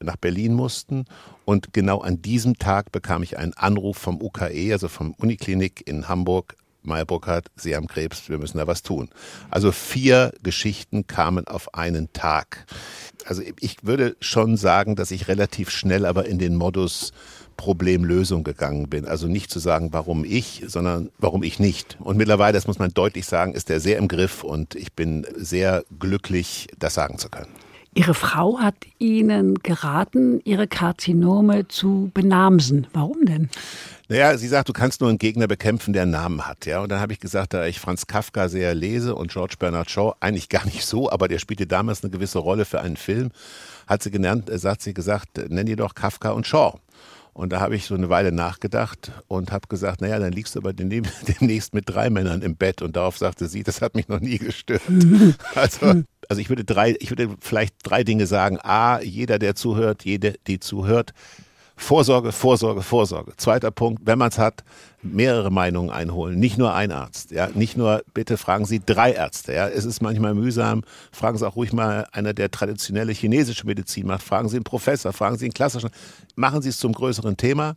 nach 0.00 0.16
Berlin 0.16 0.54
mussten. 0.54 1.04
Und 1.44 1.72
genau 1.72 2.00
an 2.00 2.22
diesem 2.22 2.58
Tag 2.58 2.92
bekam 2.92 3.22
ich 3.22 3.38
einen 3.38 3.54
Anruf 3.54 3.98
vom 3.98 4.20
UKE, 4.20 4.72
also 4.72 4.88
vom 4.88 5.12
Uniklinik 5.12 5.86
in 5.86 6.08
Hamburg, 6.08 6.56
Meyer 6.82 7.04
Burkhardt, 7.04 7.48
Sie 7.56 7.76
haben 7.76 7.86
Krebs, 7.86 8.28
wir 8.28 8.38
müssen 8.38 8.58
da 8.58 8.66
was 8.66 8.82
tun. 8.82 9.08
Also 9.50 9.72
vier 9.72 10.32
Geschichten 10.42 11.06
kamen 11.06 11.46
auf 11.46 11.74
einen 11.74 12.12
Tag. 12.12 12.66
Also 13.26 13.42
ich 13.60 13.78
würde 13.82 14.16
schon 14.20 14.56
sagen, 14.56 14.96
dass 14.96 15.10
ich 15.10 15.28
relativ 15.28 15.70
schnell 15.70 16.06
aber 16.06 16.26
in 16.26 16.38
den 16.38 16.56
Modus 16.56 17.12
Problemlösung 17.60 18.42
gegangen 18.42 18.88
bin. 18.88 19.04
Also 19.04 19.26
nicht 19.26 19.50
zu 19.50 19.58
sagen, 19.58 19.92
warum 19.92 20.24
ich, 20.24 20.64
sondern 20.66 21.10
warum 21.18 21.42
ich 21.42 21.58
nicht. 21.58 21.98
Und 22.00 22.16
mittlerweile, 22.16 22.54
das 22.54 22.66
muss 22.66 22.78
man 22.78 22.94
deutlich 22.94 23.26
sagen, 23.26 23.52
ist 23.52 23.68
er 23.68 23.80
sehr 23.80 23.98
im 23.98 24.08
Griff 24.08 24.42
und 24.42 24.74
ich 24.74 24.94
bin 24.94 25.26
sehr 25.36 25.84
glücklich, 25.98 26.68
das 26.78 26.94
sagen 26.94 27.18
zu 27.18 27.28
können. 27.28 27.50
Ihre 27.92 28.14
Frau 28.14 28.60
hat 28.60 28.76
Ihnen 28.98 29.56
geraten, 29.56 30.40
Ihre 30.44 30.68
Karzinome 30.68 31.68
zu 31.68 32.10
benamsen. 32.14 32.86
Warum 32.94 33.26
denn? 33.26 33.50
Naja, 34.10 34.36
sie 34.36 34.48
sagt, 34.48 34.68
du 34.68 34.72
kannst 34.72 35.00
nur 35.00 35.08
einen 35.08 35.18
Gegner 35.18 35.46
bekämpfen, 35.46 35.92
der 35.92 36.02
einen 36.02 36.10
Namen 36.10 36.44
hat. 36.44 36.66
Ja, 36.66 36.80
und 36.80 36.88
dann 36.88 36.98
habe 36.98 37.12
ich 37.12 37.20
gesagt, 37.20 37.54
da 37.54 37.64
ich 37.66 37.78
Franz 37.78 38.08
Kafka 38.08 38.48
sehr 38.48 38.74
lese 38.74 39.14
und 39.14 39.30
George 39.30 39.54
Bernard 39.56 39.88
Shaw 39.88 40.14
eigentlich 40.18 40.48
gar 40.48 40.64
nicht 40.64 40.84
so, 40.84 41.08
aber 41.08 41.28
der 41.28 41.38
spielte 41.38 41.68
damals 41.68 42.02
eine 42.02 42.10
gewisse 42.10 42.40
Rolle 42.40 42.64
für 42.64 42.80
einen 42.80 42.96
Film, 42.96 43.30
hat 43.86 44.02
sie 44.02 44.10
genannt, 44.10 44.50
äh, 44.50 44.58
sagt 44.58 44.82
sie 44.82 44.94
gesagt, 44.94 45.38
nenn 45.48 45.64
die 45.64 45.76
doch 45.76 45.94
Kafka 45.94 46.30
und 46.30 46.44
Shaw. 46.44 46.80
Und 47.34 47.52
da 47.52 47.60
habe 47.60 47.76
ich 47.76 47.86
so 47.86 47.94
eine 47.94 48.08
Weile 48.08 48.32
nachgedacht 48.32 49.12
und 49.28 49.52
habe 49.52 49.68
gesagt, 49.68 50.00
naja, 50.00 50.18
dann 50.18 50.32
liegst 50.32 50.56
du 50.56 50.58
aber 50.58 50.72
demnächst 50.74 51.72
mit 51.72 51.88
drei 51.88 52.10
Männern 52.10 52.42
im 52.42 52.56
Bett. 52.56 52.82
Und 52.82 52.96
darauf 52.96 53.16
sagte 53.16 53.46
sie, 53.46 53.62
das 53.62 53.80
hat 53.80 53.94
mich 53.94 54.08
noch 54.08 54.18
nie 54.18 54.38
gestört. 54.38 54.82
Also, 55.54 56.02
also 56.28 56.40
ich 56.40 56.48
würde 56.48 56.64
drei, 56.64 56.96
ich 56.98 57.10
würde 57.10 57.36
vielleicht 57.40 57.76
drei 57.84 58.02
Dinge 58.02 58.26
sagen. 58.26 58.58
A, 58.60 59.00
jeder, 59.00 59.38
der 59.38 59.54
zuhört, 59.54 60.04
jede, 60.04 60.34
die 60.48 60.58
zuhört, 60.58 61.12
Vorsorge, 61.80 62.30
Vorsorge, 62.30 62.82
Vorsorge. 62.82 63.32
Zweiter 63.36 63.70
Punkt, 63.70 64.02
wenn 64.04 64.18
man 64.18 64.28
es 64.28 64.38
hat, 64.38 64.64
mehrere 65.02 65.50
Meinungen 65.50 65.90
einholen, 65.90 66.38
nicht 66.38 66.58
nur 66.58 66.74
ein 66.74 66.92
Arzt, 66.92 67.30
ja, 67.30 67.48
nicht 67.54 67.76
nur 67.76 68.02
bitte 68.12 68.36
fragen 68.36 68.66
Sie 68.66 68.80
drei 68.84 69.12
Ärzte, 69.12 69.54
ja. 69.54 69.66
Es 69.66 69.86
ist 69.86 70.02
manchmal 70.02 70.34
mühsam, 70.34 70.82
fragen 71.10 71.38
Sie 71.38 71.48
auch 71.48 71.56
ruhig 71.56 71.72
mal 71.72 72.06
einer, 72.12 72.34
der 72.34 72.50
traditionelle 72.50 73.12
chinesische 73.12 73.66
Medizin 73.66 74.06
macht, 74.06 74.22
fragen 74.22 74.48
Sie 74.48 74.56
einen 74.56 74.64
Professor, 74.64 75.12
fragen 75.14 75.38
Sie 75.38 75.46
einen 75.46 75.54
klassischen, 75.54 75.90
machen 76.36 76.60
Sie 76.60 76.68
es 76.68 76.76
zum 76.76 76.92
größeren 76.92 77.38
Thema 77.38 77.76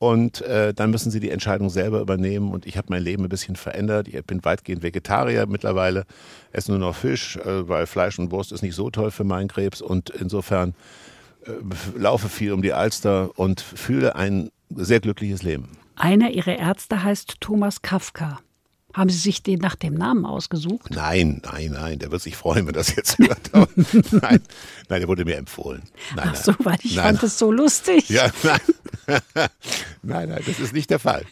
und 0.00 0.40
äh, 0.40 0.72
dann 0.72 0.90
müssen 0.90 1.10
Sie 1.10 1.20
die 1.20 1.30
Entscheidung 1.30 1.68
selber 1.68 2.00
übernehmen. 2.00 2.52
Und 2.52 2.64
ich 2.66 2.78
habe 2.78 2.86
mein 2.88 3.02
Leben 3.02 3.24
ein 3.24 3.28
bisschen 3.28 3.54
verändert. 3.54 4.08
Ich 4.08 4.24
bin 4.24 4.42
weitgehend 4.42 4.82
Vegetarier 4.82 5.46
mittlerweile, 5.46 6.06
esse 6.52 6.70
nur 6.70 6.80
noch 6.80 6.96
Fisch, 6.96 7.36
äh, 7.36 7.68
weil 7.68 7.86
Fleisch 7.86 8.18
und 8.18 8.30
Wurst 8.30 8.50
ist 8.50 8.62
nicht 8.62 8.74
so 8.74 8.88
toll 8.88 9.10
für 9.10 9.24
meinen 9.24 9.48
Krebs. 9.48 9.82
Und 9.82 10.08
insofern 10.08 10.74
laufe 11.96 12.28
viel 12.28 12.52
um 12.52 12.62
die 12.62 12.72
Alster 12.72 13.30
und 13.38 13.60
fühle 13.60 14.16
ein 14.16 14.50
sehr 14.74 15.00
glückliches 15.00 15.42
Leben. 15.42 15.68
Einer 15.96 16.30
Ihrer 16.30 16.58
Ärzte 16.58 17.02
heißt 17.02 17.36
Thomas 17.40 17.82
Kafka. 17.82 18.38
Haben 18.92 19.08
Sie 19.10 19.18
sich 19.18 19.44
den 19.44 19.60
nach 19.60 19.76
dem 19.76 19.94
Namen 19.94 20.26
ausgesucht? 20.26 20.90
Nein, 20.90 21.40
nein, 21.44 21.70
nein, 21.72 21.98
der 22.00 22.10
wird 22.10 22.22
sich 22.22 22.36
freuen, 22.36 22.66
wenn 22.66 22.74
das 22.74 22.94
jetzt 22.96 23.18
hört. 23.18 23.50
Nein, 23.54 24.40
nein, 24.88 25.00
der 25.00 25.06
wurde 25.06 25.24
mir 25.24 25.36
empfohlen. 25.36 25.82
Nein, 26.16 26.30
Ach 26.32 26.34
so, 26.34 26.52
weil 26.64 26.78
ich 26.82 26.96
nein. 26.96 27.04
fand 27.04 27.22
es 27.22 27.38
so 27.38 27.52
lustig. 27.52 28.08
Ja, 28.08 28.30
nein. 28.42 28.60
nein, 30.02 30.28
nein, 30.30 30.42
das 30.44 30.58
ist 30.58 30.72
nicht 30.72 30.90
der 30.90 30.98
Fall. 30.98 31.24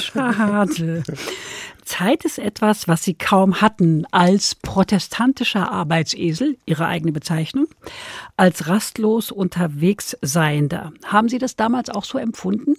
Schade. 0.00 1.02
Zeit 1.86 2.24
ist 2.24 2.38
etwas, 2.38 2.88
was 2.88 3.02
Sie 3.02 3.14
kaum 3.14 3.60
hatten 3.60 4.04
als 4.10 4.54
protestantischer 4.54 5.70
Arbeitsesel, 5.70 6.58
Ihre 6.66 6.86
eigene 6.86 7.12
Bezeichnung, 7.12 7.68
als 8.36 8.68
rastlos 8.68 9.30
unterwegs 9.30 10.16
Seiender. 10.20 10.92
Haben 11.04 11.28
Sie 11.28 11.38
das 11.38 11.56
damals 11.56 11.88
auch 11.88 12.04
so 12.04 12.18
empfunden? 12.18 12.74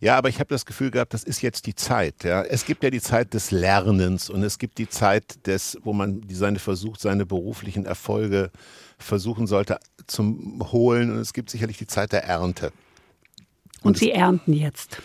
Ja, 0.00 0.16
aber 0.16 0.28
ich 0.28 0.40
habe 0.40 0.48
das 0.48 0.66
Gefühl 0.66 0.90
gehabt, 0.90 1.14
das 1.14 1.22
ist 1.22 1.42
jetzt 1.42 1.66
die 1.66 1.74
Zeit. 1.74 2.24
Ja. 2.24 2.42
Es 2.42 2.64
gibt 2.64 2.82
ja 2.82 2.90
die 2.90 3.00
Zeit 3.00 3.34
des 3.34 3.50
Lernens 3.50 4.28
und 4.28 4.42
es 4.42 4.58
gibt 4.58 4.78
die 4.78 4.88
Zeit 4.88 5.46
des, 5.46 5.78
wo 5.84 5.92
man 5.92 6.22
seine 6.30 6.58
versucht, 6.58 7.00
seine 7.00 7.26
beruflichen 7.26 7.86
Erfolge 7.86 8.50
versuchen 8.98 9.46
sollte 9.46 9.78
zum 10.06 10.72
holen 10.72 11.12
und 11.12 11.18
es 11.18 11.32
gibt 11.32 11.50
sicherlich 11.50 11.78
die 11.78 11.86
Zeit 11.86 12.12
der 12.12 12.24
Ernte. 12.24 12.72
Und, 13.82 13.96
Sie 13.96 14.10
ernten 14.10 14.52
jetzt. 14.52 14.98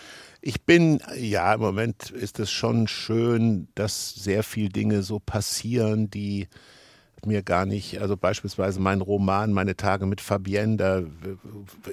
Ich 0.46 0.62
bin, 0.62 1.00
ja, 1.18 1.54
im 1.54 1.60
Moment 1.60 2.10
ist 2.10 2.38
es 2.38 2.52
schon 2.52 2.86
schön, 2.86 3.66
dass 3.74 4.14
sehr 4.14 4.44
viele 4.44 4.68
Dinge 4.68 5.02
so 5.02 5.18
passieren, 5.18 6.08
die 6.08 6.46
mir 7.24 7.42
gar 7.42 7.66
nicht, 7.66 8.00
also 8.00 8.16
beispielsweise 8.16 8.78
mein 8.78 9.00
Roman, 9.00 9.52
meine 9.52 9.74
Tage 9.74 10.06
mit 10.06 10.20
Fabienne, 10.20 10.76
da 10.76 11.02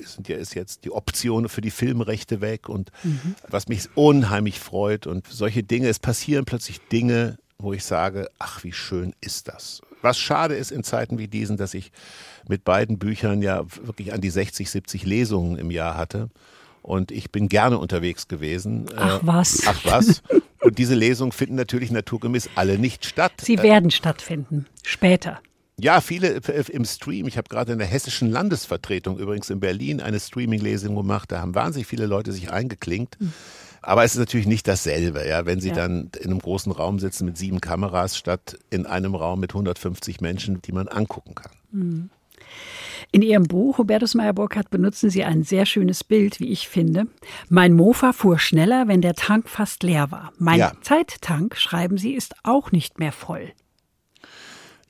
sind 0.06 0.28
ja 0.28 0.38
ist 0.38 0.54
jetzt 0.54 0.86
die 0.86 0.92
Option 0.92 1.50
für 1.50 1.62
die 1.62 1.72
Filmrechte 1.72 2.42
weg 2.42 2.70
und 2.70 2.92
mhm. 3.02 3.34
was 3.50 3.70
mich 3.70 3.90
unheimlich 3.96 4.60
freut 4.60 5.08
und 5.08 5.26
solche 5.26 5.64
Dinge, 5.64 5.88
es 5.88 5.98
passieren 5.98 6.46
plötzlich 6.46 6.80
Dinge, 6.92 7.40
wo 7.58 7.74
ich 7.74 7.84
sage, 7.84 8.30
ach, 8.38 8.64
wie 8.64 8.72
schön 8.72 9.16
ist 9.20 9.48
das. 9.48 9.82
Was 10.04 10.20
schade 10.20 10.54
ist 10.54 10.70
in 10.70 10.84
Zeiten 10.84 11.18
wie 11.18 11.28
diesen, 11.28 11.58
dass 11.58 11.74
ich 11.74 11.92
mit 12.48 12.64
beiden 12.64 13.00
Büchern 13.00 13.42
ja 13.42 13.66
wirklich 13.82 14.14
an 14.14 14.22
die 14.22 14.30
60, 14.30 14.70
70 14.70 15.08
Lesungen 15.08 15.58
im 15.58 15.72
Jahr 15.72 15.98
hatte 15.98 16.30
und 16.84 17.12
ich 17.12 17.32
bin 17.32 17.50
gerne 17.50 17.80
unterwegs 17.80 18.28
gewesen. 18.28 18.86
Ach 18.96 19.20
was. 19.24 19.64
Ach 19.66 19.80
was. 19.86 20.22
Und 20.62 20.78
diese 20.78 20.96
Lesungen 20.96 21.34
finden 21.34 21.56
natürlich 21.56 21.92
naturgemäß 21.92 22.52
alle 22.56 22.80
nicht 22.80 23.06
statt. 23.06 23.34
Sie 23.42 23.62
werden 23.62 23.92
stattfinden, 23.92 24.66
später. 24.82 25.42
Ja, 25.78 26.00
viele 26.00 26.40
im 26.70 26.86
Stream. 26.86 27.28
Ich 27.28 27.38
habe 27.38 27.50
gerade 27.50 27.74
in 27.74 27.80
der 27.80 27.88
hessischen 27.88 28.32
Landesvertretung 28.32 29.18
übrigens 29.18 29.50
in 29.50 29.60
Berlin 29.60 30.00
eine 30.00 30.22
Streaming-Lesung 30.22 30.96
gemacht. 30.96 31.34
Da 31.34 31.42
haben 31.42 31.54
wahnsinnig 31.54 31.88
viele 31.88 32.06
Leute 32.06 32.32
sich 32.32 32.52
eingeklinkt. 32.52 33.18
Aber 33.82 34.06
es 34.06 34.14
ist 34.14 34.20
natürlich 34.20 34.48
nicht 34.48 34.66
dasselbe, 34.68 35.28
ja, 35.28 35.46
wenn 35.46 35.60
Sie 35.60 35.70
ja. 35.70 35.76
dann 35.76 36.10
in 36.18 36.32
einem 36.32 36.40
großen 36.40 36.72
Raum 36.72 37.00
sitzen 37.00 37.26
mit 37.26 37.38
sieben 37.38 37.60
Kameras 37.60 38.18
statt 38.18 38.58
in 38.70 38.86
einem 38.86 39.14
Raum 39.14 39.42
mit 39.42 39.52
150 39.52 40.22
Menschen, 40.22 40.62
die 40.62 40.72
man 40.72 40.88
angucken 40.88 41.36
kann. 41.36 41.52
Mhm. 41.72 42.10
In 43.14 43.22
Ihrem 43.22 43.44
Buch, 43.44 43.78
Hubertus 43.78 44.16
Meyer-Burkhardt, 44.16 44.72
benutzen 44.72 45.12
Sie 45.12 45.24
ein 45.24 45.44
sehr 45.44 45.68
schönes 45.68 46.04
Bild, 46.04 46.40
wie 46.40 46.48
ich 46.48 46.68
finde. 46.68 47.06
Mein 47.48 47.74
Mofa 47.74 48.12
fuhr 48.12 48.40
schneller, 48.40 48.88
wenn 48.88 49.02
der 49.02 49.14
Tank 49.14 49.48
fast 49.48 49.84
leer 49.84 50.10
war. 50.10 50.34
Mein 50.40 50.58
ja. 50.58 50.72
Zeittank, 50.82 51.56
schreiben 51.56 52.00
Sie, 52.00 52.16
ist 52.16 52.34
auch 52.42 52.72
nicht 52.72 52.98
mehr 52.98 53.12
voll. 53.12 53.52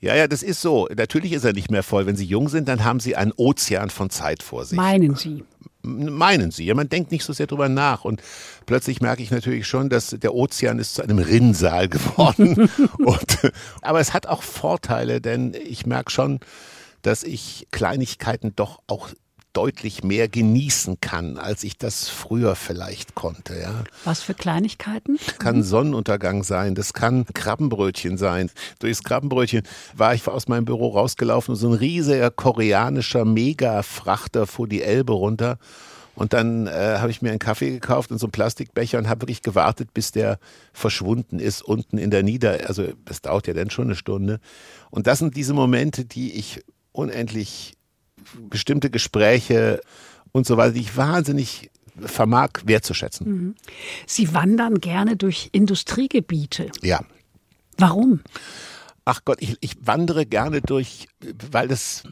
Ja, 0.00 0.14
ja, 0.16 0.26
das 0.26 0.42
ist 0.42 0.62
so. 0.62 0.88
Natürlich 0.96 1.32
ist 1.32 1.44
er 1.44 1.52
nicht 1.52 1.70
mehr 1.70 1.82
voll. 1.82 2.06
Wenn 2.06 2.16
Sie 2.16 2.24
jung 2.24 2.48
sind, 2.48 2.66
dann 2.66 2.82
haben 2.82 2.98
Sie 2.98 3.14
einen 3.14 3.32
Ozean 3.36 3.90
von 3.90 4.08
Zeit 4.08 4.42
vor 4.42 4.64
sich. 4.64 4.78
Meinen 4.78 5.16
Sie? 5.16 5.44
Meinen 5.82 6.50
Sie. 6.50 6.64
Ja, 6.64 6.72
man 6.72 6.88
denkt 6.88 7.12
nicht 7.12 7.24
so 7.24 7.34
sehr 7.34 7.46
drüber 7.46 7.68
nach. 7.68 8.06
Und 8.06 8.22
plötzlich 8.64 9.02
merke 9.02 9.22
ich 9.22 9.32
natürlich 9.32 9.66
schon, 9.66 9.90
dass 9.90 10.16
der 10.18 10.32
Ozean 10.32 10.78
ist 10.78 10.94
zu 10.94 11.02
einem 11.02 11.18
Rinnsal 11.18 11.88
geworden. 11.90 12.70
Und, 12.98 13.52
aber 13.82 14.00
es 14.00 14.14
hat 14.14 14.26
auch 14.26 14.42
Vorteile, 14.42 15.20
denn 15.20 15.52
ich 15.52 15.84
merke 15.84 16.10
schon, 16.10 16.40
dass 17.04 17.22
ich 17.22 17.68
Kleinigkeiten 17.70 18.54
doch 18.56 18.80
auch 18.86 19.10
deutlich 19.52 20.02
mehr 20.02 20.28
genießen 20.28 21.00
kann, 21.00 21.38
als 21.38 21.62
ich 21.62 21.78
das 21.78 22.08
früher 22.08 22.56
vielleicht 22.56 23.14
konnte. 23.14 23.56
Ja. 23.58 23.84
Was 24.04 24.20
für 24.20 24.34
Kleinigkeiten? 24.34 25.18
Das 25.24 25.38
kann 25.38 25.62
Sonnenuntergang 25.62 26.42
sein, 26.42 26.74
das 26.74 26.92
kann 26.92 27.24
Krabbenbrötchen 27.32 28.18
sein. 28.18 28.50
Durchs 28.80 29.04
Krabbenbrötchen 29.04 29.62
war 29.94 30.14
ich 30.14 30.26
aus 30.26 30.48
meinem 30.48 30.64
Büro 30.64 30.88
rausgelaufen 30.88 31.52
und 31.54 31.60
so 31.60 31.68
ein 31.68 31.74
riesiger 31.74 32.30
koreanischer 32.32 33.24
Mega-Frachter 33.24 34.46
fuhr 34.46 34.66
die 34.66 34.82
Elbe 34.82 35.12
runter. 35.12 35.58
Und 36.16 36.32
dann 36.32 36.68
äh, 36.68 36.98
habe 36.98 37.10
ich 37.10 37.22
mir 37.22 37.30
einen 37.30 37.40
Kaffee 37.40 37.70
gekauft 37.70 38.12
in 38.12 38.18
so 38.18 38.26
einem 38.26 38.32
Plastikbecher 38.32 38.98
und 38.98 39.08
habe 39.08 39.22
wirklich 39.22 39.42
gewartet, 39.42 39.92
bis 39.94 40.12
der 40.12 40.38
verschwunden 40.72 41.40
ist 41.40 41.62
unten 41.62 41.98
in 41.98 42.10
der 42.10 42.22
Nieder. 42.22 42.68
Also 42.68 42.88
das 43.04 43.20
dauert 43.20 43.48
ja 43.48 43.54
dann 43.54 43.70
schon 43.70 43.86
eine 43.86 43.96
Stunde. 43.96 44.38
Und 44.90 45.08
das 45.08 45.18
sind 45.18 45.36
diese 45.36 45.54
Momente, 45.54 46.04
die 46.04 46.32
ich 46.32 46.62
unendlich 46.94 47.74
bestimmte 48.48 48.88
Gespräche 48.88 49.82
und 50.32 50.46
so 50.46 50.56
weiter, 50.56 50.72
die 50.72 50.80
ich 50.80 50.96
wahnsinnig 50.96 51.70
vermag 52.00 52.50
wertzuschätzen. 52.64 53.28
Mhm. 53.28 53.54
Sie 54.06 54.32
wandern 54.32 54.80
gerne 54.80 55.16
durch 55.16 55.50
Industriegebiete. 55.52 56.70
Ja. 56.82 57.04
Warum? 57.76 58.20
Ach 59.04 59.20
Gott, 59.24 59.38
ich, 59.40 59.56
ich 59.60 59.76
wandere 59.86 60.24
gerne 60.24 60.60
durch, 60.60 61.08
weil 61.50 61.68
das, 61.68 62.04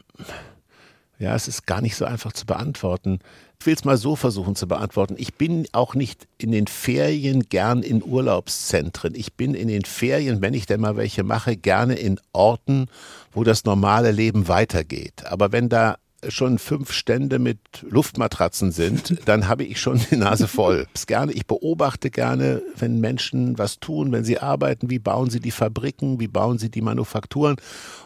ja, 1.17 1.35
es 1.35 1.47
ist 1.47 1.65
gar 1.65 1.81
nicht 1.81 1.95
so 1.95 2.05
einfach 2.05 2.33
zu 2.33 2.45
beantworten. 2.45 3.19
Ich 3.63 3.67
will 3.67 3.75
es 3.75 3.85
mal 3.85 3.95
so 3.95 4.17
versuchen 4.17 4.57
zu 4.57 4.67
beantworten. 4.67 5.15
Ich 5.17 5.35
bin 5.35 5.65
auch 5.71 5.95
nicht 5.95 6.27
in 6.37 6.51
den 6.51 6.67
Ferien 6.67 7.43
gern 7.43 7.81
in 7.81 8.03
Urlaubszentren. 8.03 9.15
Ich 9.15 9.35
bin 9.35 9.53
in 9.53 9.69
den 9.69 9.85
Ferien, 9.85 10.41
wenn 10.41 10.53
ich 10.53 10.65
denn 10.65 10.81
mal 10.81 10.97
welche 10.97 11.23
mache, 11.23 11.55
gerne 11.55 11.95
in 11.95 12.19
Orten, 12.33 12.87
wo 13.31 13.45
das 13.45 13.63
normale 13.63 14.11
Leben 14.11 14.49
weitergeht. 14.49 15.23
Aber 15.27 15.53
wenn 15.53 15.69
da 15.69 15.95
schon 16.27 16.59
fünf 16.59 16.91
Stände 16.91 17.39
mit 17.39 17.57
Luftmatratzen 17.89 18.73
sind, 18.73 19.15
dann 19.25 19.47
habe 19.47 19.63
ich 19.63 19.79
schon 19.79 20.01
die 20.11 20.17
Nase 20.17 20.49
voll. 20.49 20.85
Ich 21.31 21.47
beobachte 21.47 22.09
gerne, 22.09 22.61
wenn 22.75 22.99
Menschen 22.99 23.57
was 23.57 23.79
tun, 23.79 24.11
wenn 24.11 24.25
sie 24.25 24.39
arbeiten, 24.39 24.89
wie 24.89 24.99
bauen 24.99 25.29
sie 25.29 25.39
die 25.39 25.51
Fabriken, 25.51 26.19
wie 26.19 26.27
bauen 26.27 26.57
sie 26.57 26.69
die 26.69 26.81
Manufakturen. 26.81 27.55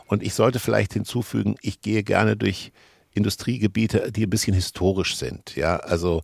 Und 0.06 0.22
ich 0.22 0.36
sollte 0.36 0.60
vielleicht 0.60 0.94
hinzufügen, 0.94 1.56
ich 1.64 1.82
gehe 1.82 2.04
gerne 2.04 2.38
durch 2.38 2.72
Industriegebiete, 3.18 4.12
die 4.12 4.26
ein 4.26 4.30
bisschen 4.30 4.54
historisch 4.54 5.18
sind. 5.18 5.56
Ja, 5.56 5.78
also 5.78 6.22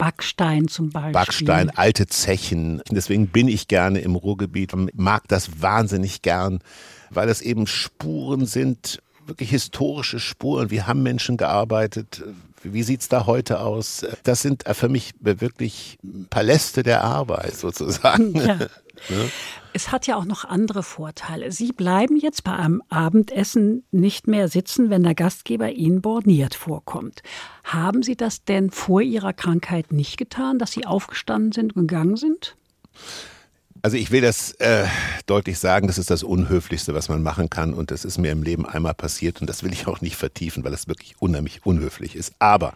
Backstein 0.00 0.66
zum 0.66 0.88
Beispiel. 0.88 1.12
Backstein, 1.12 1.70
alte 1.70 2.06
Zechen. 2.06 2.80
Deswegen 2.90 3.28
bin 3.28 3.48
ich 3.48 3.68
gerne 3.68 4.00
im 4.00 4.16
Ruhrgebiet, 4.16 4.72
mag 4.94 5.28
das 5.28 5.60
wahnsinnig 5.60 6.22
gern, 6.22 6.60
weil 7.10 7.28
es 7.28 7.42
eben 7.42 7.66
Spuren 7.66 8.46
sind, 8.46 9.02
wirklich 9.26 9.50
historische 9.50 10.18
Spuren. 10.18 10.70
Wie 10.70 10.82
haben 10.82 11.02
Menschen 11.02 11.36
gearbeitet? 11.36 12.22
Wie 12.62 12.82
sieht 12.82 13.02
es 13.02 13.08
da 13.08 13.26
heute 13.26 13.60
aus? 13.60 14.06
Das 14.22 14.40
sind 14.40 14.64
für 14.72 14.88
mich 14.88 15.12
wirklich 15.20 15.98
Paläste 16.30 16.82
der 16.82 17.04
Arbeit 17.04 17.56
sozusagen. 17.56 18.34
Ja. 18.34 18.58
Ne? 19.08 19.30
Es 19.72 19.92
hat 19.92 20.06
ja 20.06 20.16
auch 20.16 20.24
noch 20.24 20.44
andere 20.44 20.82
Vorteile. 20.82 21.52
Sie 21.52 21.72
bleiben 21.72 22.16
jetzt 22.16 22.42
bei 22.42 22.52
einem 22.52 22.82
Abendessen 22.88 23.84
nicht 23.92 24.26
mehr 24.26 24.48
sitzen, 24.48 24.90
wenn 24.90 25.04
der 25.04 25.14
Gastgeber 25.14 25.70
Ihnen 25.70 26.00
borniert 26.00 26.54
vorkommt. 26.54 27.22
Haben 27.62 28.02
Sie 28.02 28.16
das 28.16 28.44
denn 28.44 28.70
vor 28.70 29.00
Ihrer 29.00 29.32
Krankheit 29.32 29.92
nicht 29.92 30.16
getan, 30.16 30.58
dass 30.58 30.72
Sie 30.72 30.86
aufgestanden 30.86 31.52
sind 31.52 31.76
und 31.76 31.86
gegangen 31.86 32.16
sind? 32.16 32.56
Also 33.82 33.96
ich 33.96 34.10
will 34.10 34.20
das 34.20 34.52
äh, 34.54 34.86
deutlich 35.26 35.58
sagen, 35.58 35.86
das 35.86 35.96
ist 35.96 36.10
das 36.10 36.22
Unhöflichste, 36.22 36.92
was 36.92 37.08
man 37.08 37.22
machen 37.22 37.48
kann 37.48 37.72
und 37.72 37.90
das 37.90 38.04
ist 38.04 38.18
mir 38.18 38.30
im 38.30 38.42
Leben 38.42 38.66
einmal 38.66 38.92
passiert 38.92 39.40
und 39.40 39.48
das 39.48 39.62
will 39.62 39.72
ich 39.72 39.86
auch 39.86 40.02
nicht 40.02 40.16
vertiefen, 40.16 40.64
weil 40.64 40.72
das 40.72 40.86
wirklich 40.86 41.14
unheimlich 41.18 41.64
unhöflich 41.64 42.14
ist. 42.14 42.34
Aber 42.40 42.74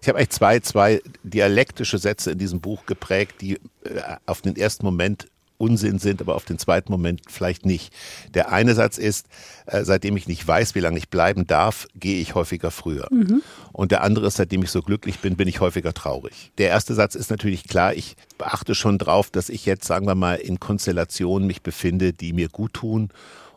ich 0.00 0.08
habe 0.08 0.18
eigentlich 0.18 0.30
zwei, 0.30 0.58
zwei 0.58 1.02
dialektische 1.22 1.98
Sätze 1.98 2.32
in 2.32 2.38
diesem 2.38 2.60
Buch 2.60 2.86
geprägt, 2.86 3.36
die 3.40 3.54
äh, 3.84 4.00
auf 4.26 4.40
den 4.40 4.56
ersten 4.56 4.84
Moment 4.84 5.28
Unsinn 5.60 5.98
sind, 5.98 6.20
aber 6.20 6.34
auf 6.34 6.44
den 6.44 6.58
zweiten 6.58 6.90
Moment 6.90 7.22
vielleicht 7.28 7.66
nicht. 7.66 7.92
Der 8.34 8.50
eine 8.50 8.74
Satz 8.74 8.98
ist, 8.98 9.26
äh, 9.66 9.84
seitdem 9.84 10.16
ich 10.16 10.26
nicht 10.26 10.46
weiß, 10.46 10.74
wie 10.74 10.80
lange 10.80 10.98
ich 10.98 11.10
bleiben 11.10 11.46
darf, 11.46 11.86
gehe 11.94 12.20
ich 12.20 12.34
häufiger 12.34 12.70
früher. 12.70 13.08
Mhm. 13.10 13.42
Und 13.72 13.92
der 13.92 14.02
andere 14.02 14.26
ist, 14.26 14.36
seitdem 14.36 14.62
ich 14.62 14.70
so 14.70 14.82
glücklich 14.82 15.18
bin, 15.18 15.36
bin 15.36 15.48
ich 15.48 15.60
häufiger 15.60 15.92
traurig. 15.92 16.52
Der 16.58 16.68
erste 16.68 16.94
Satz 16.94 17.14
ist 17.14 17.30
natürlich 17.30 17.64
klar, 17.64 17.94
ich 17.94 18.16
beachte 18.38 18.74
schon 18.74 18.98
drauf, 18.98 19.30
dass 19.30 19.48
ich 19.48 19.66
jetzt, 19.66 19.86
sagen 19.86 20.06
wir 20.06 20.14
mal, 20.14 20.36
in 20.36 20.60
Konstellationen 20.60 21.46
mich 21.46 21.62
befinde, 21.62 22.12
die 22.12 22.32
mir 22.32 22.48
gut 22.48 22.74
tun. 22.74 23.10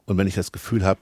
Und 0.06 0.18
wenn 0.18 0.28
ich 0.28 0.36
das 0.36 0.52
Gefühl 0.52 0.84
habe, 0.84 1.00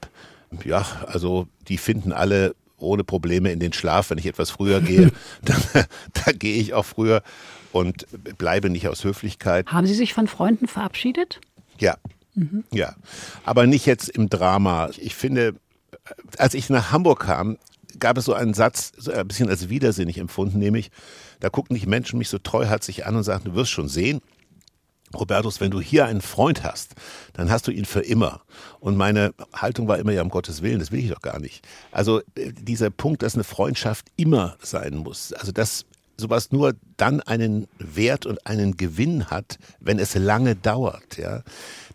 ja, 0.64 0.86
also 1.06 1.48
die 1.68 1.78
finden 1.78 2.12
alle 2.12 2.54
ohne 2.78 3.04
Probleme 3.04 3.52
in 3.52 3.60
den 3.60 3.72
Schlaf, 3.72 4.10
wenn 4.10 4.18
ich 4.18 4.26
etwas 4.26 4.50
früher 4.50 4.80
gehe, 4.80 5.10
dann, 5.42 5.62
da 6.12 6.32
gehe 6.32 6.60
ich 6.60 6.74
auch 6.74 6.84
früher 6.84 7.22
und 7.72 8.06
bleibe 8.38 8.70
nicht 8.70 8.88
aus 8.88 9.04
Höflichkeit. 9.04 9.68
Haben 9.68 9.86
Sie 9.86 9.94
sich 9.94 10.14
von 10.14 10.28
Freunden 10.28 10.68
verabschiedet? 10.68 11.40
Ja. 11.78 11.96
Mhm. 12.34 12.64
Ja. 12.70 12.94
Aber 13.44 13.66
nicht 13.66 13.86
jetzt 13.86 14.08
im 14.08 14.28
Drama. 14.28 14.90
Ich 14.98 15.14
finde, 15.14 15.54
als 16.38 16.54
ich 16.54 16.70
nach 16.70 16.92
Hamburg 16.92 17.20
kam, 17.20 17.58
gab 17.98 18.18
es 18.18 18.24
so 18.24 18.34
einen 18.34 18.54
Satz, 18.54 18.92
so 18.96 19.12
ein 19.12 19.26
bisschen 19.28 19.48
als 19.48 19.68
widersinnig 19.68 20.18
empfunden, 20.18 20.58
nämlich, 20.58 20.90
da 21.40 21.48
guckten 21.48 21.76
die 21.76 21.86
Menschen 21.86 22.18
mich 22.18 22.28
so 22.28 22.38
treuherzig 22.38 23.06
an 23.06 23.16
und 23.16 23.22
sagten, 23.22 23.50
du 23.50 23.54
wirst 23.54 23.70
schon 23.70 23.88
sehen, 23.88 24.20
Robertus, 25.14 25.60
wenn 25.60 25.70
du 25.70 25.80
hier 25.80 26.06
einen 26.06 26.22
Freund 26.22 26.64
hast, 26.64 26.94
dann 27.34 27.50
hast 27.50 27.66
du 27.66 27.70
ihn 27.70 27.84
für 27.84 28.00
immer. 28.00 28.40
Und 28.80 28.96
meine 28.96 29.34
Haltung 29.52 29.86
war 29.86 29.98
immer 29.98 30.12
ja 30.12 30.22
um 30.22 30.30
Gottes 30.30 30.62
Willen, 30.62 30.78
das 30.78 30.90
will 30.90 31.00
ich 31.00 31.10
doch 31.10 31.20
gar 31.20 31.38
nicht. 31.38 31.66
Also 31.90 32.20
äh, 32.34 32.52
dieser 32.52 32.90
Punkt, 32.90 33.22
dass 33.22 33.34
eine 33.34 33.44
Freundschaft 33.44 34.06
immer 34.16 34.56
sein 34.62 34.96
muss, 34.96 35.32
also 35.34 35.52
dass 35.52 35.84
sowas 36.22 36.52
nur 36.52 36.74
dann 36.96 37.20
einen 37.20 37.68
Wert 37.78 38.24
und 38.26 38.46
einen 38.46 38.76
Gewinn 38.76 39.26
hat, 39.26 39.58
wenn 39.80 39.98
es 39.98 40.14
lange 40.14 40.56
dauert, 40.56 41.18
ja. 41.18 41.42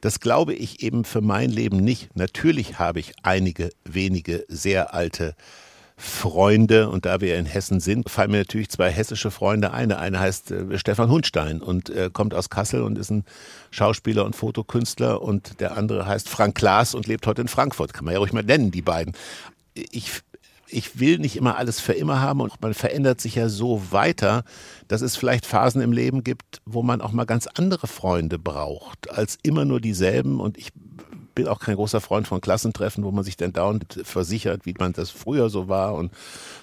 Das 0.01 0.19
glaube 0.19 0.53
ich 0.53 0.84
eben 0.84 1.03
für 1.05 1.21
mein 1.21 1.49
Leben 1.49 1.78
nicht. 1.78 2.15
Natürlich 2.15 2.78
habe 2.78 2.99
ich 2.99 3.13
einige 3.23 3.71
wenige 3.84 4.45
sehr 4.47 4.93
alte 4.93 5.36
Freunde, 5.99 6.89
und 6.89 7.07
da 7.07 7.21
wir 7.21 7.38
in 7.38 7.47
Hessen 7.47 7.80
sind, 7.80 8.07
fallen 8.07 8.30
mir 8.30 8.38
natürlich 8.38 8.69
zwei 8.69 8.91
hessische 8.91 9.32
Freunde 9.32 9.73
ein. 9.73 9.89
Der 9.89 9.99
eine 9.99 10.19
heißt 10.19 10.51
äh, 10.51 10.78
Stefan 10.78 11.09
Hundstein 11.09 11.59
und 11.59 11.89
äh, 11.89 12.11
kommt 12.13 12.36
aus 12.36 12.51
Kassel 12.51 12.84
und 12.84 12.99
ist 12.99 13.09
ein 13.09 13.25
Schauspieler 13.71 14.23
und 14.23 14.36
Fotokünstler 14.36 15.23
und 15.23 15.59
der 15.59 15.75
andere 15.75 16.05
heißt 16.05 16.30
Frank 16.30 16.53
Klaas 16.53 16.93
und 16.93 17.07
lebt 17.07 17.25
heute 17.25 17.41
in 17.41 17.47
Frankfurt. 17.47 17.93
Kann 17.93 18.05
man 18.05 18.13
ja 18.13 18.19
ruhig 18.19 18.32
mal 18.32 18.43
nennen, 18.43 18.69
die 18.69 18.84
beiden. 18.84 19.15
Ich 19.73 20.21
ich 20.70 20.99
will 20.99 21.20
nicht 21.20 21.36
immer 21.36 21.57
alles 21.57 21.80
für 21.80 21.93
immer 21.93 22.22
haben 22.22 22.41
und 22.41 22.61
man 22.61 22.74
verändert 22.74 23.22
sich 23.22 23.36
ja 23.36 23.49
so 23.49 23.82
weiter, 23.91 24.43
dass 24.88 25.01
es 25.01 25.15
vielleicht 25.15 25.45
Phasen 25.45 25.82
im 25.82 25.91
Leben 25.91 26.24
gibt, 26.24 26.61
wo 26.65 26.84
man 26.84 27.01
auch 27.01 27.11
mal 27.11 27.26
ganz 27.26 27.47
andere 27.47 27.88
Freunde 27.88 28.39
braucht, 28.39 29.09
als 29.09 29.38
immer 29.43 29.65
nur 29.65 29.80
dieselben. 29.80 30.39
Und 30.39 30.57
ich 30.57 30.72
bin 31.36 31.47
auch 31.47 31.59
kein 31.59 31.76
großer 31.76 32.01
Freund 32.01 32.28
von 32.28 32.41
Klassentreffen, 32.41 33.03
wo 33.03 33.11
man 33.11 33.24
sich 33.24 33.38
dann 33.38 33.53
dauernd 33.53 33.99
versichert, 34.03 34.65
wie 34.65 34.74
man 34.78 34.93
das 34.93 35.09
früher 35.09 35.49
so 35.49 35.68
war 35.68 35.93
und 35.93 36.11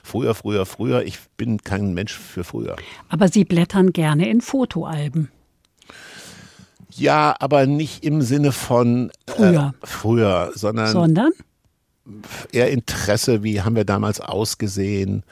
früher, 0.02 0.34
früher, 0.34 0.66
früher. 0.66 1.04
Ich 1.04 1.18
bin 1.36 1.58
kein 1.58 1.94
Mensch 1.94 2.12
für 2.14 2.44
früher. 2.44 2.76
Aber 3.08 3.28
Sie 3.28 3.44
blättern 3.44 3.92
gerne 3.92 4.28
in 4.28 4.40
Fotoalben. 4.40 5.30
Ja, 6.90 7.34
aber 7.38 7.66
nicht 7.66 8.04
im 8.04 8.22
Sinne 8.22 8.52
von 8.52 9.10
äh, 9.10 9.32
früher, 9.32 9.74
früher 9.82 10.52
sondern, 10.54 10.88
sondern 10.88 11.32
eher 12.52 12.70
Interesse, 12.70 13.42
wie 13.42 13.62
haben 13.62 13.76
wir 13.76 13.84
damals 13.84 14.20
ausgesehen. 14.20 15.22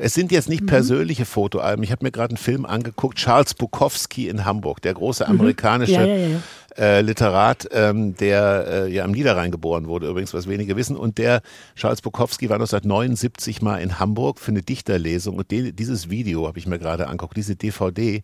Es 0.00 0.14
sind 0.14 0.30
jetzt 0.30 0.48
nicht 0.48 0.62
mhm. 0.62 0.66
persönliche 0.66 1.24
Fotoalben. 1.24 1.82
Ich 1.82 1.90
habe 1.90 2.04
mir 2.04 2.12
gerade 2.12 2.30
einen 2.30 2.38
Film 2.38 2.64
angeguckt, 2.64 3.18
Charles 3.18 3.54
Bukowski 3.54 4.28
in 4.28 4.44
Hamburg, 4.44 4.80
der 4.82 4.94
große 4.94 5.24
mhm. 5.24 5.30
amerikanische 5.30 5.98
mhm. 5.98 6.06
ja, 6.06 6.16
ja, 6.16 6.28
ja 6.28 6.40
äh, 6.78 7.00
Literat, 7.00 7.68
ähm, 7.72 8.14
der 8.16 8.66
äh, 8.68 8.92
ja 8.92 9.04
am 9.04 9.10
Niederrhein 9.10 9.50
geboren 9.50 9.86
wurde, 9.86 10.08
übrigens, 10.08 10.32
was 10.32 10.48
wenige 10.48 10.76
wissen. 10.76 10.96
Und 10.96 11.18
der, 11.18 11.42
Charles 11.74 12.00
Bukowski, 12.00 12.48
war 12.48 12.56
1979 12.56 13.62
mal 13.62 13.78
in 13.78 13.98
Hamburg 13.98 14.38
für 14.38 14.52
eine 14.52 14.62
Dichterlesung. 14.62 15.36
Und 15.36 15.50
die, 15.50 15.72
dieses 15.72 16.08
Video 16.08 16.46
habe 16.46 16.58
ich 16.58 16.66
mir 16.66 16.78
gerade 16.78 17.08
angeguckt, 17.08 17.36
diese 17.36 17.56
DVD. 17.56 18.22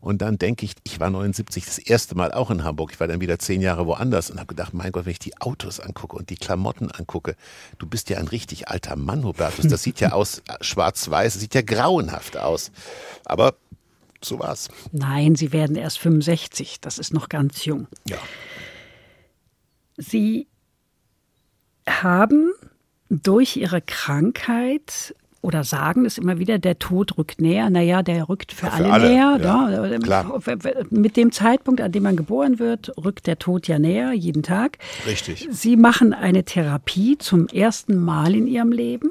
Und 0.00 0.22
dann 0.22 0.38
denke 0.38 0.64
ich, 0.64 0.74
ich 0.82 0.98
war 0.98 1.10
79 1.10 1.64
das 1.66 1.78
erste 1.78 2.14
Mal 2.14 2.32
auch 2.32 2.50
in 2.50 2.64
Hamburg. 2.64 2.92
Ich 2.92 3.00
war 3.00 3.06
dann 3.06 3.20
wieder 3.20 3.38
zehn 3.38 3.60
Jahre 3.60 3.86
woanders 3.86 4.30
und 4.30 4.38
habe 4.38 4.48
gedacht, 4.48 4.72
mein 4.72 4.92
Gott, 4.92 5.04
wenn 5.04 5.12
ich 5.12 5.18
die 5.18 5.38
Autos 5.40 5.78
angucke 5.78 6.16
und 6.16 6.30
die 6.30 6.36
Klamotten 6.36 6.90
angucke, 6.90 7.36
du 7.78 7.86
bist 7.86 8.08
ja 8.08 8.18
ein 8.18 8.28
richtig 8.28 8.68
alter 8.68 8.96
Mann, 8.96 9.24
Hubertus. 9.24 9.68
Das 9.68 9.82
sieht 9.82 10.00
ja 10.00 10.12
aus 10.12 10.38
äh, 10.38 10.54
schwarz-weiß, 10.62 11.34
sieht 11.34 11.54
ja 11.54 11.62
grauenhaft 11.62 12.38
aus. 12.38 12.72
Aber 13.26 13.54
so 14.22 14.38
war's. 14.38 14.68
Nein, 14.92 15.34
Sie 15.34 15.52
werden 15.52 15.76
erst 15.76 15.98
65. 15.98 16.80
Das 16.80 16.98
ist 16.98 17.12
noch 17.12 17.28
ganz 17.28 17.64
jung. 17.64 17.86
Ja. 18.08 18.18
Sie 19.96 20.46
haben 21.86 22.52
durch 23.10 23.56
Ihre 23.56 23.82
Krankheit 23.82 25.14
oder 25.42 25.64
sagen 25.64 26.04
es 26.04 26.18
immer 26.18 26.38
wieder, 26.38 26.58
der 26.58 26.78
Tod 26.78 27.16
rückt 27.16 27.40
näher. 27.40 27.70
Naja, 27.70 28.02
der 28.02 28.28
rückt 28.28 28.52
für, 28.52 28.66
für 28.66 28.72
alle, 28.72 28.92
alle, 28.92 29.08
näher. 29.08 29.38
Ja, 29.42 29.86
ja. 29.86 29.98
Klar. 29.98 30.40
Mit 30.90 31.16
dem 31.16 31.32
Zeitpunkt, 31.32 31.80
an 31.80 31.92
dem 31.92 32.02
man 32.02 32.16
geboren 32.16 32.58
wird, 32.58 32.92
rückt 33.02 33.26
der 33.26 33.38
Tod 33.38 33.66
ja 33.66 33.78
näher, 33.78 34.12
jeden 34.12 34.42
Tag. 34.42 34.78
Richtig. 35.06 35.48
Sie 35.50 35.76
machen 35.76 36.12
eine 36.12 36.44
Therapie 36.44 37.16
zum 37.18 37.46
ersten 37.48 37.96
Mal 37.96 38.34
in 38.34 38.46
Ihrem 38.46 38.72
Leben. 38.72 39.10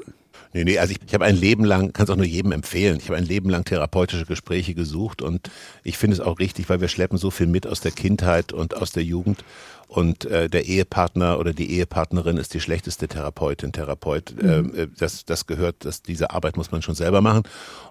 Nee, 0.52 0.64
nee, 0.64 0.78
also 0.78 0.92
ich, 0.92 0.98
ich 1.06 1.14
habe 1.14 1.24
ein 1.24 1.36
Leben 1.36 1.64
lang, 1.64 1.92
kann 1.92 2.04
es 2.04 2.10
auch 2.10 2.16
nur 2.16 2.26
jedem 2.26 2.50
empfehlen, 2.50 2.96
ich 2.96 3.04
habe 3.04 3.16
ein 3.16 3.24
Leben 3.24 3.50
lang 3.50 3.64
therapeutische 3.64 4.26
Gespräche 4.26 4.74
gesucht 4.74 5.22
und 5.22 5.48
ich 5.84 5.96
finde 5.96 6.14
es 6.14 6.20
auch 6.20 6.40
richtig, 6.40 6.68
weil 6.68 6.80
wir 6.80 6.88
schleppen 6.88 7.18
so 7.18 7.30
viel 7.30 7.46
mit 7.46 7.68
aus 7.68 7.80
der 7.80 7.92
Kindheit 7.92 8.52
und 8.52 8.76
aus 8.76 8.90
der 8.90 9.04
Jugend 9.04 9.44
und 9.90 10.24
äh, 10.26 10.48
der 10.48 10.66
Ehepartner 10.66 11.40
oder 11.40 11.52
die 11.52 11.72
Ehepartnerin 11.72 12.36
ist 12.36 12.54
die 12.54 12.60
schlechteste 12.60 13.08
Therapeutin, 13.08 13.72
Therapeut. 13.72 14.36
Mhm. 14.40 14.48
Ähm, 14.48 14.74
äh, 14.76 14.86
das, 14.96 15.24
das 15.24 15.48
gehört, 15.48 15.84
das, 15.84 16.02
diese 16.02 16.30
Arbeit 16.30 16.56
muss 16.56 16.70
man 16.70 16.80
schon 16.80 16.94
selber 16.94 17.20
machen. 17.20 17.42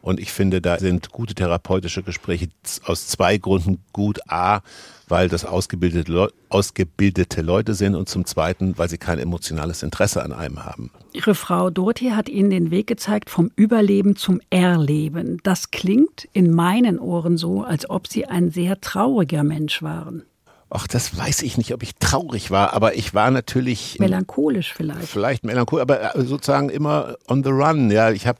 Und 0.01 0.17
ich 0.21 0.31
finde, 0.31 0.61
da 0.61 0.79
sind 0.79 1.11
gute 1.11 1.35
therapeutische 1.35 2.01
Gespräche 2.01 2.47
aus 2.85 3.07
zwei 3.07 3.37
Gründen 3.37 3.83
gut. 3.91 4.19
A, 4.29 4.61
weil 5.09 5.27
das 5.27 5.43
ausgebildete, 5.43 6.09
Le 6.09 6.29
ausgebildete 6.47 7.41
Leute 7.41 7.73
sind 7.73 7.95
und 7.95 8.07
zum 8.07 8.25
Zweiten, 8.25 8.77
weil 8.77 8.87
sie 8.89 8.97
kein 8.97 9.19
emotionales 9.19 9.83
Interesse 9.83 10.23
an 10.23 10.31
einem 10.31 10.63
haben. 10.63 10.91
Ihre 11.11 11.35
Frau 11.35 11.69
Dorothee 11.69 12.11
hat 12.11 12.29
Ihnen 12.29 12.49
den 12.49 12.71
Weg 12.71 12.87
gezeigt 12.87 13.29
vom 13.29 13.51
Überleben 13.57 14.15
zum 14.15 14.39
Erleben. 14.49 15.39
Das 15.43 15.71
klingt 15.71 16.29
in 16.31 16.53
meinen 16.53 16.97
Ohren 16.97 17.37
so, 17.37 17.63
als 17.63 17.89
ob 17.89 18.07
Sie 18.07 18.25
ein 18.25 18.51
sehr 18.51 18.79
trauriger 18.79 19.43
Mensch 19.43 19.83
waren. 19.83 20.23
Ach, 20.71 20.85
das 20.85 21.17
weiß 21.17 21.41
ich 21.41 21.57
nicht, 21.57 21.73
ob 21.73 21.81
ich 21.81 21.95
traurig 21.95 22.51
war, 22.51 22.73
aber 22.73 22.93
ich 22.93 23.15
war 23.15 23.31
natürlich 23.31 23.97
melancholisch 23.99 24.71
vielleicht. 24.71 25.07
Vielleicht 25.07 25.43
melancholisch, 25.43 25.81
aber 25.81 26.15
äh, 26.15 26.21
sozusagen 26.21 26.69
immer 26.69 27.15
on 27.27 27.43
the 27.43 27.49
run. 27.49 27.89
Ja, 27.89 28.11
ich 28.11 28.27
habe 28.27 28.39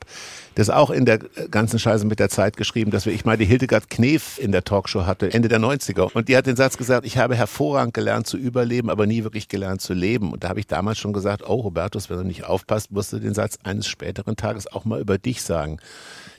das 0.54 0.70
auch 0.70 0.92
in 0.92 1.06
der 1.06 1.18
ganzen 1.18 1.80
Scheiße 1.80 2.06
mit 2.06 2.20
der 2.20 2.30
Zeit 2.30 2.56
geschrieben, 2.56 2.92
dass 2.92 3.08
ich 3.08 3.26
mal 3.26 3.38
die 3.38 3.46
Hildegard 3.46 3.90
Knef 3.90 4.38
in 4.38 4.52
der 4.52 4.64
Talkshow 4.64 5.08
hatte, 5.08 5.34
Ende 5.34 5.48
der 5.48 5.60
90er. 5.60 6.12
Und 6.14 6.30
die 6.30 6.38
hat 6.38 6.46
den 6.46 6.56
Satz 6.56 6.78
gesagt, 6.78 7.04
ich 7.08 7.18
habe 7.18 7.36
hervorragend 7.36 7.96
gelernt 7.96 8.28
zu 8.28 8.38
überleben, 8.38 8.92
aber 8.92 9.08
nie 9.08 9.24
wirklich 9.24 9.48
gelernt 9.48 9.82
zu 9.82 9.94
leben. 9.94 10.32
Und 10.32 10.44
da 10.44 10.50
habe 10.50 10.60
ich 10.60 10.68
damals 10.68 11.00
schon 11.00 11.14
gesagt, 11.14 11.48
oh 11.48 11.56
Robertus, 11.56 12.12
wenn 12.12 12.18
du 12.18 12.24
nicht 12.24 12.44
aufpasst, 12.44 12.92
musst 12.92 13.12
du 13.12 13.18
den 13.18 13.34
Satz 13.34 13.58
eines 13.64 13.88
späteren 13.88 14.36
Tages 14.36 14.72
auch 14.72 14.86
mal 14.86 15.00
über 15.00 15.18
dich 15.18 15.42
sagen. 15.42 15.80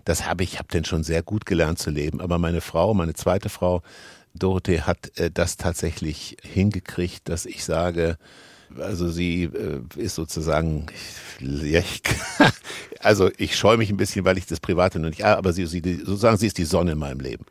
Das 0.04 0.26
habe 0.26 0.44
ich, 0.44 0.58
habe 0.58 0.68
denn 0.68 0.84
schon 0.84 1.02
sehr 1.02 1.22
gut 1.22 1.46
gelernt 1.46 1.78
zu 1.78 1.90
leben. 1.90 2.20
Aber 2.20 2.38
meine 2.38 2.60
Frau, 2.60 2.94
meine 2.94 3.14
zweite 3.14 3.48
Frau, 3.48 3.82
Dorothee 4.34 4.82
hat 4.82 5.16
äh, 5.18 5.30
das 5.30 5.56
tatsächlich 5.56 6.36
hingekriegt, 6.42 7.28
dass 7.28 7.46
ich 7.46 7.64
sage, 7.64 8.18
also 8.78 9.08
sie 9.08 9.44
äh, 9.44 9.80
ist 9.96 10.14
sozusagen, 10.14 10.86
ja, 11.40 11.80
ich, 11.80 12.02
also 13.00 13.30
ich 13.36 13.56
scheue 13.56 13.76
mich 13.76 13.90
ein 13.90 13.96
bisschen, 13.96 14.24
weil 14.24 14.38
ich 14.38 14.46
das 14.46 14.60
Private 14.60 14.98
noch 14.98 15.10
nicht, 15.10 15.24
aber 15.24 15.52
sie, 15.52 15.66
sie, 15.66 15.80
sozusagen, 15.80 16.36
sie 16.36 16.46
ist 16.46 16.58
die 16.58 16.64
Sonne 16.64 16.92
in 16.92 16.98
meinem 16.98 17.20
Leben. 17.20 17.44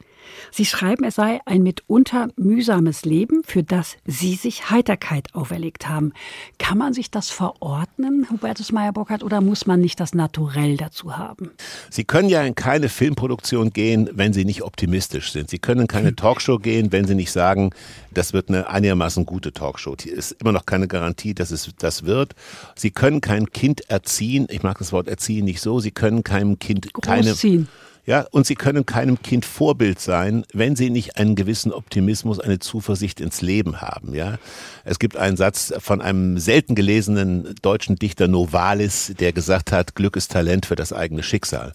Sie 0.51 0.65
schreiben, 0.65 1.03
es 1.03 1.15
sei 1.15 1.39
ein 1.45 1.63
mitunter 1.63 2.29
mühsames 2.35 3.05
Leben, 3.05 3.43
für 3.43 3.63
das 3.63 3.97
Sie 4.05 4.35
sich 4.35 4.69
Heiterkeit 4.69 5.33
auferlegt 5.33 5.87
haben. 5.87 6.13
Kann 6.57 6.77
man 6.77 6.93
sich 6.93 7.11
das 7.11 7.29
verordnen, 7.29 8.27
Hubertus 8.29 8.71
Meyer-Burkhardt, 8.71 9.23
oder 9.23 9.41
muss 9.41 9.65
man 9.65 9.79
nicht 9.81 9.99
das 9.99 10.13
Naturell 10.13 10.77
dazu 10.77 11.17
haben? 11.17 11.51
Sie 11.89 12.03
können 12.03 12.29
ja 12.29 12.43
in 12.43 12.55
keine 12.55 12.89
Filmproduktion 12.89 13.71
gehen, 13.71 14.09
wenn 14.13 14.33
Sie 14.33 14.45
nicht 14.45 14.63
optimistisch 14.63 15.31
sind. 15.31 15.49
Sie 15.49 15.59
können 15.59 15.81
in 15.81 15.87
keine 15.87 16.15
Talkshow 16.15 16.57
gehen, 16.57 16.91
wenn 16.91 17.05
Sie 17.05 17.15
nicht 17.15 17.31
sagen, 17.31 17.71
das 18.11 18.33
wird 18.33 18.49
eine 18.49 18.69
einigermaßen 18.69 19.25
gute 19.25 19.53
Talkshow. 19.53 19.95
Die 19.95 20.09
ist 20.09 20.31
immer 20.33 20.51
noch 20.51 20.65
keine 20.65 20.87
Garantie, 20.87 21.33
dass 21.33 21.51
es 21.51 21.69
das 21.77 22.03
wird. 22.05 22.35
Sie 22.75 22.91
können 22.91 23.21
kein 23.21 23.51
Kind 23.51 23.89
erziehen. 23.89 24.47
Ich 24.49 24.63
mag 24.63 24.77
das 24.79 24.91
Wort 24.91 25.07
erziehen 25.07 25.45
nicht 25.45 25.61
so. 25.61 25.79
Sie 25.79 25.91
können 25.91 26.23
keinem 26.23 26.59
Kind 26.59 26.91
Großziehen. 26.93 27.15
keine 27.15 27.67
ja, 28.09 28.25
und 28.31 28.47
sie 28.47 28.55
können 28.55 28.87
keinem 28.87 29.21
Kind 29.21 29.45
Vorbild 29.45 29.99
sein, 29.99 30.43
wenn 30.51 30.75
sie 30.75 30.89
nicht 30.89 31.17
einen 31.17 31.35
gewissen 31.35 31.71
Optimismus, 31.71 32.39
eine 32.39 32.57
Zuversicht 32.57 33.21
ins 33.21 33.43
Leben 33.43 33.81
haben. 33.81 34.15
Ja, 34.15 34.39
es 34.83 34.97
gibt 34.97 35.15
einen 35.15 35.37
Satz 35.37 35.71
von 35.77 36.01
einem 36.01 36.39
selten 36.39 36.73
gelesenen 36.73 37.53
deutschen 37.61 37.97
Dichter 37.97 38.27
Novalis, 38.27 39.13
der 39.19 39.31
gesagt 39.31 39.71
hat: 39.71 39.93
Glück 39.93 40.15
ist 40.15 40.31
Talent 40.31 40.65
für 40.65 40.75
das 40.75 40.91
eigene 40.91 41.21
Schicksal. 41.21 41.71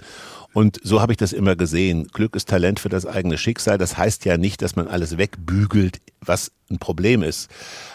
Und 0.54 0.78
so 0.84 1.02
habe 1.02 1.12
ich 1.12 1.18
das 1.18 1.32
immer 1.32 1.56
gesehen. 1.56 2.06
Glück 2.12 2.36
ist 2.36 2.48
Talent 2.48 2.78
für 2.78 2.88
das 2.88 3.06
eigene 3.06 3.36
Schicksal. 3.36 3.76
Das 3.76 3.98
heißt 3.98 4.24
ja 4.24 4.38
nicht, 4.38 4.62
dass 4.62 4.76
man 4.76 4.86
alles 4.86 5.18
wegbügelt, 5.18 6.00
was 6.20 6.52
ein 6.70 6.78
Problem 6.78 7.24
ist. 7.24 7.50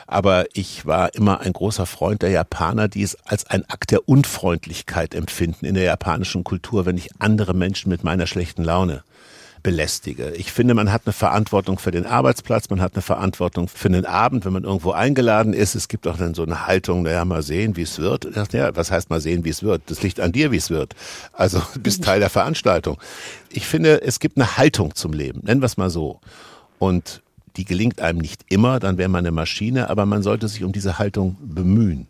Aber 0.08 0.46
ich 0.54 0.86
war 0.86 1.16
immer 1.16 1.40
ein 1.40 1.54
großer 1.54 1.86
Freund 1.86 2.22
der 2.22 2.32
Japaner, 2.32 2.90
die 2.90 3.02
es 3.02 3.16
als 3.26 3.46
ein 3.48 3.64
Akt 3.70 3.92
der 3.92 4.10
Unfreundlichkeit 4.10 5.16
empfinden 5.16 5.66
in 5.66 5.74
der 5.74 5.86
japanischen 5.86 6.44
Kultur, 6.44 6.86
wenn 6.86 6.98
ich 6.98 7.10
andere 7.20 7.54
Menschen 7.54 7.90
mit 7.90 8.04
meiner 8.04 8.28
schlechten 8.28 8.66
Laune 8.66 9.04
belästige. 9.62 10.32
Ich 10.32 10.52
finde, 10.52 10.74
man 10.74 10.92
hat 10.92 11.04
eine 11.06 11.14
Verantwortung 11.14 11.80
für 11.80 11.92
den 11.92 12.06
Arbeitsplatz, 12.06 12.70
man 12.70 12.82
hat 12.82 12.96
eine 12.96 13.02
Verantwortung 13.02 13.68
für 13.68 13.90
den 13.90 14.06
Abend, 14.06 14.46
wenn 14.46 14.54
man 14.54 14.64
irgendwo 14.64 14.92
eingeladen 14.92 15.54
ist. 15.54 15.76
Es 15.76 15.88
gibt 15.88 16.08
auch 16.08 16.18
dann 16.18 16.34
so 16.34 16.44
eine 16.44 16.68
Haltung, 16.68 17.04
naja, 17.04 17.26
mal 17.26 17.42
sehen, 17.44 17.76
wie 17.76 17.82
es 17.82 18.00
wird. 18.00 18.28
Ja, 18.52 18.76
was 18.76 18.92
heißt 18.92 19.10
mal 19.10 19.22
sehen, 19.22 19.46
wie 19.46 19.50
es 19.50 19.64
wird? 19.64 19.84
Das 19.88 20.02
liegt 20.02 20.20
an 20.20 20.32
dir, 20.32 20.52
wie 20.52 20.58
es 20.58 20.70
wird. 20.70 20.96
Also 21.34 21.62
du 21.74 21.80
bist 21.80 22.04
Teil 22.04 22.20
der 22.20 22.30
Veranstaltung. 22.30 22.98
Ich 23.52 23.66
finde, 23.66 24.02
es 24.02 24.20
gibt 24.20 24.38
eine 24.38 24.58
Haltung 24.58 24.96
zum 24.96 25.14
Leben, 25.14 25.42
nennen 25.44 25.62
wir 25.62 25.66
es 25.68 25.78
mal 25.78 25.90
so. 25.90 26.20
Und 26.78 27.22
die 27.58 27.66
gelingt 27.66 28.02
einem 28.02 28.20
nicht 28.20 28.46
immer, 28.50 28.80
dann 28.80 28.98
wäre 28.98 29.10
man 29.10 29.20
eine 29.20 29.32
Maschine, 29.32 29.90
aber 29.90 30.06
man 30.06 30.24
sollte 30.24 30.48
sich 30.48 30.64
um 30.64 30.72
diese 30.72 31.00
Haltung 31.00 31.36
bemühen. 31.42 32.08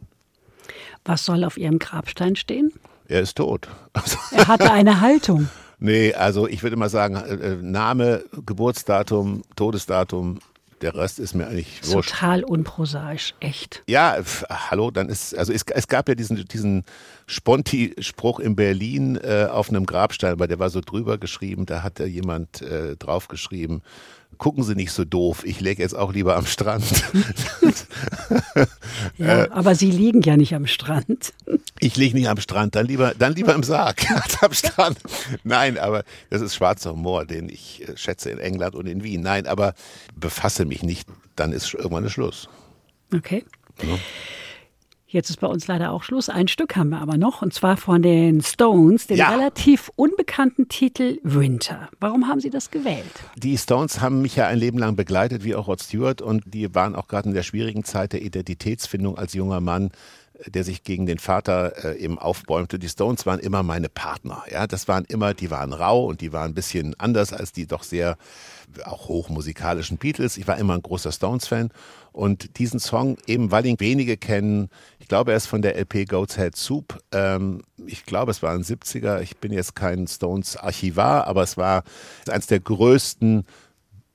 Was 1.06 1.26
soll 1.26 1.44
auf 1.44 1.58
Ihrem 1.58 1.80
Grabstein 1.80 2.36
stehen? 2.36 2.72
Er 3.08 3.22
ist 3.22 3.38
tot. 3.38 3.68
Also, 3.94 4.18
Er 4.32 4.48
hatte 4.48 4.72
eine 4.72 5.02
Haltung. 5.02 5.50
Nee, 5.80 6.14
also 6.14 6.48
ich 6.48 6.64
würde 6.64 6.76
mal 6.76 6.90
sagen, 6.90 7.16
äh, 7.16 7.34
äh, 7.34 7.56
Name, 7.62 8.24
Geburtsdatum, 8.46 9.44
Todesdatum, 9.56 10.40
der 10.82 10.96
Rest 10.96 11.20
ist 11.20 11.36
mir 11.36 11.48
eigentlich 11.48 11.82
wurscht. 11.92 12.12
Total 12.12 12.44
unprosaisch, 12.44 13.34
echt. 13.40 13.84
Ja, 13.88 14.18
hallo, 14.50 14.92
dann 14.92 15.10
ist, 15.10 15.38
also 15.38 15.52
es, 15.52 15.64
es 15.64 15.88
gab 15.88 16.08
ja 16.08 16.16
diesen, 16.16 16.46
diesen 16.48 16.86
Sponti-Spruch 17.28 18.40
in 18.40 18.56
Berlin 18.56 19.18
äh, 19.18 19.48
auf 19.52 19.70
einem 19.70 19.86
Grabstein, 19.86 20.32
aber 20.32 20.48
der 20.48 20.60
war 20.60 20.70
so 20.70 20.82
drüber 20.82 21.18
geschrieben, 21.18 21.66
da 21.66 21.84
hatte 21.84 22.06
jemand 22.06 22.62
äh, 22.62 22.96
draufgeschrieben, 22.96 23.82
gucken 24.38 24.64
Sie 24.64 24.76
nicht 24.76 24.92
so 24.92 25.06
doof, 25.06 25.44
ich 25.46 25.60
lege 25.60 25.82
jetzt 25.82 25.96
auch 25.96 26.14
lieber 26.14 26.36
am 26.36 26.46
Strand. 26.46 26.84
Ja, 29.18 29.52
aber 29.52 29.76
sie 29.76 29.92
liegen 29.92 30.22
ja 30.22 30.38
nicht 30.38 30.54
am 30.56 30.68
Strand. 30.68 31.34
Ich 31.80 31.96
liege 31.96 32.16
nicht 32.16 32.30
am 32.30 32.40
Strand, 32.40 32.76
dann 32.76 32.86
lieber, 32.86 33.14
dann 33.18 33.34
lieber 33.34 33.54
im 33.54 33.64
Sarg 33.64 34.10
als 34.16 34.42
am 34.42 34.54
Strand. 34.54 34.98
Nein, 35.44 35.78
aber 35.78 36.04
das 36.30 36.42
ist 36.42 36.56
schwarzer 36.56 36.92
Humor, 36.92 37.26
den 37.26 37.50
ich 37.50 37.88
äh, 37.88 37.98
schätze 37.98 38.30
in 38.30 38.40
England 38.40 38.76
und 38.76 38.88
in 38.88 39.04
Wien. 39.04 39.22
Nein, 39.22 39.48
aber 39.48 39.74
befasse 40.16 40.66
mich 40.66 40.84
nicht, 40.84 41.08
dann 41.36 41.52
ist 41.52 41.74
irgendwann 41.74 42.10
Schluss. 42.10 42.50
Okay. 43.14 43.44
Jetzt 45.12 45.32
ist 45.32 45.40
bei 45.40 45.48
uns 45.48 45.66
leider 45.66 45.92
auch 45.92 46.04
Schluss. 46.04 46.30
Ein 46.30 46.48
Stück 46.48 46.76
haben 46.76 46.90
wir 46.90 47.00
aber 47.02 47.18
noch, 47.18 47.42
und 47.42 47.52
zwar 47.52 47.78
von 47.78 48.04
den 48.04 48.44
Stones, 48.44 49.08
den 49.08 49.18
Ja. 49.18 49.30
relativ 49.32 49.90
unbekannten 49.96 50.68
Titel 50.70 51.18
Winter. 51.24 51.90
Warum 52.00 52.28
haben 52.28 52.40
Sie 52.40 52.52
das 52.52 52.70
gewählt? 52.70 53.10
Die 53.36 53.58
Stones 53.58 54.02
haben 54.02 54.22
mich 54.22 54.36
ja 54.36 54.46
ein 54.46 54.60
Leben 54.60 54.78
lang 54.78 54.96
begleitet, 54.96 55.44
wie 55.44 55.56
auch 55.56 55.68
Rod 55.68 55.82
Stewart, 55.82 56.22
und 56.22 56.44
die 56.54 56.76
waren 56.76 56.94
auch 56.96 57.08
gerade 57.08 57.28
in 57.30 57.34
der 57.34 57.42
schwierigen 57.42 57.84
Zeit 57.84 58.14
der 58.14 58.22
Identitätsfindung 58.22 59.18
als 59.18 59.34
junger 59.34 59.62
Mann, 59.62 59.90
äh, 60.44 60.52
der 60.52 60.64
sich 60.64 60.84
gegen 60.84 61.08
den 61.08 61.18
Vater 61.18 61.84
äh, 61.86 61.98
eben 61.98 62.20
aufbäumte. 62.20 62.78
Die 62.78 62.88
Stones 62.88 63.26
waren 63.26 63.40
immer 63.40 63.64
meine 63.64 63.90
Partner. 63.90 64.44
Ja, 64.52 64.68
das 64.68 64.88
waren 64.88 65.06
immer, 65.06 65.34
die 65.34 65.50
waren 65.50 65.74
rau 65.74 66.06
und 66.06 66.22
die 66.22 66.34
waren 66.34 66.52
ein 66.52 66.54
bisschen 66.56 66.94
anders 67.00 67.34
als 67.34 67.52
die 67.52 67.66
doch 67.66 67.82
sehr 67.82 68.16
auch 68.86 69.08
hochmusikalischen 69.08 69.98
Beatles. 69.98 70.38
Ich 70.38 70.48
war 70.48 70.60
immer 70.60 70.76
ein 70.76 70.84
großer 70.84 71.12
Stones-Fan 71.12 71.72
und 72.20 72.60
diesen 72.60 72.82
Song, 72.82 73.18
eben 73.28 73.50
weil 73.50 73.66
ihn 73.66 73.80
wenige 73.80 74.18
kennen, 74.18 74.68
ich 75.00 75.08
glaube, 75.08 75.32
er 75.32 75.38
ist 75.38 75.46
von 75.46 75.62
der 75.62 75.78
LP 75.80 76.06
Goat's 76.06 76.36
Head 76.36 76.58
Soup. 76.58 77.02
Ähm, 77.14 77.62
ich 77.88 78.06
glaube, 78.06 78.32
es 78.32 78.44
waren 78.44 78.62
70er. 78.62 79.22
Ich 79.22 79.38
bin 79.38 79.54
jetzt 79.54 79.74
kein 79.74 80.06
Stones-Archivar, 80.06 81.28
aber 81.28 81.44
es 81.44 81.56
war 81.56 81.84
eines 82.28 82.48
der 82.48 82.60
größten 82.60 83.46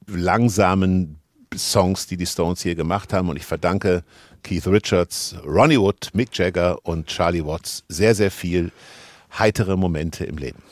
langsamen 0.07 1.19
Songs, 1.57 2.07
die 2.07 2.19
die 2.19 2.27
Stones 2.27 2.61
hier 2.61 2.75
gemacht 2.75 3.15
haben. 3.15 3.31
Und 3.31 3.37
ich 3.37 3.47
verdanke 3.47 4.05
Keith 4.43 4.67
Richards, 4.67 5.35
Ronnie 5.43 5.79
Wood, 5.79 6.11
Mick 6.13 6.37
Jagger 6.37 6.77
und 6.83 7.07
Charlie 7.07 7.47
Watts 7.47 7.85
sehr, 7.89 8.15
sehr 8.15 8.31
viel 8.31 8.71
heitere 9.39 9.79
Momente 9.79 10.27
im 10.27 10.37
Leben. 10.37 10.63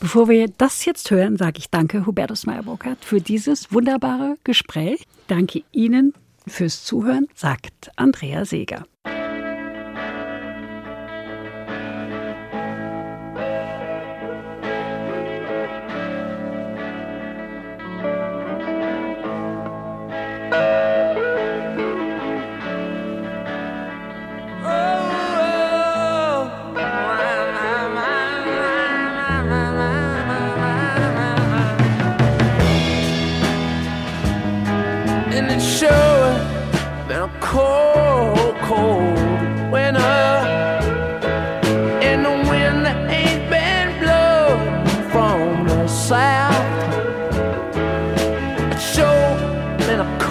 Bevor 0.00 0.30
wir 0.30 0.48
das 0.48 0.86
jetzt 0.86 1.10
hören, 1.10 1.36
sage 1.36 1.58
ich 1.58 1.68
danke, 1.68 2.06
Hubertus 2.06 2.46
Meyer-Burkhardt, 2.46 3.04
für 3.04 3.20
dieses 3.20 3.72
wunderbare 3.72 4.38
Gespräch. 4.42 5.04
Danke 5.28 5.64
Ihnen 5.70 6.14
fürs 6.46 6.84
Zuhören, 6.84 7.26
sagt 7.34 7.90
Andrea 7.96 8.44
Seeger. 8.44 8.84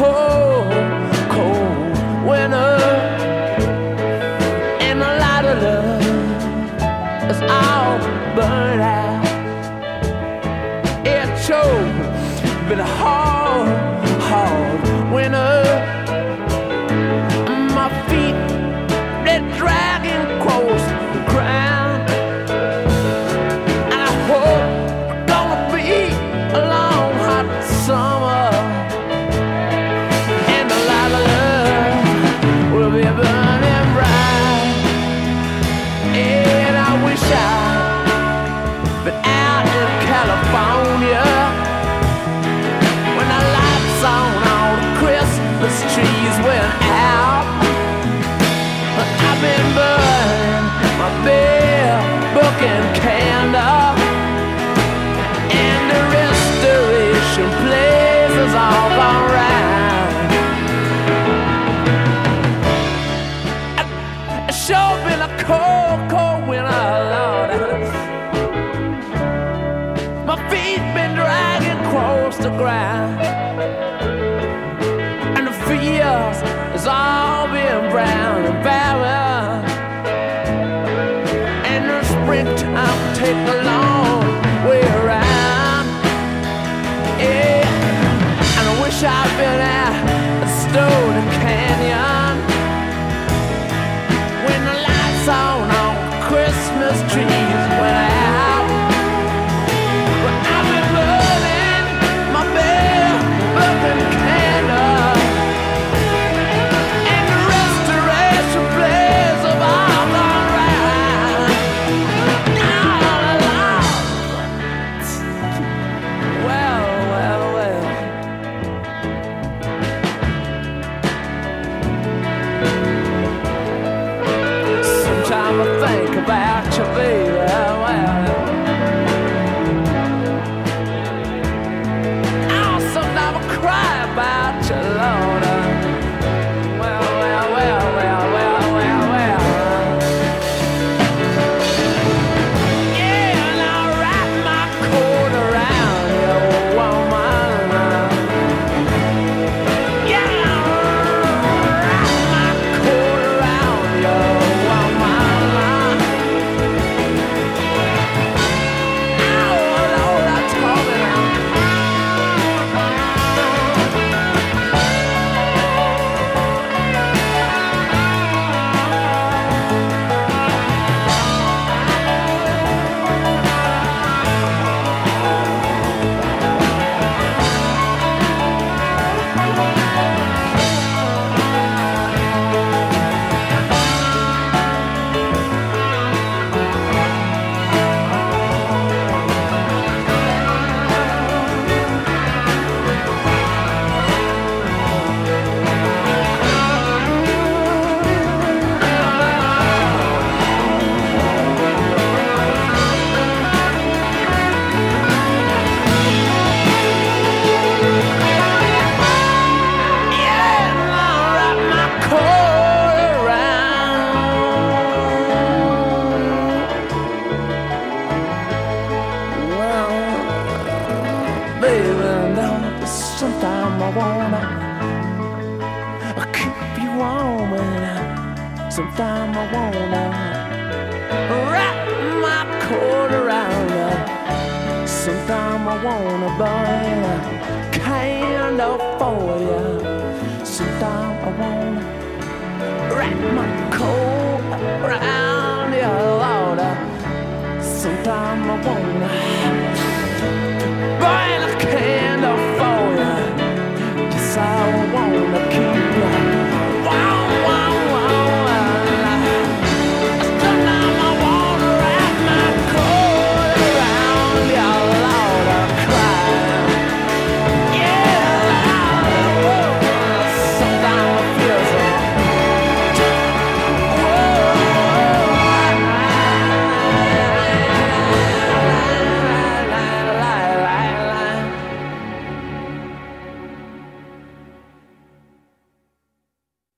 Cold 0.01 0.30